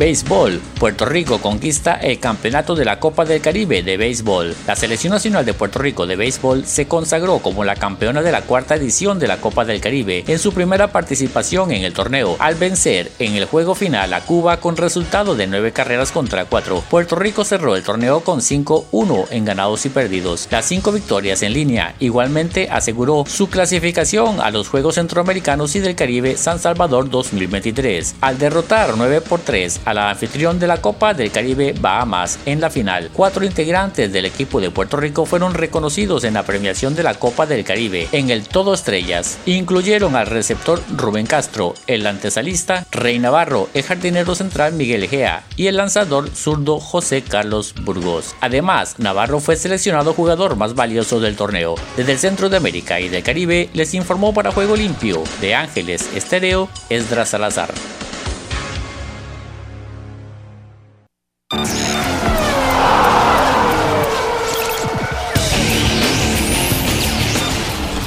Béisbol. 0.00 0.62
Puerto 0.78 1.04
Rico 1.04 1.42
conquista 1.42 1.96
el 1.96 2.18
campeonato 2.18 2.74
de 2.74 2.86
la 2.86 2.98
Copa 2.98 3.26
del 3.26 3.42
Caribe 3.42 3.82
de 3.82 3.98
béisbol. 3.98 4.56
La 4.66 4.74
Selección 4.74 5.12
Nacional 5.12 5.44
de 5.44 5.52
Puerto 5.52 5.78
Rico 5.78 6.06
de 6.06 6.16
béisbol 6.16 6.64
se 6.64 6.88
consagró 6.88 7.40
como 7.40 7.64
la 7.64 7.76
campeona 7.76 8.22
de 8.22 8.32
la 8.32 8.40
cuarta 8.40 8.76
edición 8.76 9.18
de 9.18 9.28
la 9.28 9.42
Copa 9.42 9.66
del 9.66 9.82
Caribe 9.82 10.24
en 10.26 10.38
su 10.38 10.54
primera 10.54 10.90
participación 10.90 11.70
en 11.72 11.84
el 11.84 11.92
torneo, 11.92 12.36
al 12.38 12.54
vencer 12.54 13.12
en 13.18 13.34
el 13.34 13.44
juego 13.44 13.74
final 13.74 14.14
a 14.14 14.22
Cuba 14.22 14.56
con 14.56 14.78
resultado 14.78 15.34
de 15.34 15.46
9 15.46 15.72
carreras 15.72 16.12
contra 16.12 16.46
4. 16.46 16.82
Puerto 16.88 17.16
Rico 17.16 17.44
cerró 17.44 17.76
el 17.76 17.82
torneo 17.82 18.20
con 18.20 18.40
5-1 18.40 19.26
en 19.32 19.44
ganados 19.44 19.84
y 19.84 19.90
perdidos. 19.90 20.48
Las 20.50 20.64
5 20.64 20.92
victorias 20.92 21.42
en 21.42 21.52
línea 21.52 21.94
igualmente 21.98 22.70
aseguró 22.70 23.24
su 23.28 23.50
clasificación 23.50 24.40
a 24.40 24.50
los 24.50 24.70
Juegos 24.70 24.94
Centroamericanos 24.94 25.76
y 25.76 25.80
del 25.80 25.94
Caribe 25.94 26.38
San 26.38 26.58
Salvador 26.58 27.10
2023, 27.10 28.14
al 28.22 28.38
derrotar 28.38 28.94
9 28.96 29.20
por 29.20 29.40
3 29.40 29.80
a 29.84 29.89
la 29.94 30.10
anfitrión 30.10 30.58
de 30.58 30.66
la 30.66 30.80
Copa 30.80 31.14
del 31.14 31.30
Caribe 31.30 31.74
Bahamas 31.80 32.38
en 32.46 32.60
la 32.60 32.70
final. 32.70 33.10
Cuatro 33.12 33.44
integrantes 33.44 34.12
del 34.12 34.24
equipo 34.24 34.60
de 34.60 34.70
Puerto 34.70 34.96
Rico 34.96 35.26
fueron 35.26 35.54
reconocidos 35.54 36.24
en 36.24 36.34
la 36.34 36.44
premiación 36.44 36.94
de 36.94 37.02
la 37.02 37.14
Copa 37.14 37.46
del 37.46 37.64
Caribe 37.64 38.08
en 38.12 38.30
el 38.30 38.46
Todo 38.46 38.74
Estrellas. 38.74 39.38
Incluyeron 39.46 40.16
al 40.16 40.26
receptor 40.26 40.82
Rubén 40.96 41.26
Castro, 41.26 41.74
el 41.86 42.06
antesalista 42.06 42.86
Rey 42.90 43.18
Navarro, 43.18 43.68
el 43.74 43.82
jardinero 43.82 44.34
central 44.34 44.74
Miguel 44.74 45.08
Gea 45.08 45.44
y 45.56 45.66
el 45.66 45.76
lanzador 45.76 46.30
zurdo 46.30 46.80
José 46.80 47.22
Carlos 47.22 47.74
Burgos. 47.82 48.34
Además, 48.40 48.94
Navarro 48.98 49.40
fue 49.40 49.56
seleccionado 49.56 50.14
jugador 50.14 50.56
más 50.56 50.74
valioso 50.74 51.20
del 51.20 51.36
torneo. 51.36 51.74
Desde 51.96 52.12
el 52.12 52.18
Centro 52.18 52.48
de 52.48 52.56
América 52.56 53.00
y 53.00 53.08
del 53.08 53.22
Caribe 53.22 53.70
les 53.74 53.94
informó 53.94 54.32
para 54.34 54.52
Juego 54.52 54.76
Limpio 54.76 55.22
de 55.40 55.54
Ángeles 55.54 56.08
Estéreo 56.14 56.68
Esdras 56.88 57.30
Salazar. 57.30 57.70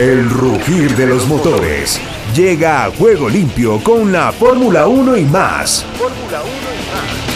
El 0.04 0.30
rugir 0.30 0.98
de 0.98 1.08
los 1.08 1.26
motores 1.30 1.98
llega 2.36 2.84
a 2.84 2.92
juego 2.92 3.30
limpio 3.30 3.82
con 3.82 4.12
la 4.12 4.34
Fórmula 4.34 4.86
1 4.86 5.16
y 5.16 5.24
más. 5.24 5.86
Fórmula 5.98 6.42
1 6.42 6.52
y 6.52 6.92
más. 6.92 7.34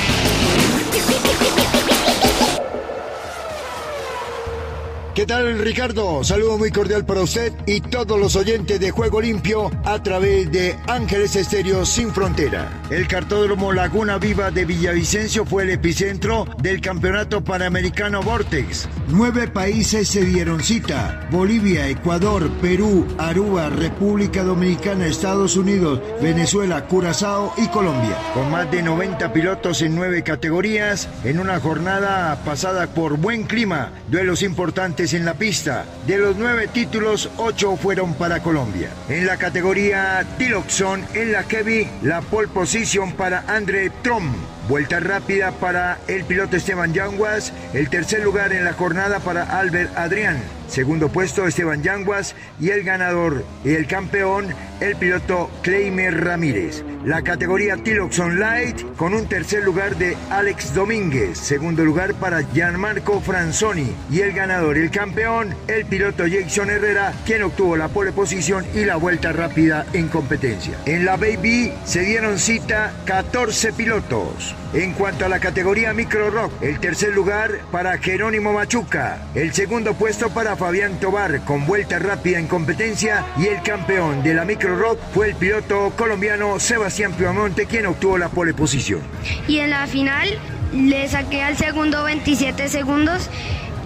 ¿Qué 5.17 5.25
tal 5.25 5.57
Ricardo? 5.57 6.23
Saludo 6.23 6.59
muy 6.59 6.69
cordial 6.69 7.03
para 7.03 7.21
usted 7.21 7.51
y 7.65 7.81
todos 7.81 8.19
los 8.19 8.35
oyentes 8.35 8.79
de 8.79 8.91
Juego 8.91 9.19
Limpio 9.19 9.71
a 9.83 10.03
través 10.03 10.51
de 10.51 10.75
Ángeles 10.85 11.35
Estéreo 11.35 11.87
Sin 11.87 12.13
Frontera. 12.13 12.83
El 12.91 13.07
cartódromo 13.07 13.73
Laguna 13.73 14.19
Viva 14.19 14.51
de 14.51 14.65
Villavicencio 14.65 15.43
fue 15.43 15.63
el 15.63 15.71
epicentro 15.71 16.45
del 16.59 16.81
Campeonato 16.81 17.43
Panamericano 17.43 18.21
Vortex. 18.21 18.87
Nueve 19.09 19.47
países 19.47 20.09
se 20.09 20.25
dieron 20.25 20.61
cita. 20.61 21.25
Bolivia, 21.31 21.87
Ecuador, 21.87 22.49
Perú, 22.61 23.07
Aruba, 23.17 23.69
República 23.69 24.43
Dominicana, 24.43 25.07
Estados 25.07 25.55
Unidos, 25.55 26.01
Venezuela, 26.21 26.85
Curazao 26.87 27.53
y 27.55 27.69
Colombia. 27.69 28.17
Con 28.33 28.51
más 28.51 28.69
de 28.69 28.83
90 28.83 29.31
pilotos 29.31 29.81
en 29.81 29.95
nueve 29.95 30.23
categorías, 30.23 31.07
en 31.23 31.39
una 31.39 31.61
jornada 31.61 32.43
pasada 32.43 32.87
por 32.87 33.17
buen 33.17 33.43
clima, 33.43 33.91
duelos 34.09 34.43
importantes 34.43 35.13
en 35.13 35.23
la 35.23 35.35
pista. 35.35 35.85
De 36.05 36.17
los 36.17 36.35
nueve 36.35 36.67
títulos, 36.67 37.29
ocho 37.37 37.77
fueron 37.77 38.13
para 38.13 38.43
Colombia. 38.43 38.89
En 39.07 39.25
la 39.25 39.37
categoría 39.37 40.25
Tiloxon, 40.37 41.05
en 41.13 41.31
la 41.31 41.45
Kevy, 41.45 41.87
la 42.03 42.19
pole 42.19 42.49
position 42.49 43.13
para 43.13 43.45
André 43.47 43.89
Trom. 44.01 44.33
Vuelta 44.67 44.99
rápida 44.99 45.51
para 45.51 45.97
el 46.07 46.25
piloto 46.25 46.57
Esteban 46.57 46.93
Yanguas. 46.93 47.53
El 47.73 47.89
tercer 47.89 48.21
lugar 48.21 48.51
en 48.51 48.65
la 48.65 48.73
jornada 48.73 49.19
para 49.19 49.43
Albert 49.59 49.97
Adrián. 49.97 50.56
Segundo 50.67 51.09
puesto 51.09 51.47
Esteban 51.47 51.83
Yanguas 51.83 52.35
y 52.59 52.69
el 52.69 52.83
ganador 52.83 53.43
y 53.63 53.73
el 53.73 53.87
campeón 53.87 54.53
el 54.79 54.95
piloto 54.95 55.49
Cleimer 55.61 56.23
Ramírez. 56.23 56.83
La 57.05 57.21
categoría 57.21 57.77
Tiloxon 57.77 58.39
Light 58.39 58.81
con 58.95 59.13
un 59.13 59.27
tercer 59.27 59.63
lugar 59.63 59.95
de 59.95 60.17
Alex 60.29 60.73
Domínguez. 60.73 61.37
Segundo 61.37 61.85
lugar 61.85 62.13
para 62.15 62.43
Gianmarco 62.43 63.21
Franzoni 63.21 63.95
y 64.11 64.19
el 64.19 64.33
ganador, 64.33 64.77
el 64.77 64.91
campeón, 64.91 65.55
el 65.67 65.85
piloto 65.85 66.25
Jason 66.29 66.69
Herrera, 66.69 67.13
quien 67.25 67.43
obtuvo 67.43 67.77
la 67.77 67.87
pole 67.87 68.11
posición 68.11 68.65
y 68.73 68.85
la 68.85 68.97
vuelta 68.97 69.31
rápida 69.31 69.85
en 69.93 70.07
competencia. 70.09 70.77
En 70.85 71.05
la 71.05 71.17
Baby 71.17 71.73
se 71.85 72.01
dieron 72.01 72.39
cita 72.39 72.93
14 73.05 73.73
pilotos. 73.73 74.55
En 74.73 74.91
cuanto 74.93 75.25
a 75.25 75.29
la 75.29 75.39
categoría 75.39 75.93
Micro 75.93 76.29
Rock, 76.29 76.51
el 76.61 76.79
tercer 76.79 77.13
lugar 77.13 77.61
para 77.71 77.97
Jerónimo 77.99 78.51
Machuca, 78.51 79.17
el 79.33 79.53
segundo 79.53 79.93
puesto 79.93 80.29
para 80.29 80.56
Fabián 80.57 80.99
Tobar 80.99 81.41
con 81.41 81.65
vuelta 81.65 81.99
rápida 81.99 82.39
en 82.39 82.47
competencia 82.47 83.25
y 83.37 83.45
el 83.47 83.61
campeón 83.61 84.23
de 84.23 84.33
la 84.33 84.43
Micro 84.43 84.75
Rock 84.75 84.99
fue 85.13 85.29
el 85.29 85.35
piloto 85.35 85.93
colombiano 85.95 86.59
Sebastián 86.59 87.13
Piamonte 87.13 87.65
quien 87.65 87.85
obtuvo 87.85 88.17
la 88.17 88.29
pole 88.29 88.53
posición. 88.53 89.01
Y 89.47 89.59
en 89.59 89.69
la 89.69 89.85
final 89.87 90.27
le 90.73 91.07
saqué 91.07 91.43
al 91.43 91.57
segundo 91.57 92.03
27 92.03 92.67
segundos 92.69 93.29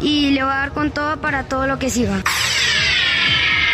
y 0.02 0.32
le 0.32 0.44
voy 0.44 0.52
a 0.52 0.56
dar 0.56 0.72
con 0.72 0.92
todo 0.92 1.18
para 1.18 1.44
todo 1.44 1.68
lo 1.68 1.78
que 1.78 1.90
siga. 1.90 2.24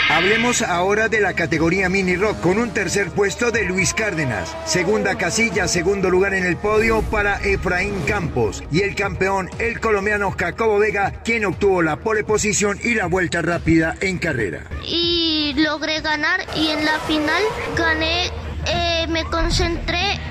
Hablemos 0.09 0.61
ahora 0.61 1.09
de 1.09 1.19
la 1.19 1.33
categoría 1.33 1.89
mini 1.89 2.15
rock 2.15 2.39
con 2.39 2.59
un 2.59 2.71
tercer 2.71 3.11
puesto 3.11 3.51
de 3.51 3.65
Luis 3.65 3.93
Cárdenas, 3.93 4.55
segunda 4.65 5.17
casilla, 5.17 5.67
segundo 5.67 6.09
lugar 6.09 6.33
en 6.33 6.45
el 6.45 6.55
podio 6.55 7.01
para 7.01 7.41
Efraín 7.43 8.01
Campos 8.07 8.63
y 8.71 8.83
el 8.83 8.95
campeón, 8.95 9.49
el 9.59 9.81
colombiano 9.81 10.31
Jacobo 10.31 10.79
Vega, 10.79 11.11
quien 11.25 11.43
obtuvo 11.43 11.81
la 11.81 11.97
pole 11.97 12.23
posición 12.23 12.79
y 12.81 12.93
la 12.93 13.07
vuelta 13.07 13.41
rápida 13.41 13.95
en 13.99 14.17
carrera. 14.17 14.63
Y 14.85 15.53
logré 15.57 15.99
ganar 15.99 16.39
y 16.55 16.67
en 16.67 16.85
la 16.85 16.99
final 16.99 17.43
gané, 17.77 18.31
eh, 18.65 19.07
me 19.09 19.25
concentré 19.25 20.21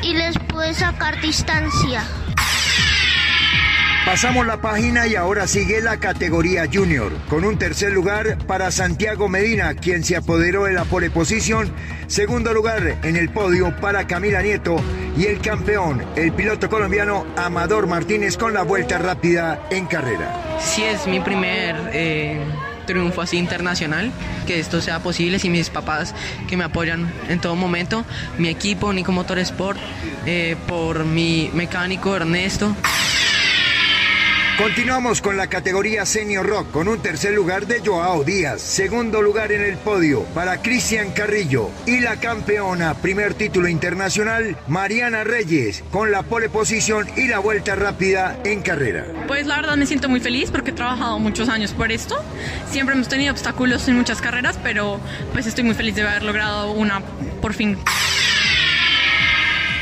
y 0.00 0.14
les 0.14 0.38
pude 0.38 0.72
sacar 0.74 1.20
distancia. 1.20 2.04
Pasamos 4.04 4.46
la 4.46 4.60
página 4.60 5.06
y 5.06 5.14
ahora 5.14 5.46
sigue 5.46 5.80
la 5.80 5.96
categoría 5.96 6.68
junior, 6.70 7.10
con 7.30 7.42
un 7.42 7.56
tercer 7.56 7.90
lugar 7.92 8.36
para 8.46 8.70
Santiago 8.70 9.30
Medina, 9.30 9.74
quien 9.74 10.04
se 10.04 10.14
apoderó 10.14 10.64
de 10.64 10.74
la 10.74 10.84
pole 10.84 11.08
position, 11.10 11.72
segundo 12.06 12.52
lugar 12.52 12.98
en 13.02 13.16
el 13.16 13.30
podio 13.30 13.74
para 13.80 14.06
Camila 14.06 14.42
Nieto 14.42 14.76
y 15.16 15.24
el 15.24 15.40
campeón, 15.40 16.04
el 16.16 16.32
piloto 16.32 16.68
colombiano 16.68 17.24
Amador 17.36 17.86
Martínez 17.86 18.36
con 18.36 18.52
la 18.52 18.62
vuelta 18.62 18.98
rápida 18.98 19.66
en 19.70 19.86
carrera. 19.86 20.58
Sí, 20.60 20.84
es 20.84 21.06
mi 21.06 21.20
primer... 21.20 21.74
Eh, 21.94 22.44
triunfo 22.84 23.22
así 23.22 23.38
internacional, 23.38 24.12
que 24.46 24.60
esto 24.60 24.82
sea 24.82 24.98
posible, 24.98 25.40
y 25.42 25.48
mis 25.48 25.70
papás 25.70 26.14
que 26.48 26.58
me 26.58 26.64
apoyan 26.64 27.10
en 27.30 27.40
todo 27.40 27.56
momento, 27.56 28.04
mi 28.36 28.48
equipo 28.48 28.92
Nico 28.92 29.10
Motorsport, 29.10 29.78
eh, 30.26 30.54
por 30.68 31.06
mi 31.06 31.50
mecánico 31.54 32.14
Ernesto. 32.14 32.76
Continuamos 34.56 35.20
con 35.20 35.36
la 35.36 35.48
categoría 35.48 36.06
Senior 36.06 36.46
Rock 36.46 36.70
con 36.70 36.86
un 36.86 37.00
tercer 37.00 37.34
lugar 37.34 37.66
de 37.66 37.80
Joao 37.84 38.22
Díaz, 38.22 38.62
segundo 38.62 39.20
lugar 39.20 39.50
en 39.50 39.60
el 39.60 39.76
podio 39.76 40.22
para 40.26 40.62
Cristian 40.62 41.10
Carrillo 41.10 41.70
y 41.86 41.98
la 41.98 42.20
campeona, 42.20 42.94
primer 42.94 43.34
título 43.34 43.66
internacional, 43.66 44.56
Mariana 44.68 45.24
Reyes, 45.24 45.82
con 45.90 46.12
la 46.12 46.22
pole 46.22 46.48
posición 46.48 47.08
y 47.16 47.26
la 47.26 47.40
vuelta 47.40 47.74
rápida 47.74 48.38
en 48.44 48.62
carrera. 48.62 49.06
Pues 49.26 49.48
la 49.48 49.56
verdad 49.56 49.76
me 49.76 49.86
siento 49.86 50.08
muy 50.08 50.20
feliz 50.20 50.52
porque 50.52 50.70
he 50.70 50.74
trabajado 50.74 51.18
muchos 51.18 51.48
años 51.48 51.72
por 51.72 51.90
esto. 51.90 52.16
Siempre 52.70 52.94
hemos 52.94 53.08
tenido 53.08 53.32
obstáculos 53.32 53.88
en 53.88 53.96
muchas 53.96 54.20
carreras, 54.20 54.56
pero 54.62 55.00
pues 55.32 55.48
estoy 55.48 55.64
muy 55.64 55.74
feliz 55.74 55.96
de 55.96 56.02
haber 56.02 56.22
logrado 56.22 56.70
una 56.70 57.02
por 57.42 57.54
fin. 57.54 57.76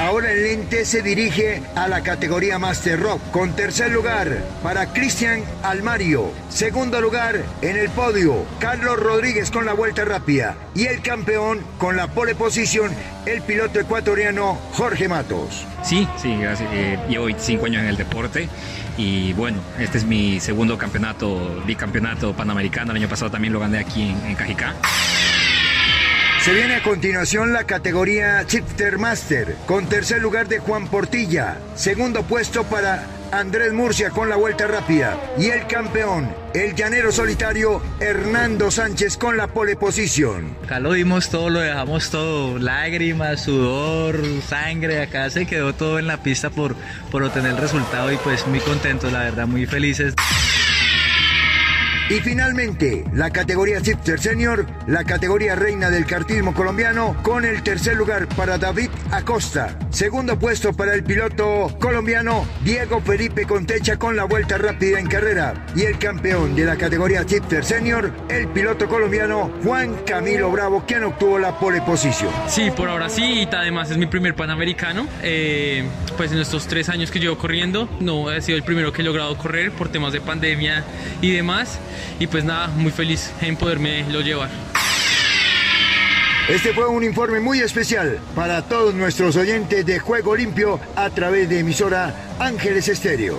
Ahora 0.02 0.32
el 0.32 0.42
lente 0.42 0.84
se 0.84 1.00
dirige 1.00 1.62
a 1.76 1.86
la 1.86 2.02
categoría 2.02 2.58
Master 2.58 2.98
Rock 2.98 3.20
con 3.30 3.54
tercer 3.54 3.92
lugar 3.92 4.42
para 4.60 4.92
Cristian 4.92 5.44
Almario. 5.62 6.32
Segundo 6.48 7.00
lugar 7.00 7.44
en 7.62 7.76
el 7.76 7.88
podio, 7.88 8.44
Carlos 8.58 8.98
Rodríguez 8.98 9.52
con 9.52 9.64
la 9.64 9.74
vuelta 9.74 10.04
rápida. 10.04 10.56
Y 10.74 10.86
el 10.86 11.02
campeón 11.02 11.60
con 11.78 11.96
la 11.96 12.08
pole 12.08 12.34
position, 12.34 12.90
el 13.26 13.42
piloto 13.42 13.78
ecuatoriano 13.78 14.58
Jorge 14.72 15.06
Matos. 15.06 15.64
Sí, 15.84 16.08
sí, 16.20 16.36
gracias. 16.36 16.68
Eh, 16.72 16.98
llevo 17.08 17.26
25 17.26 17.66
años 17.66 17.82
en 17.82 17.88
el 17.88 17.96
deporte 17.96 18.48
y 18.96 19.34
bueno, 19.34 19.60
este 19.78 19.98
es 19.98 20.04
mi 20.04 20.40
segundo 20.40 20.76
campeonato, 20.76 21.62
bicampeonato 21.64 22.32
panamericano. 22.32 22.90
El 22.90 22.96
año 22.96 23.08
pasado 23.08 23.30
también 23.30 23.52
lo 23.52 23.60
gané 23.60 23.78
aquí 23.78 24.10
en, 24.10 24.30
en 24.30 24.34
Cajicá. 24.34 24.74
Se 26.44 26.52
viene 26.52 26.74
a 26.74 26.82
continuación 26.82 27.52
la 27.52 27.62
categoría 27.68 28.44
Chifter 28.48 28.98
Master, 28.98 29.54
con 29.64 29.86
tercer 29.86 30.20
lugar 30.20 30.48
de 30.48 30.58
Juan 30.58 30.88
Portilla, 30.88 31.58
segundo 31.76 32.24
puesto 32.24 32.64
para 32.64 33.06
Andrés 33.30 33.72
Murcia 33.72 34.10
con 34.10 34.28
la 34.28 34.34
vuelta 34.34 34.66
rápida 34.66 35.16
y 35.38 35.46
el 35.46 35.68
campeón, 35.68 36.34
el 36.52 36.74
llanero 36.74 37.12
solitario 37.12 37.80
Hernando 38.00 38.72
Sánchez 38.72 39.18
con 39.18 39.36
la 39.36 39.46
pole 39.46 39.76
posición. 39.76 40.56
Acá 40.64 40.80
lo 40.80 40.94
dimos 40.94 41.30
todo, 41.30 41.48
lo 41.48 41.60
dejamos 41.60 42.10
todo, 42.10 42.58
lágrimas, 42.58 43.44
sudor, 43.44 44.20
sangre, 44.44 45.00
acá 45.00 45.30
se 45.30 45.46
quedó 45.46 45.74
todo 45.74 46.00
en 46.00 46.08
la 46.08 46.24
pista 46.24 46.50
por, 46.50 46.74
por 47.12 47.22
obtener 47.22 47.52
el 47.52 47.58
resultado 47.58 48.10
y 48.10 48.16
pues 48.16 48.48
muy 48.48 48.58
contentos, 48.58 49.12
la 49.12 49.20
verdad, 49.20 49.46
muy 49.46 49.66
felices. 49.66 50.12
Y 52.12 52.20
finalmente, 52.20 53.06
la 53.14 53.30
categoría 53.30 53.78
Shifter 53.80 54.20
Senior, 54.20 54.66
la 54.86 55.02
categoría 55.02 55.54
reina 55.54 55.88
del 55.88 56.04
cartismo 56.04 56.52
colombiano, 56.52 57.16
con 57.22 57.46
el 57.46 57.62
tercer 57.62 57.96
lugar 57.96 58.28
para 58.36 58.58
David 58.58 58.90
Acosta. 59.10 59.78
Segundo 59.88 60.38
puesto 60.38 60.74
para 60.74 60.92
el 60.92 61.04
piloto 61.04 61.74
colombiano 61.80 62.46
Diego 62.62 63.00
Felipe 63.00 63.46
Contecha 63.46 63.96
con 63.96 64.14
la 64.14 64.24
vuelta 64.24 64.58
rápida 64.58 65.00
en 65.00 65.06
carrera. 65.06 65.54
Y 65.74 65.84
el 65.84 65.96
campeón 65.98 66.54
de 66.54 66.66
la 66.66 66.76
categoría 66.76 67.22
Shifter 67.22 67.64
Senior, 67.64 68.12
el 68.28 68.46
piloto 68.48 68.88
colombiano 68.88 69.50
Juan 69.64 69.96
Camilo 70.04 70.50
Bravo, 70.50 70.84
quien 70.86 71.04
obtuvo 71.04 71.38
la 71.38 71.58
pole 71.58 71.80
posición. 71.80 72.30
Sí, 72.46 72.70
por 72.76 72.90
ahora 72.90 73.08
sí, 73.08 73.22
y 73.50 73.54
además 73.54 73.90
es 73.90 73.96
mi 73.96 74.04
primer 74.04 74.34
panamericano. 74.34 75.06
Eh, 75.22 75.88
pues 76.18 76.30
en 76.30 76.40
estos 76.40 76.66
tres 76.66 76.90
años 76.90 77.10
que 77.10 77.20
llevo 77.20 77.38
corriendo, 77.38 77.88
no 78.00 78.30
he 78.30 78.42
sido 78.42 78.58
el 78.58 78.64
primero 78.64 78.92
que 78.92 79.00
he 79.00 79.04
logrado 79.06 79.34
correr 79.38 79.72
por 79.72 79.88
temas 79.88 80.12
de 80.12 80.20
pandemia 80.20 80.84
y 81.22 81.30
demás 81.30 81.78
y 82.18 82.26
pues 82.26 82.44
nada, 82.44 82.68
muy 82.68 82.90
feliz 82.90 83.32
en 83.40 83.56
poderme 83.56 84.04
lo 84.10 84.20
llevar. 84.20 84.50
Este 86.48 86.72
fue 86.72 86.88
un 86.88 87.04
informe 87.04 87.38
muy 87.38 87.60
especial 87.60 88.18
para 88.34 88.62
todos 88.62 88.94
nuestros 88.94 89.36
oyentes 89.36 89.86
de 89.86 90.00
Juego 90.00 90.34
Limpio 90.34 90.80
a 90.96 91.08
través 91.10 91.48
de 91.48 91.60
emisora 91.60 92.14
Ángeles 92.40 92.88
Estéreo. 92.88 93.38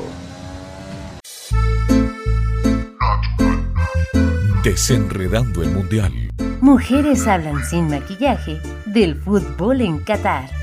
Desenredando 4.63 5.61
el 5.61 5.71
Mundial. 5.71 6.13
Mujeres 6.61 7.27
hablan 7.27 7.65
sin 7.65 7.89
maquillaje 7.89 8.61
del 8.85 9.21
fútbol 9.21 9.81
en 9.81 9.99
Qatar. 9.99 10.62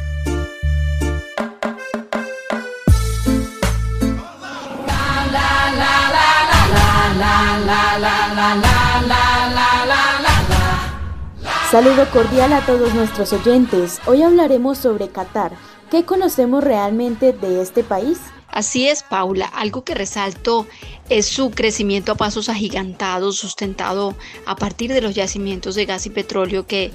Saludo 11.70 12.04
cordial 12.12 12.52
a 12.52 12.60
todos 12.66 12.94
nuestros 12.94 13.32
oyentes. 13.32 14.00
Hoy 14.06 14.22
hablaremos 14.22 14.76
sobre 14.78 15.08
Qatar. 15.08 15.52
¿Qué 15.88 16.04
conocemos 16.04 16.64
realmente 16.64 17.32
de 17.32 17.62
este 17.62 17.84
país? 17.84 18.20
Así 18.52 18.88
es, 18.88 19.02
Paula. 19.02 19.46
Algo 19.46 19.84
que 19.84 19.94
resalto 19.94 20.66
es 21.08 21.26
su 21.26 21.50
crecimiento 21.50 22.12
a 22.12 22.14
pasos 22.16 22.48
agigantados, 22.48 23.36
sustentado 23.36 24.16
a 24.46 24.56
partir 24.56 24.92
de 24.92 25.00
los 25.00 25.14
yacimientos 25.14 25.74
de 25.74 25.86
gas 25.86 26.06
y 26.06 26.10
petróleo 26.10 26.66
que 26.66 26.92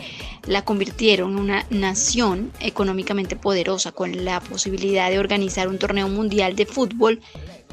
la 0.48 0.64
convirtieron 0.64 1.32
en 1.32 1.40
una 1.40 1.66
nación 1.70 2.52
económicamente 2.60 3.36
poderosa, 3.36 3.92
con 3.92 4.26
la 4.26 4.40
posibilidad 4.42 5.10
de 5.10 5.20
organizar 5.20 5.68
un 5.68 5.80
torneo 5.80 6.08
mundial 6.08 6.56
de 6.56 6.66
fútbol 6.66 7.22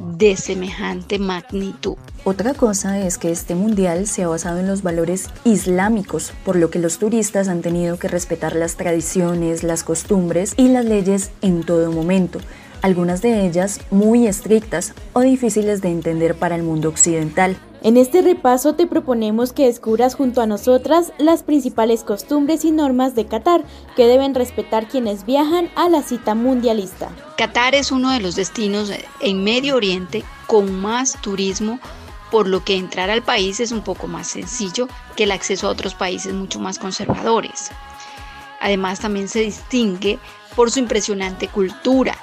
de 0.00 0.36
semejante 0.36 1.18
magnitud. 1.18 1.96
Otra 2.24 2.54
cosa 2.54 3.00
es 3.00 3.18
que 3.18 3.30
este 3.30 3.54
mundial 3.54 4.06
se 4.06 4.22
ha 4.22 4.28
basado 4.28 4.58
en 4.58 4.66
los 4.66 4.82
valores 4.82 5.28
islámicos, 5.44 6.32
por 6.44 6.56
lo 6.56 6.70
que 6.70 6.78
los 6.78 6.98
turistas 6.98 7.48
han 7.48 7.62
tenido 7.62 7.98
que 7.98 8.08
respetar 8.08 8.56
las 8.56 8.76
tradiciones, 8.76 9.62
las 9.62 9.84
costumbres 9.84 10.54
y 10.56 10.68
las 10.68 10.84
leyes 10.84 11.30
en 11.42 11.64
todo 11.64 11.92
momento, 11.92 12.40
algunas 12.82 13.22
de 13.22 13.46
ellas 13.46 13.80
muy 13.90 14.26
estrictas 14.26 14.92
o 15.12 15.20
difíciles 15.20 15.80
de 15.80 15.88
entender 15.88 16.34
para 16.34 16.56
el 16.56 16.62
mundo 16.62 16.88
occidental. 16.88 17.56
En 17.84 17.96
este 17.96 18.22
repaso 18.22 18.74
te 18.74 18.86
proponemos 18.86 19.52
que 19.52 19.66
descubras 19.66 20.14
junto 20.14 20.40
a 20.40 20.46
nosotras 20.46 21.12
las 21.18 21.42
principales 21.42 22.04
costumbres 22.04 22.64
y 22.64 22.70
normas 22.70 23.16
de 23.16 23.26
Qatar 23.26 23.64
que 23.96 24.06
deben 24.06 24.36
respetar 24.36 24.86
quienes 24.86 25.26
viajan 25.26 25.68
a 25.74 25.88
la 25.88 26.02
cita 26.02 26.36
mundialista. 26.36 27.10
Qatar 27.36 27.74
es 27.74 27.90
uno 27.90 28.12
de 28.12 28.20
los 28.20 28.36
destinos 28.36 28.92
en 29.20 29.42
Medio 29.42 29.74
Oriente 29.74 30.22
con 30.46 30.80
más 30.80 31.20
turismo, 31.22 31.80
por 32.30 32.46
lo 32.46 32.64
que 32.64 32.76
entrar 32.76 33.10
al 33.10 33.22
país 33.22 33.58
es 33.58 33.72
un 33.72 33.82
poco 33.82 34.06
más 34.06 34.28
sencillo 34.28 34.86
que 35.16 35.24
el 35.24 35.32
acceso 35.32 35.66
a 35.66 35.70
otros 35.70 35.94
países 35.94 36.32
mucho 36.32 36.60
más 36.60 36.78
conservadores. 36.78 37.70
Además 38.60 39.00
también 39.00 39.28
se 39.28 39.40
distingue 39.40 40.20
por 40.54 40.70
su 40.70 40.78
impresionante 40.78 41.48
cultura, 41.48 42.16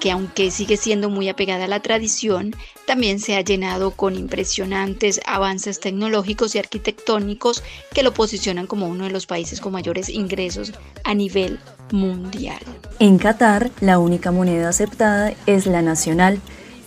que 0.00 0.10
aunque 0.10 0.50
sigue 0.50 0.76
siendo 0.76 1.10
muy 1.10 1.28
apegada 1.28 1.64
a 1.64 1.68
la 1.68 1.80
tradición, 1.80 2.54
también 2.86 3.20
se 3.20 3.36
ha 3.36 3.40
llenado 3.40 3.92
con 3.92 4.16
impresionantes 4.16 5.20
avances 5.26 5.80
tecnológicos 5.80 6.54
y 6.54 6.58
arquitectónicos 6.58 7.62
que 7.92 8.02
lo 8.02 8.12
posicionan 8.12 8.66
como 8.66 8.88
uno 8.88 9.04
de 9.04 9.10
los 9.10 9.26
países 9.26 9.60
con 9.60 9.72
mayores 9.72 10.08
ingresos 10.08 10.72
a 11.04 11.14
nivel 11.14 11.58
mundial. 11.90 12.60
En 12.98 13.18
Qatar, 13.18 13.70
la 13.80 13.98
única 13.98 14.30
moneda 14.30 14.68
aceptada 14.68 15.34
es 15.46 15.66
la 15.66 15.82
nacional, 15.82 16.40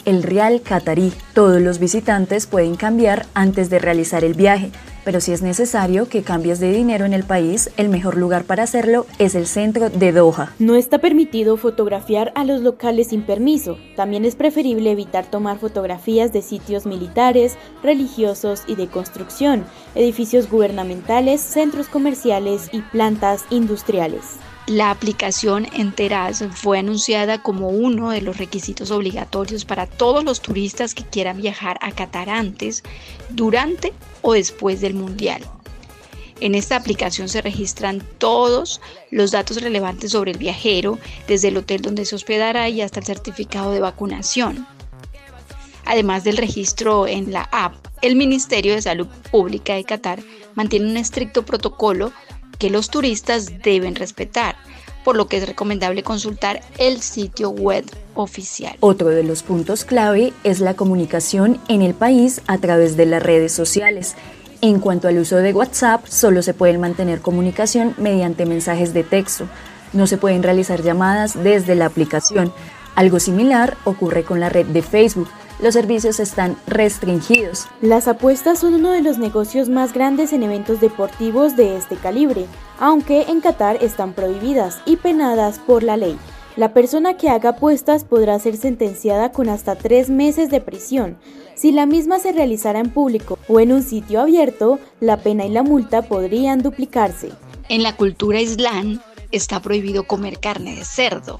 el 0.05 0.23
real 0.23 0.61
qatarí. 0.61 1.11
Todos 1.33 1.61
los 1.61 1.79
visitantes 1.79 2.47
pueden 2.47 2.75
cambiar 2.75 3.25
antes 3.33 3.69
de 3.69 3.79
realizar 3.79 4.23
el 4.23 4.33
viaje, 4.33 4.71
pero 5.07 5.21
si 5.21 5.31
es 5.31 5.41
necesario 5.41 6.09
que 6.09 6.21
cambies 6.21 6.59
de 6.59 6.73
dinero 6.73 7.05
en 7.05 7.13
el 7.13 7.23
país, 7.23 7.69
el 7.77 7.87
mejor 7.87 8.17
lugar 8.17 8.43
para 8.43 8.63
hacerlo 8.63 9.05
es 9.19 9.35
el 9.35 9.47
centro 9.47 9.89
de 9.89 10.11
Doha. 10.11 10.51
No 10.59 10.75
está 10.75 10.97
permitido 10.97 11.55
fotografiar 11.55 12.33
a 12.35 12.43
los 12.43 12.59
locales 12.59 13.07
sin 13.07 13.21
permiso. 13.21 13.77
También 13.95 14.25
es 14.25 14.35
preferible 14.35 14.91
evitar 14.91 15.25
tomar 15.25 15.59
fotografías 15.59 16.33
de 16.33 16.41
sitios 16.41 16.85
militares, 16.85 17.57
religiosos 17.81 18.63
y 18.67 18.75
de 18.75 18.87
construcción, 18.87 19.63
edificios 19.95 20.49
gubernamentales, 20.49 21.39
centros 21.39 21.87
comerciales 21.87 22.67
y 22.73 22.81
plantas 22.81 23.45
industriales. 23.49 24.23
La 24.67 24.91
aplicación 24.91 25.65
Enteraz 25.71 26.43
fue 26.51 26.79
anunciada 26.79 27.41
como 27.41 27.69
uno 27.69 28.09
de 28.09 28.19
los 28.19 28.37
requisitos 28.37 28.91
obligatorios 28.91 29.63
para 29.63 29.87
todos 29.87 30.25
los 30.25 30.41
turistas 30.41 30.93
que 30.93 31.05
quieran 31.05 31.37
viajar 31.37 31.79
a 31.81 31.93
Qatar 31.93 32.29
antes, 32.29 32.83
durante 33.29 33.93
o 34.21 34.33
después 34.33 34.81
del 34.81 34.93
Mundial. 34.93 35.41
En 36.41 36.53
esta 36.53 36.75
aplicación 36.75 37.29
se 37.29 37.41
registran 37.41 38.03
todos 38.17 38.81
los 39.09 39.31
datos 39.31 39.61
relevantes 39.61 40.11
sobre 40.11 40.31
el 40.31 40.37
viajero, 40.37 40.99
desde 41.29 41.47
el 41.47 41.55
hotel 41.55 41.81
donde 41.81 42.03
se 42.03 42.15
hospedará 42.15 42.67
y 42.67 42.81
hasta 42.81 42.99
el 42.99 43.05
certificado 43.05 43.71
de 43.71 43.79
vacunación. 43.79 44.67
Además 45.85 46.25
del 46.25 46.35
registro 46.35 47.07
en 47.07 47.31
la 47.31 47.43
app, 47.53 47.73
el 48.01 48.17
Ministerio 48.17 48.75
de 48.75 48.81
Salud 48.81 49.07
Pública 49.31 49.75
de 49.75 49.85
Qatar 49.85 50.19
mantiene 50.55 50.91
un 50.91 50.97
estricto 50.97 51.45
protocolo 51.45 52.11
que 52.57 52.69
los 52.69 52.89
turistas 52.89 53.61
deben 53.63 53.95
respetar, 53.95 54.55
por 55.03 55.15
lo 55.15 55.27
que 55.27 55.37
es 55.37 55.47
recomendable 55.47 56.03
consultar 56.03 56.61
el 56.77 57.01
sitio 57.01 57.49
web 57.49 57.85
oficial. 58.13 58.75
Otro 58.79 59.07
de 59.09 59.23
los 59.23 59.43
puntos 59.43 59.85
clave 59.85 60.33
es 60.43 60.59
la 60.59 60.73
comunicación 60.73 61.59
en 61.67 61.81
el 61.81 61.93
país 61.93 62.41
a 62.47 62.57
través 62.57 62.97
de 62.97 63.05
las 63.05 63.23
redes 63.23 63.53
sociales. 63.53 64.15
En 64.61 64.79
cuanto 64.79 65.07
al 65.07 65.19
uso 65.19 65.37
de 65.37 65.53
WhatsApp, 65.53 66.05
solo 66.07 66.41
se 66.41 66.53
puede 66.53 66.77
mantener 66.77 67.21
comunicación 67.21 67.93
mediante 67.97 68.45
mensajes 68.45 68.93
de 68.93 69.03
texto. 69.03 69.47
No 69.93 70.07
se 70.07 70.17
pueden 70.17 70.43
realizar 70.43 70.81
llamadas 70.81 71.41
desde 71.41 71.75
la 71.75 71.85
aplicación. 71.85 72.51
Algo 72.95 73.19
similar 73.19 73.77
ocurre 73.85 74.23
con 74.23 74.39
la 74.39 74.49
red 74.49 74.65
de 74.65 74.81
Facebook. 74.81 75.29
Los 75.59 75.73
servicios 75.73 76.19
están 76.19 76.57
restringidos. 76.67 77.65
Las 77.81 78.07
apuestas 78.07 78.59
son 78.59 78.75
uno 78.75 78.91
de 78.91 79.01
los 79.01 79.17
negocios 79.17 79.69
más 79.69 79.93
grandes 79.93 80.33
en 80.33 80.43
eventos 80.43 80.79
deportivos 80.79 81.55
de 81.55 81.77
este 81.77 81.95
calibre, 81.95 82.45
aunque 82.79 83.23
en 83.23 83.41
Qatar 83.41 83.83
están 83.83 84.13
prohibidas 84.13 84.79
y 84.85 84.97
penadas 84.97 85.59
por 85.59 85.83
la 85.83 85.97
ley. 85.97 86.17
La 86.55 86.73
persona 86.73 87.17
que 87.17 87.29
haga 87.29 87.51
apuestas 87.51 88.03
podrá 88.03 88.39
ser 88.39 88.57
sentenciada 88.57 89.31
con 89.31 89.47
hasta 89.47 89.75
tres 89.75 90.09
meses 90.09 90.49
de 90.49 90.59
prisión. 90.59 91.17
Si 91.55 91.71
la 91.71 91.85
misma 91.85 92.19
se 92.19 92.31
realizara 92.31 92.79
en 92.79 92.89
público 92.89 93.37
o 93.47 93.59
en 93.59 93.71
un 93.71 93.83
sitio 93.83 94.21
abierto, 94.21 94.79
la 94.99 95.17
pena 95.17 95.45
y 95.45 95.49
la 95.49 95.63
multa 95.63 96.03
podrían 96.03 96.61
duplicarse. 96.61 97.31
En 97.69 97.83
la 97.83 97.95
cultura 97.95 98.41
islam 98.41 98.99
está 99.31 99.59
prohibido 99.59 100.03
comer 100.07 100.39
carne 100.39 100.75
de 100.75 100.85
cerdo. 100.85 101.39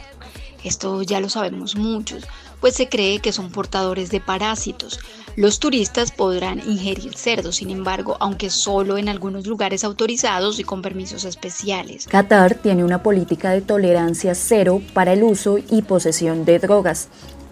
Esto 0.64 1.02
ya 1.02 1.20
lo 1.20 1.30
sabemos 1.30 1.76
muchos, 1.76 2.28
pues 2.60 2.76
se 2.76 2.90
cree 2.90 3.20
que 3.20 3.32
son 3.32 3.52
portadores 3.52 4.10
de 4.10 4.20
parásitos. 4.20 5.00
Los 5.36 5.60
turistas 5.60 6.12
podrán 6.12 6.60
ingerir 6.60 7.16
cerdo, 7.16 7.52
sin 7.52 7.70
embargo, 7.70 8.18
aunque 8.20 8.50
solo 8.50 8.98
en 8.98 9.08
algunos 9.08 9.46
lugares 9.46 9.84
autorizados 9.84 10.60
y 10.60 10.64
con 10.64 10.82
permisos 10.82 11.26
especiales. 11.26 12.08
Qatar 12.08 12.56
tiene 12.56 12.84
una 12.84 13.04
política 13.04 13.52
de 13.52 13.62
tolerancia 13.62 14.34
cero 14.34 14.82
para 14.94 15.14
el 15.14 15.22
uso 15.22 15.60
y 15.70 15.84
posesión 15.84 16.44
de 16.44 16.58
drogas, 16.58 17.10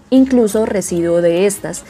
incluso 0.09 0.65
residuo 0.65 1.21
de 1.21 1.45
estas. 1.45 1.83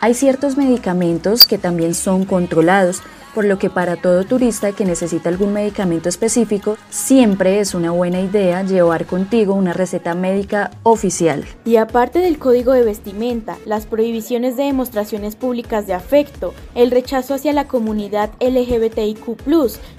Hay 0.00 0.14
ciertos 0.14 0.56
medicamentos 0.56 1.46
que 1.46 1.58
también 1.58 1.94
son 1.94 2.24
controlados, 2.24 3.02
por 3.34 3.44
lo 3.44 3.58
que 3.58 3.70
para 3.70 3.96
todo 3.96 4.24
turista 4.24 4.72
que 4.72 4.84
necesita 4.84 5.28
algún 5.28 5.52
medicamento 5.52 6.08
específico, 6.08 6.76
siempre 6.90 7.60
es 7.60 7.74
una 7.74 7.90
buena 7.90 8.20
idea 8.20 8.62
llevar 8.62 9.06
contigo 9.06 9.54
una 9.54 9.72
receta 9.72 10.14
médica 10.14 10.70
oficial. 10.82 11.44
Y 11.64 11.76
aparte 11.76 12.18
del 12.18 12.38
código 12.38 12.72
de 12.72 12.84
vestimenta, 12.84 13.56
las 13.66 13.86
prohibiciones 13.86 14.56
de 14.56 14.64
demostraciones 14.64 15.36
públicas 15.36 15.86
de 15.86 15.94
afecto, 15.94 16.54
el 16.74 16.90
rechazo 16.90 17.34
hacia 17.34 17.52
la 17.52 17.66
comunidad 17.66 18.30
LGBTIQ, 18.40 19.20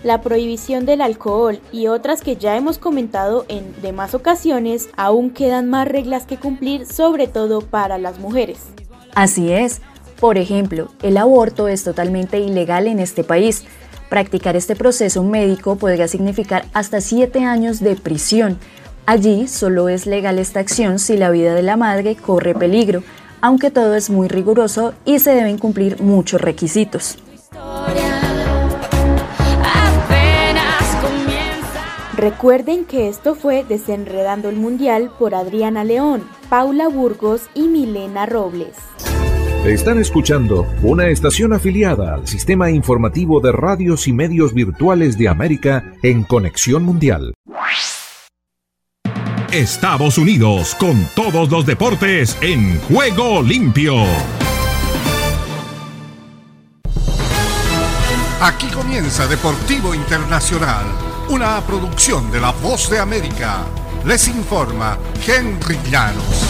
la 0.03 0.21
prohibición 0.21 0.86
del 0.86 1.01
alcohol 1.01 1.59
y 1.71 1.88
otras 1.88 2.21
que 2.21 2.36
ya 2.36 2.55
hemos 2.55 2.77
comentado 2.77 3.45
en 3.47 3.73
demás 3.82 4.13
ocasiones, 4.13 4.89
aún 4.97 5.29
quedan 5.32 5.69
más 5.69 5.88
reglas 5.88 6.25
que 6.25 6.38
cumplir, 6.38 6.86
sobre 6.86 7.27
todo 7.27 7.61
para 7.61 7.97
las 7.97 8.19
mujeres. 8.19 8.59
Así 9.13 9.51
es, 9.51 9.82
por 10.22 10.38
ejemplo, 10.38 10.89
el 11.01 11.17
aborto 11.17 11.67
es 11.67 11.84
totalmente 11.84 12.39
ilegal 12.39 12.86
en 12.86 12.99
este 12.99 13.24
país. 13.24 13.65
Practicar 14.07 14.55
este 14.55 14.76
proceso 14.76 15.24
médico 15.24 15.78
podría 15.78 16.07
significar 16.07 16.65
hasta 16.74 17.01
siete 17.01 17.43
años 17.43 17.80
de 17.80 17.95
prisión. 17.95 18.59
Allí 19.07 19.47
solo 19.47 19.89
es 19.89 20.05
legal 20.05 20.38
esta 20.38 20.59
acción 20.59 20.99
si 20.99 21.17
la 21.17 21.32
vida 21.32 21.55
de 21.55 21.63
la 21.63 21.76
madre 21.76 22.15
corre 22.15 22.53
peligro, 22.53 23.01
aunque 23.41 23.72
todo 23.72 23.95
es 23.95 24.11
muy 24.11 24.28
riguroso 24.28 24.93
y 25.05 25.17
se 25.17 25.32
deben 25.32 25.57
cumplir 25.57 25.99
muchos 26.03 26.39
requisitos. 26.39 27.17
Recuerden 32.15 32.86
que 32.86 33.09
esto 33.09 33.34
fue 33.34 33.63
Desenredando 33.67 34.49
el 34.49 34.57
Mundial 34.57 35.11
por 35.17 35.34
Adriana 35.34 35.84
León, 35.84 36.30
Paula 36.47 36.89
Burgos 36.89 37.49
y 37.55 37.63
Milena 37.63 38.28
Robles. 38.28 38.76
Están 39.66 39.99
escuchando 39.99 40.66
una 40.82 41.09
estación 41.09 41.53
afiliada 41.53 42.16
al 42.16 42.28
sistema 42.28 42.72
informativo 42.72 43.39
de 43.41 43.51
radios 43.51 44.07
y 44.07 44.12
medios 44.12 44.55
virtuales 44.55 45.20
de 45.20 45.30
América 45.30 45.93
en 46.01 46.24
Conexión 46.24 46.82
Mundial. 46.82 47.36
Estados 49.51 50.18
Unidos 50.18 50.74
con 50.80 51.05
todos 51.14 51.51
los 51.51 51.68
deportes 51.68 52.36
en 52.41 52.80
juego 52.80 53.43
limpio. 53.43 53.93
Aquí 58.41 58.66
comienza 58.70 59.28
Deportivo 59.28 59.93
Internacional, 59.93 60.86
una 61.30 61.62
producción 61.62 62.32
de 62.32 62.41
La 62.41 62.51
Voz 62.51 62.89
de 62.89 62.97
América. 62.97 63.66
Les 64.05 64.28
informa 64.28 64.97
Henry 65.24 65.78
Llanos. 65.91 66.47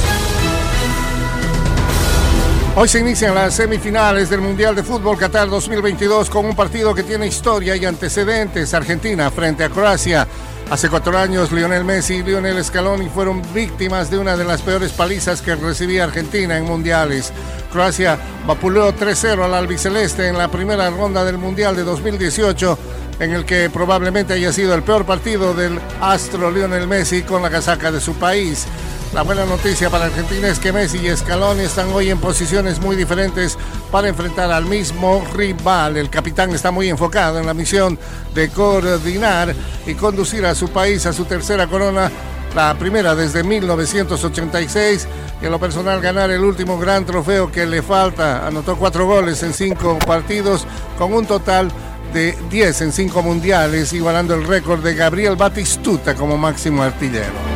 Hoy 2.73 2.87
se 2.87 2.99
inician 2.99 3.35
las 3.35 3.53
semifinales 3.55 4.29
del 4.29 4.39
Mundial 4.39 4.73
de 4.73 4.83
Fútbol 4.83 5.17
Qatar 5.17 5.49
2022 5.49 6.29
con 6.29 6.45
un 6.45 6.55
partido 6.55 6.95
que 6.95 7.03
tiene 7.03 7.27
historia 7.27 7.75
y 7.75 7.83
antecedentes. 7.83 8.73
Argentina 8.73 9.29
frente 9.29 9.65
a 9.65 9.69
Croacia. 9.69 10.25
Hace 10.69 10.89
cuatro 10.89 11.17
años, 11.17 11.51
Lionel 11.51 11.83
Messi 11.83 12.15
y 12.15 12.23
Lionel 12.23 12.63
Scaloni 12.63 13.09
fueron 13.09 13.41
víctimas 13.53 14.09
de 14.09 14.19
una 14.19 14.37
de 14.37 14.45
las 14.45 14.61
peores 14.61 14.93
palizas 14.93 15.41
que 15.41 15.53
recibía 15.55 16.05
Argentina 16.05 16.57
en 16.57 16.63
mundiales. 16.63 17.33
Croacia 17.73 18.17
vapuleó 18.47 18.95
3-0 18.95 19.43
al 19.43 19.53
albiceleste 19.53 20.29
en 20.29 20.37
la 20.37 20.47
primera 20.47 20.89
ronda 20.89 21.25
del 21.25 21.37
Mundial 21.37 21.75
de 21.75 21.83
2018, 21.83 22.79
en 23.19 23.31
el 23.31 23.43
que 23.43 23.69
probablemente 23.69 24.31
haya 24.31 24.53
sido 24.53 24.73
el 24.73 24.83
peor 24.83 25.05
partido 25.05 25.53
del 25.53 25.77
astro 25.99 26.49
Lionel 26.49 26.87
Messi 26.87 27.23
con 27.23 27.41
la 27.41 27.49
casaca 27.49 27.91
de 27.91 27.99
su 27.99 28.13
país. 28.13 28.65
La 29.13 29.23
buena 29.23 29.45
noticia 29.45 29.89
para 29.89 30.05
Argentina 30.05 30.47
es 30.47 30.57
que 30.57 30.71
Messi 30.71 31.05
y 31.05 31.15
Scaloni 31.15 31.63
están 31.63 31.91
hoy 31.91 32.09
en 32.09 32.17
posiciones 32.17 32.79
muy 32.79 32.95
diferentes 32.95 33.57
para 33.91 34.07
enfrentar 34.07 34.49
al 34.53 34.65
mismo 34.65 35.25
rival. 35.33 35.97
El 35.97 36.09
capitán 36.09 36.51
está 36.51 36.71
muy 36.71 36.87
enfocado 36.87 37.37
en 37.37 37.45
la 37.45 37.53
misión 37.53 37.99
de 38.33 38.47
coordinar 38.47 39.53
y 39.85 39.95
conducir 39.95 40.45
a 40.45 40.55
su 40.55 40.69
país 40.69 41.05
a 41.05 41.11
su 41.11 41.25
tercera 41.25 41.67
corona, 41.67 42.09
la 42.55 42.73
primera 42.75 43.13
desde 43.13 43.43
1986 43.43 45.07
y 45.41 45.45
en 45.45 45.51
lo 45.51 45.59
personal 45.59 45.99
ganar 45.99 46.31
el 46.31 46.45
último 46.45 46.79
gran 46.79 47.05
trofeo 47.05 47.51
que 47.51 47.65
le 47.65 47.81
falta. 47.81 48.47
Anotó 48.47 48.77
cuatro 48.77 49.05
goles 49.05 49.43
en 49.43 49.53
cinco 49.53 49.99
partidos 49.99 50.65
con 50.97 51.11
un 51.13 51.25
total 51.25 51.69
de 52.13 52.37
10 52.49 52.81
en 52.81 52.91
cinco 52.93 53.21
mundiales, 53.21 53.91
igualando 53.91 54.35
el 54.35 54.47
récord 54.47 54.81
de 54.81 54.95
Gabriel 54.95 55.35
Batistuta 55.35 56.15
como 56.15 56.37
máximo 56.37 56.81
artillero. 56.81 57.50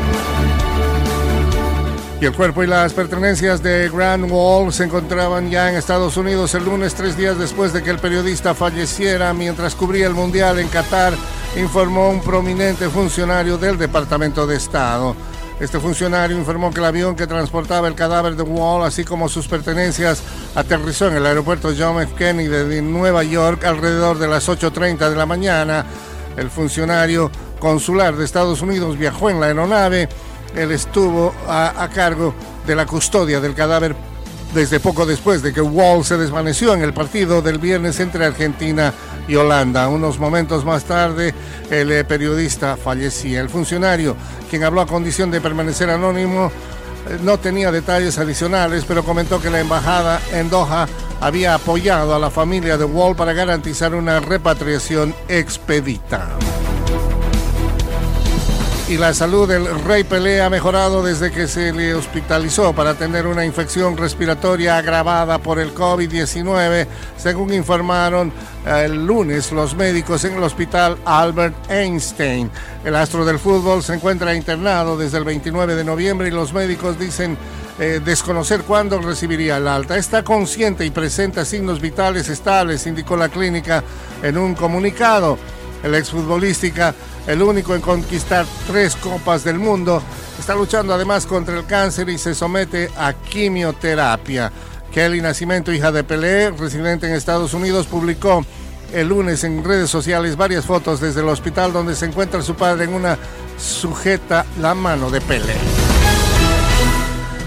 El 2.25 2.33
cuerpo 2.33 2.63
y 2.63 2.67
las 2.67 2.91
pertenencias 2.91 3.61
de 3.61 3.87
Grand 3.87 4.31
Wall 4.31 4.73
se 4.73 4.85
encontraban 4.85 5.51
ya 5.51 5.69
en 5.69 5.75
Estados 5.75 6.17
Unidos 6.17 6.55
el 6.55 6.65
lunes, 6.65 6.95
tres 6.95 7.15
días 7.15 7.37
después 7.37 7.71
de 7.71 7.83
que 7.83 7.91
el 7.91 7.99
periodista 7.99 8.55
falleciera 8.55 9.31
mientras 9.31 9.75
cubría 9.75 10.07
el 10.07 10.15
Mundial 10.15 10.57
en 10.57 10.67
Qatar, 10.67 11.13
informó 11.55 12.09
un 12.09 12.21
prominente 12.21 12.89
funcionario 12.89 13.59
del 13.59 13.77
Departamento 13.77 14.47
de 14.47 14.55
Estado. 14.55 15.15
Este 15.59 15.79
funcionario 15.79 16.35
informó 16.35 16.71
que 16.71 16.79
el 16.79 16.85
avión 16.85 17.15
que 17.15 17.27
transportaba 17.27 17.87
el 17.87 17.93
cadáver 17.93 18.35
de 18.35 18.41
Wall, 18.41 18.87
así 18.87 19.03
como 19.03 19.29
sus 19.29 19.47
pertenencias, 19.47 20.23
aterrizó 20.55 21.09
en 21.09 21.17
el 21.17 21.27
aeropuerto 21.27 21.73
John 21.77 22.01
F. 22.01 22.15
Kennedy 22.15 22.47
de 22.47 22.81
Nueva 22.81 23.23
York 23.23 23.63
alrededor 23.65 24.17
de 24.17 24.27
las 24.27 24.49
8.30 24.49 25.11
de 25.11 25.15
la 25.15 25.27
mañana. 25.27 25.85
El 26.37 26.49
funcionario 26.49 27.29
consular 27.59 28.15
de 28.15 28.25
Estados 28.25 28.63
Unidos 28.63 28.97
viajó 28.97 29.29
en 29.29 29.39
la 29.39 29.45
aeronave 29.45 30.09
él 30.55 30.71
estuvo 30.71 31.33
a, 31.47 31.87
cargo 31.93 32.33
de 32.65 32.75
la 32.75 32.85
custodia 32.85 33.39
del 33.39 33.53
cadáver 33.53 33.95
desde 34.53 34.79
poco 34.79 35.05
después 35.05 35.41
de 35.41 35.53
que 35.53 35.61
Wall 35.61 36.05
se 36.05 36.17
desvaneció 36.17 36.73
en 36.73 36.81
el 36.81 36.93
partido 36.93 37.41
del 37.41 37.59
viernes 37.59 37.99
entre 37.99 38.25
Argentina 38.25 38.93
y 39.27 39.35
Holanda. 39.35 39.89
Unos 39.89 40.17
momentos 40.17 40.63
más 40.63 40.85
tarde, 40.85 41.33
el 41.69 41.91
eh, 41.91 42.05
periodista 42.05 42.77
fallecía. 42.77 43.41
El 43.41 43.49
funcionario, 43.49 44.15
quien 44.49 44.63
habló 44.63 44.81
a 44.81 44.87
condición 44.87 45.29
de 45.29 45.41
permanecer 45.41 45.89
anónimo, 45.89 46.51
eh, 47.09 47.19
no 47.21 47.37
tenía 47.37 47.71
detalles 47.71 48.17
adicionales, 48.17 48.85
pero 48.87 49.03
comentó 49.03 49.41
que 49.41 49.49
la 49.49 49.59
embajada 49.59 50.21
en 50.31 50.49
Doha 50.49 50.87
había 51.19 51.55
apoyado 51.55 52.15
a 52.15 52.19
la 52.19 52.29
familia 52.29 52.77
de 52.77 52.85
Wall 52.85 53.15
para 53.15 53.33
garantizar 53.33 53.93
una 53.93 54.21
repatriación 54.21 55.13
expedita 55.27 56.29
y 58.87 58.97
la 58.97 59.15
salud 59.15 59.47
del 59.47 59.67
Rey 59.83 60.03
Pelé 60.03 60.41
ha 60.41 60.49
mejorado 60.49 61.01
desde 61.01 61.31
que 61.31 61.47
se 61.47 61.73
le 61.73 61.95
hospitalizó 61.95 62.73
para 62.73 62.93
tener 62.93 63.25
una 63.25 63.43
infección 63.43 63.97
respiratoria 63.97 64.77
agravada 64.77 65.39
por 65.39 65.59
el 65.59 65.73
COVID-19, 65.73 66.85
según 67.17 67.51
informaron 67.53 68.31
eh, 68.65 68.83
el 68.85 69.07
lunes 69.07 69.51
los 69.51 69.75
médicos 69.75 70.23
en 70.25 70.35
el 70.35 70.43
hospital 70.43 70.97
Albert 71.03 71.55
Einstein. 71.71 72.51
El 72.83 72.95
astro 72.95 73.25
del 73.25 73.39
fútbol 73.39 73.81
se 73.81 73.95
encuentra 73.95 74.35
internado 74.35 74.95
desde 74.97 75.17
el 75.17 75.23
29 75.23 75.73
de 75.73 75.83
noviembre 75.83 76.27
y 76.27 76.31
los 76.31 76.53
médicos 76.53 76.99
dicen 76.99 77.37
eh, 77.79 77.99
desconocer 78.05 78.61
cuándo 78.61 78.99
recibiría 79.01 79.57
el 79.57 79.67
alta. 79.67 79.97
Está 79.97 80.23
consciente 80.23 80.85
y 80.85 80.91
presenta 80.91 81.43
signos 81.43 81.81
vitales 81.81 82.29
estables, 82.29 82.85
indicó 82.85 83.17
la 83.17 83.29
clínica 83.29 83.83
en 84.21 84.37
un 84.37 84.53
comunicado. 84.53 85.39
El 85.83 85.95
exfutbolística, 85.95 86.93
el 87.27 87.41
único 87.41 87.75
en 87.75 87.81
conquistar 87.81 88.45
tres 88.67 88.95
copas 88.95 89.43
del 89.43 89.59
mundo, 89.59 90.01
está 90.39 90.55
luchando 90.55 90.93
además 90.93 91.25
contra 91.25 91.57
el 91.57 91.65
cáncer 91.65 92.09
y 92.09 92.17
se 92.17 92.33
somete 92.33 92.89
a 92.97 93.13
quimioterapia. 93.13 94.51
Kelly 94.91 95.21
Nacimiento, 95.21 95.73
hija 95.73 95.91
de 95.91 96.03
Pelé, 96.03 96.51
residente 96.51 97.07
en 97.07 97.13
Estados 97.13 97.53
Unidos, 97.53 97.85
publicó 97.87 98.45
el 98.93 99.09
lunes 99.09 99.43
en 99.43 99.63
redes 99.63 99.89
sociales 99.89 100.37
varias 100.37 100.65
fotos 100.65 101.01
desde 101.01 101.21
el 101.21 101.27
hospital 101.27 101.73
donde 101.73 101.95
se 101.95 102.05
encuentra 102.05 102.41
su 102.41 102.55
padre 102.55 102.85
en 102.85 102.93
una 102.93 103.17
sujeta 103.57 104.45
la 104.59 104.73
mano 104.73 105.09
de 105.09 105.21
Pelé. 105.21 105.55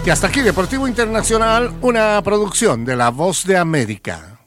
Y 0.04 0.10
hasta 0.10 0.28
aquí 0.28 0.40
Deportivo 0.40 0.88
Internacional, 0.88 1.74
una 1.82 2.20
producción 2.22 2.84
de 2.84 2.96
La 2.96 3.10
Voz 3.10 3.44
de 3.44 3.58
América. 3.58 4.38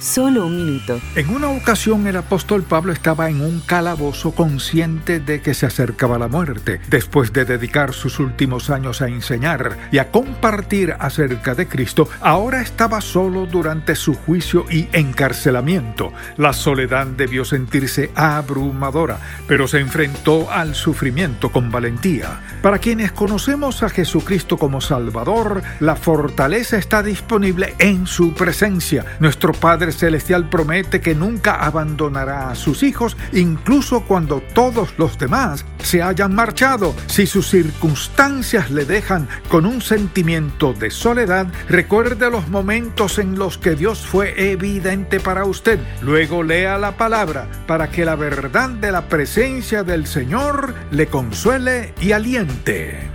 Solo 0.00 0.46
un 0.46 0.56
minuto. 0.56 0.98
En 1.14 1.28
una 1.28 1.48
ocasión 1.48 2.06
el 2.06 2.16
apóstol 2.16 2.62
Pablo 2.62 2.90
estaba 2.90 3.28
en 3.28 3.42
un 3.42 3.60
calabozo 3.60 4.32
consciente 4.32 5.20
de 5.20 5.42
que 5.42 5.52
se 5.52 5.66
acercaba 5.66 6.18
la 6.18 6.26
muerte, 6.26 6.80
después 6.88 7.34
de 7.34 7.44
dedicar 7.44 7.92
sus 7.92 8.18
últimos 8.18 8.70
años 8.70 9.02
a 9.02 9.08
enseñar 9.08 9.76
y 9.92 9.98
a 9.98 10.10
compartir 10.10 10.96
acerca 10.98 11.54
de 11.54 11.68
Cristo, 11.68 12.08
ahora 12.22 12.62
estaba 12.62 13.02
solo 13.02 13.44
durante 13.44 13.94
su 13.94 14.14
juicio 14.14 14.64
y 14.70 14.88
encarcelamiento. 14.92 16.14
La 16.38 16.54
soledad 16.54 17.06
debió 17.06 17.44
sentirse 17.44 18.10
abrumadora, 18.14 19.18
pero 19.46 19.68
se 19.68 19.80
enfrentó 19.80 20.50
al 20.50 20.74
sufrimiento 20.74 21.52
con 21.52 21.70
valentía. 21.70 22.40
Para 22.62 22.78
quienes 22.78 23.12
conocemos 23.12 23.82
a 23.82 23.90
Jesucristo 23.90 24.56
como 24.56 24.80
Salvador, 24.80 25.62
la 25.78 25.94
fortaleza 25.94 26.78
está 26.78 27.02
disponible 27.02 27.74
en 27.78 28.06
su 28.06 28.32
presencia. 28.32 29.04
Nuestro 29.20 29.52
Celestial 29.92 30.48
promete 30.48 31.00
que 31.00 31.14
nunca 31.14 31.54
abandonará 31.54 32.50
a 32.50 32.54
sus 32.54 32.82
hijos, 32.82 33.16
incluso 33.32 34.02
cuando 34.02 34.40
todos 34.54 34.94
los 34.98 35.18
demás 35.18 35.64
se 35.82 36.02
hayan 36.02 36.34
marchado. 36.34 36.94
Si 37.06 37.26
sus 37.26 37.48
circunstancias 37.48 38.70
le 38.70 38.84
dejan 38.84 39.28
con 39.48 39.66
un 39.66 39.82
sentimiento 39.82 40.72
de 40.72 40.90
soledad, 40.90 41.46
recuerde 41.68 42.30
los 42.30 42.48
momentos 42.48 43.18
en 43.18 43.38
los 43.38 43.58
que 43.58 43.74
Dios 43.74 44.06
fue 44.06 44.52
evidente 44.52 45.20
para 45.20 45.44
usted. 45.44 45.78
Luego 46.02 46.42
lea 46.42 46.78
la 46.78 46.96
palabra 46.96 47.46
para 47.66 47.90
que 47.90 48.04
la 48.04 48.16
verdad 48.16 48.70
de 48.70 48.92
la 48.92 49.08
presencia 49.08 49.82
del 49.82 50.06
Señor 50.06 50.74
le 50.90 51.06
consuele 51.06 51.94
y 52.00 52.12
aliente. 52.12 53.09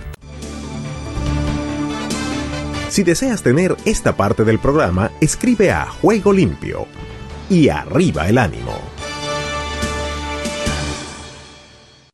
Si 2.96 3.04
deseas 3.04 3.42
tener 3.42 3.76
esta 3.84 4.16
parte 4.16 4.42
del 4.42 4.58
programa, 4.58 5.10
escribe 5.20 5.70
a 5.70 5.84
Juego 5.84 6.32
Limpio 6.32 6.86
y 7.50 7.68
arriba 7.68 8.26
el 8.26 8.38
ánimo. 8.38 8.95